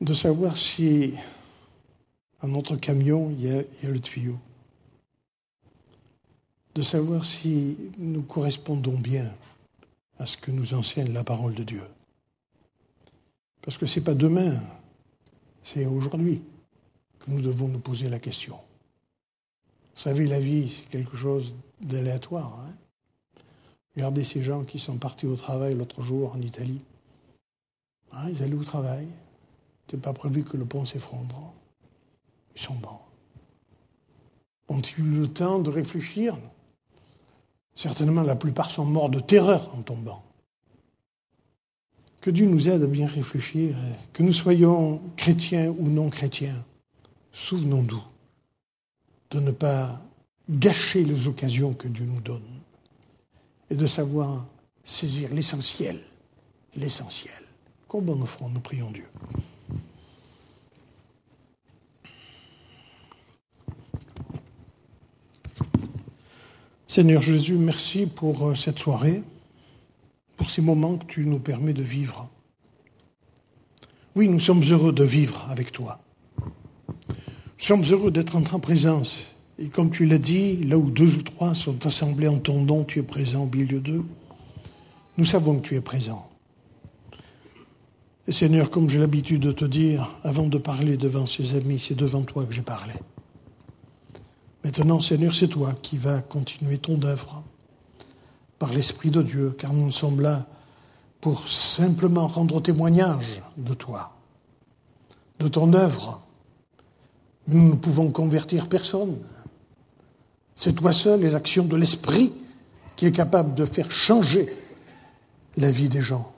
De 0.00 0.14
savoir 0.14 0.56
si 0.56 1.14
à 2.40 2.46
notre 2.46 2.76
camion, 2.76 3.30
il 3.30 3.44
y, 3.44 3.50
a, 3.50 3.60
il 3.60 3.84
y 3.84 3.86
a 3.86 3.90
le 3.90 4.00
tuyau. 4.00 4.38
De 6.74 6.80
savoir 6.80 7.24
si 7.24 7.76
nous 7.98 8.22
correspondons 8.22 8.96
bien 8.96 9.30
à 10.18 10.24
ce 10.24 10.38
que 10.38 10.50
nous 10.50 10.72
enseigne 10.72 11.12
la 11.12 11.22
parole 11.24 11.54
de 11.54 11.64
Dieu. 11.64 11.82
Parce 13.62 13.76
que 13.76 13.86
ce 13.86 13.98
n'est 13.98 14.04
pas 14.04 14.14
demain, 14.14 14.54
c'est 15.62 15.86
aujourd'hui 15.86 16.42
que 17.18 17.30
nous 17.30 17.40
devons 17.40 17.68
nous 17.68 17.80
poser 17.80 18.08
la 18.08 18.18
question. 18.18 18.56
Vous 19.94 20.00
savez, 20.00 20.26
la 20.26 20.40
vie, 20.40 20.70
c'est 20.70 20.90
quelque 20.90 21.16
chose 21.16 21.54
d'aléatoire. 21.80 22.58
Hein 22.60 22.74
Regardez 23.96 24.24
ces 24.24 24.42
gens 24.42 24.64
qui 24.64 24.78
sont 24.78 24.96
partis 24.96 25.26
au 25.26 25.36
travail 25.36 25.74
l'autre 25.74 26.02
jour 26.02 26.32
en 26.34 26.40
Italie. 26.40 26.80
Hein, 28.12 28.30
ils 28.30 28.42
allaient 28.42 28.54
au 28.54 28.64
travail. 28.64 29.06
Ce 29.86 29.96
n'était 29.96 30.02
pas 30.02 30.12
prévu 30.12 30.44
que 30.44 30.56
le 30.56 30.64
pont 30.64 30.84
s'effondre. 30.86 31.52
Ils 32.54 32.62
sont 32.62 32.74
morts. 32.76 33.08
Ont-ils 34.68 35.00
eu 35.00 35.20
le 35.20 35.28
temps 35.28 35.58
de 35.58 35.68
réfléchir? 35.68 36.38
Certainement, 37.74 38.22
la 38.22 38.36
plupart 38.36 38.70
sont 38.70 38.84
morts 38.84 39.10
de 39.10 39.20
terreur 39.20 39.74
en 39.74 39.82
tombant. 39.82 40.22
Que 42.20 42.30
Dieu 42.30 42.46
nous 42.46 42.68
aide 42.68 42.82
à 42.82 42.86
bien 42.86 43.06
réfléchir, 43.06 43.76
que 44.12 44.22
nous 44.22 44.32
soyons 44.32 45.00
chrétiens 45.16 45.74
ou 45.78 45.88
non 45.88 46.10
chrétiens. 46.10 46.56
Souvenons-nous 47.32 48.02
de 49.30 49.40
ne 49.40 49.50
pas 49.50 50.00
gâcher 50.50 51.04
les 51.04 51.28
occasions 51.28 51.72
que 51.72 51.88
Dieu 51.88 52.04
nous 52.04 52.20
donne 52.20 52.42
et 53.70 53.76
de 53.76 53.86
savoir 53.86 54.46
saisir 54.84 55.32
l'essentiel, 55.32 55.98
l'essentiel. 56.76 57.32
Comme 57.88 58.04
bon 58.04 58.20
offrant, 58.20 58.48
nous 58.48 58.60
prions 58.60 58.90
Dieu. 58.90 59.08
Seigneur 66.86 67.22
Jésus, 67.22 67.54
merci 67.54 68.06
pour 68.06 68.48
euh, 68.48 68.54
cette 68.56 68.80
soirée 68.80 69.22
pour 70.40 70.48
ces 70.48 70.62
moments 70.62 70.96
que 70.96 71.04
tu 71.04 71.26
nous 71.26 71.38
permets 71.38 71.74
de 71.74 71.82
vivre. 71.82 72.30
Oui, 74.16 74.26
nous 74.26 74.40
sommes 74.40 74.62
heureux 74.62 74.90
de 74.90 75.04
vivre 75.04 75.46
avec 75.50 75.70
toi. 75.70 76.00
Nous 76.38 76.46
sommes 77.58 77.84
heureux 77.84 78.10
d'être 78.10 78.36
en 78.36 78.40
ta 78.40 78.58
présence. 78.58 79.36
Et 79.58 79.68
comme 79.68 79.90
tu 79.90 80.06
l'as 80.06 80.16
dit, 80.16 80.64
là 80.64 80.78
où 80.78 80.88
deux 80.90 81.18
ou 81.18 81.20
trois 81.20 81.54
sont 81.54 81.86
assemblés 81.86 82.26
en 82.26 82.38
ton 82.38 82.62
nom, 82.62 82.84
tu 82.84 83.00
es 83.00 83.02
présent 83.02 83.42
au 83.42 83.54
milieu 83.54 83.80
d'eux. 83.80 84.02
Nous 85.18 85.26
savons 85.26 85.58
que 85.58 85.68
tu 85.68 85.74
es 85.74 85.82
présent. 85.82 86.26
Et 88.26 88.32
Seigneur, 88.32 88.70
comme 88.70 88.88
j'ai 88.88 88.98
l'habitude 88.98 89.42
de 89.42 89.52
te 89.52 89.66
dire, 89.66 90.08
avant 90.24 90.46
de 90.46 90.56
parler 90.56 90.96
devant 90.96 91.26
ses 91.26 91.54
amis, 91.54 91.78
c'est 91.78 91.98
devant 91.98 92.22
toi 92.22 92.46
que 92.46 92.54
j'ai 92.54 92.62
parlé. 92.62 92.94
Maintenant, 94.64 95.00
Seigneur, 95.00 95.34
c'est 95.34 95.48
toi 95.48 95.74
qui 95.82 95.98
vas 95.98 96.22
continuer 96.22 96.78
ton 96.78 97.02
œuvre 97.02 97.42
par 98.60 98.72
l'Esprit 98.74 99.10
de 99.10 99.22
Dieu, 99.22 99.54
car 99.56 99.72
nous 99.72 99.90
sommes 99.90 100.20
là 100.20 100.46
pour 101.22 101.48
simplement 101.48 102.28
rendre 102.28 102.60
témoignage 102.60 103.42
de 103.56 103.72
toi, 103.72 104.12
de 105.38 105.48
ton 105.48 105.72
œuvre. 105.72 106.20
Nous 107.48 107.70
ne 107.70 107.74
pouvons 107.74 108.10
convertir 108.10 108.68
personne. 108.68 109.16
C'est 110.54 110.74
toi 110.74 110.92
seul 110.92 111.24
et 111.24 111.30
l'action 111.30 111.64
de 111.64 111.74
l'Esprit 111.74 112.34
qui 112.96 113.06
est 113.06 113.12
capable 113.12 113.54
de 113.54 113.64
faire 113.64 113.90
changer 113.90 114.46
la 115.56 115.70
vie 115.70 115.88
des 115.88 116.02
gens, 116.02 116.30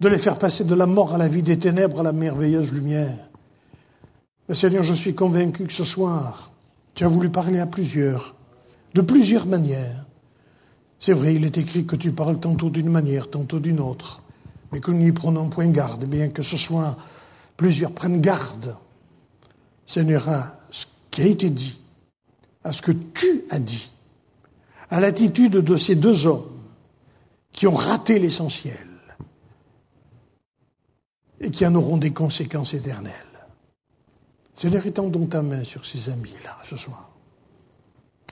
de 0.00 0.08
les 0.08 0.18
faire 0.18 0.38
passer 0.38 0.64
de 0.64 0.76
la 0.76 0.86
mort 0.86 1.12
à 1.12 1.18
la 1.18 1.26
vie 1.26 1.42
des 1.42 1.58
ténèbres 1.58 2.00
à 2.00 2.04
la 2.04 2.12
merveilleuse 2.12 2.72
lumière. 2.72 3.28
Mais 4.48 4.54
Seigneur, 4.54 4.84
je 4.84 4.94
suis 4.94 5.16
convaincu 5.16 5.66
que 5.66 5.72
ce 5.72 5.84
soir, 5.84 6.52
tu 6.94 7.04
as 7.04 7.08
voulu 7.08 7.30
parler 7.30 7.58
à 7.58 7.66
plusieurs, 7.66 8.36
de 8.94 9.00
plusieurs 9.00 9.46
manières. 9.46 10.06
C'est 11.02 11.14
vrai, 11.14 11.34
il 11.34 11.44
est 11.44 11.58
écrit 11.58 11.84
que 11.84 11.96
tu 11.96 12.12
parles 12.12 12.38
tantôt 12.38 12.70
d'une 12.70 12.88
manière, 12.88 13.28
tantôt 13.28 13.58
d'une 13.58 13.80
autre, 13.80 14.22
mais 14.70 14.78
que 14.78 14.92
nous 14.92 15.02
n'y 15.02 15.10
prenons 15.10 15.48
point 15.48 15.66
garde, 15.66 16.04
bien 16.04 16.28
que 16.28 16.42
ce 16.42 16.56
soit 16.56 16.96
plusieurs 17.56 17.90
prennent 17.90 18.20
garde, 18.20 18.76
Seigneur, 19.84 20.28
à 20.28 20.60
ce 20.70 20.86
qui 21.10 21.22
a 21.22 21.26
été 21.26 21.50
dit, 21.50 21.80
à 22.62 22.72
ce 22.72 22.82
que 22.82 22.92
tu 22.92 23.42
as 23.50 23.58
dit, 23.58 23.90
à 24.90 25.00
l'attitude 25.00 25.54
de 25.54 25.76
ces 25.76 25.96
deux 25.96 26.26
hommes 26.26 26.60
qui 27.50 27.66
ont 27.66 27.74
raté 27.74 28.20
l'essentiel 28.20 28.86
et 31.40 31.50
qui 31.50 31.66
en 31.66 31.74
auront 31.74 31.96
des 31.96 32.12
conséquences 32.12 32.74
éternelles. 32.74 33.12
Seigneur, 34.54 34.86
étendons 34.86 35.26
ta 35.26 35.42
main 35.42 35.64
sur 35.64 35.84
ces 35.84 36.10
amis-là 36.10 36.58
ce 36.62 36.76
soir. 36.76 37.10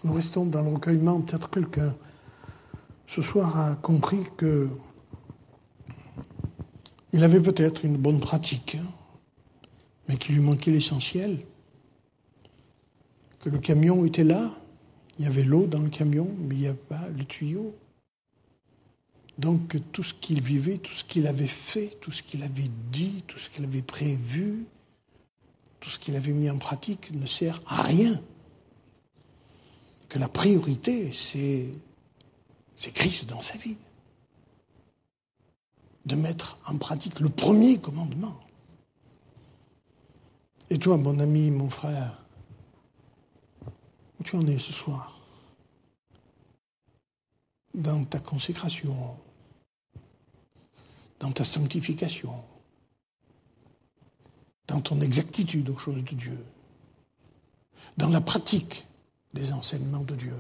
Nous 0.05 0.13
restons 0.13 0.47
dans 0.47 0.63
le 0.63 0.71
recueillement. 0.71 1.21
Peut-être 1.21 1.51
quelqu'un 1.51 1.97
ce 3.11 3.23
soir 3.23 3.59
a 3.59 3.75
compris 3.75 4.23
que 4.37 4.69
il 7.13 7.25
avait 7.25 7.41
peut-être 7.41 7.85
une 7.85 7.97
bonne 7.97 8.21
pratique, 8.21 8.77
mais 10.07 10.17
qu'il 10.17 10.37
lui 10.37 10.43
manquait 10.43 10.71
l'essentiel. 10.71 11.45
Que 13.41 13.51
le 13.51 13.59
camion 13.59 14.05
était 14.05 14.23
là, 14.23 14.57
il 15.19 15.25
y 15.25 15.29
avait 15.29 15.43
l'eau 15.43 15.67
dans 15.67 15.81
le 15.81 15.89
camion, 15.89 16.29
mais 16.39 16.55
il 16.55 16.61
n'y 16.61 16.67
avait 16.69 16.77
pas 16.77 17.09
le 17.09 17.25
tuyau. 17.25 17.75
Donc 19.39 19.77
tout 19.91 20.05
ce 20.05 20.15
qu'il 20.15 20.41
vivait, 20.41 20.79
tout 20.79 20.93
ce 20.93 21.03
qu'il 21.03 21.27
avait 21.27 21.49
fait, 21.49 21.89
tout 22.01 22.13
ce 22.13 22.23
qu'il 22.23 22.45
avait 22.45 22.71
dit, 22.93 23.25
tout 23.27 23.41
ce 23.41 23.51
qu'il 23.51 23.65
avait 23.65 23.83
prévu, 23.83 24.67
tout 25.81 25.91
ce 25.91 25.99
qu'il 25.99 26.15
avait 26.15 26.31
mis 26.33 26.49
en 26.49 26.59
pratique 26.59 27.11
ne 27.13 27.27
sert 27.27 27.61
à 27.67 27.83
rien. 27.83 28.23
Que 30.09 30.21
la 30.21 30.29
priorité, 30.29 31.11
c'est, 31.13 31.67
c'est 32.81 32.93
Christ 32.93 33.27
dans 33.27 33.43
sa 33.43 33.59
vie. 33.59 33.77
De 36.07 36.17
mettre 36.17 36.59
en 36.65 36.79
pratique 36.79 37.21
le 37.21 37.29
premier 37.29 37.79
commandement. 37.79 38.41
Et 40.71 40.79
toi, 40.79 40.97
mon 40.97 41.19
ami, 41.19 41.51
mon 41.51 41.69
frère, 41.69 42.25
où 44.19 44.23
tu 44.25 44.35
en 44.35 44.47
es 44.47 44.57
ce 44.57 44.73
soir 44.73 45.21
Dans 47.75 48.03
ta 48.05 48.19
consécration, 48.19 49.15
dans 51.19 51.33
ta 51.33 51.45
sanctification, 51.45 52.33
dans 54.69 54.81
ton 54.81 55.03
exactitude 55.03 55.69
aux 55.69 55.77
choses 55.77 56.03
de 56.03 56.15
Dieu, 56.15 56.47
dans 57.99 58.09
la 58.09 58.23
pratique 58.23 58.87
des 59.35 59.53
enseignements 59.53 60.05
de 60.05 60.17
Dieu. 60.17 60.37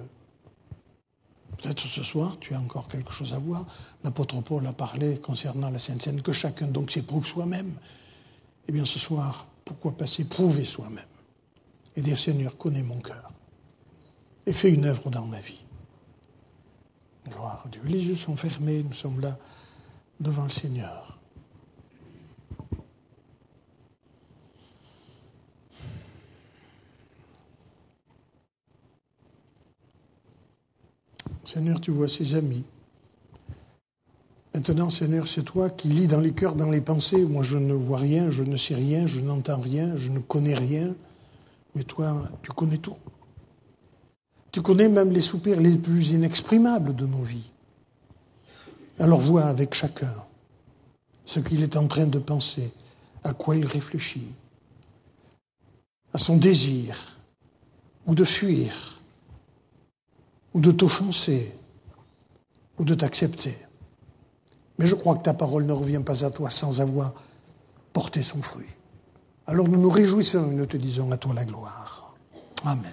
Peut-être 1.60 1.80
ce 1.80 2.02
soir, 2.02 2.38
tu 2.40 2.54
as 2.54 2.60
encore 2.60 2.88
quelque 2.88 3.12
chose 3.12 3.34
à 3.34 3.38
voir. 3.38 3.66
L'apôtre 4.02 4.40
Paul 4.40 4.66
a 4.66 4.72
parlé 4.72 5.18
concernant 5.18 5.70
la 5.70 5.78
Sainte 5.78 6.02
Seine, 6.02 6.22
que 6.22 6.32
chacun 6.32 6.66
donc 6.66 6.90
s'éprouve 6.90 7.26
soi-même. 7.26 7.74
Eh 8.68 8.72
bien, 8.72 8.84
ce 8.84 8.98
soir, 8.98 9.46
pourquoi 9.64 9.92
pas 9.92 10.06
s'éprouver 10.06 10.64
soi-même 10.64 11.04
et 11.96 12.02
dire 12.02 12.18
Seigneur, 12.18 12.56
connais 12.56 12.82
mon 12.82 13.00
cœur 13.00 13.32
et 14.46 14.52
fais 14.52 14.72
une 14.72 14.86
œuvre 14.86 15.10
dans 15.10 15.26
ma 15.26 15.40
vie. 15.40 15.62
Gloire 17.28 17.62
à 17.66 17.68
Dieu. 17.68 17.82
Les 17.84 18.02
yeux 18.02 18.16
sont 18.16 18.36
fermés, 18.36 18.82
nous 18.82 18.94
sommes 18.94 19.20
là 19.20 19.36
devant 20.18 20.44
le 20.44 20.50
Seigneur. 20.50 21.09
Seigneur, 31.52 31.80
tu 31.80 31.90
vois 31.90 32.06
ses 32.06 32.36
amis. 32.36 32.62
Maintenant, 34.54 34.88
Seigneur, 34.88 35.26
c'est 35.26 35.42
toi 35.42 35.68
qui 35.68 35.88
lis 35.88 36.06
dans 36.06 36.20
les 36.20 36.30
cœurs, 36.30 36.54
dans 36.54 36.70
les 36.70 36.80
pensées. 36.80 37.24
Moi, 37.24 37.42
je 37.42 37.56
ne 37.56 37.72
vois 37.72 37.98
rien, 37.98 38.30
je 38.30 38.44
ne 38.44 38.56
sais 38.56 38.76
rien, 38.76 39.08
je 39.08 39.20
n'entends 39.20 39.58
rien, 39.58 39.96
je 39.96 40.10
ne 40.10 40.20
connais 40.20 40.54
rien. 40.54 40.94
Mais 41.74 41.82
toi, 41.82 42.22
tu 42.42 42.52
connais 42.52 42.78
tout. 42.78 42.94
Tu 44.52 44.62
connais 44.62 44.88
même 44.88 45.10
les 45.10 45.20
soupirs 45.20 45.60
les 45.60 45.76
plus 45.76 46.12
inexprimables 46.12 46.94
de 46.94 47.04
nos 47.04 47.22
vies. 47.22 47.50
Alors 49.00 49.18
vois 49.18 49.46
avec 49.46 49.74
chacun 49.74 50.14
ce 51.24 51.40
qu'il 51.40 51.64
est 51.64 51.76
en 51.76 51.88
train 51.88 52.06
de 52.06 52.20
penser, 52.20 52.72
à 53.24 53.32
quoi 53.32 53.56
il 53.56 53.66
réfléchit, 53.66 54.34
à 56.12 56.18
son 56.18 56.36
désir, 56.36 57.16
ou 58.06 58.14
de 58.14 58.24
fuir, 58.24 58.99
ou 60.54 60.60
de 60.60 60.70
t'offenser, 60.70 61.54
ou 62.78 62.84
de 62.84 62.94
t'accepter. 62.94 63.56
Mais 64.78 64.86
je 64.86 64.94
crois 64.94 65.16
que 65.16 65.22
ta 65.22 65.34
parole 65.34 65.66
ne 65.66 65.72
revient 65.72 66.02
pas 66.04 66.24
à 66.24 66.30
toi 66.30 66.50
sans 66.50 66.80
avoir 66.80 67.12
porté 67.92 68.22
son 68.22 68.40
fruit. 68.40 68.66
Alors 69.46 69.68
nous 69.68 69.80
nous 69.80 69.90
réjouissons 69.90 70.50
et 70.50 70.54
nous 70.54 70.66
te 70.66 70.76
disons 70.76 71.10
à 71.12 71.16
toi 71.16 71.34
la 71.34 71.44
gloire. 71.44 72.14
Amen. 72.64 72.90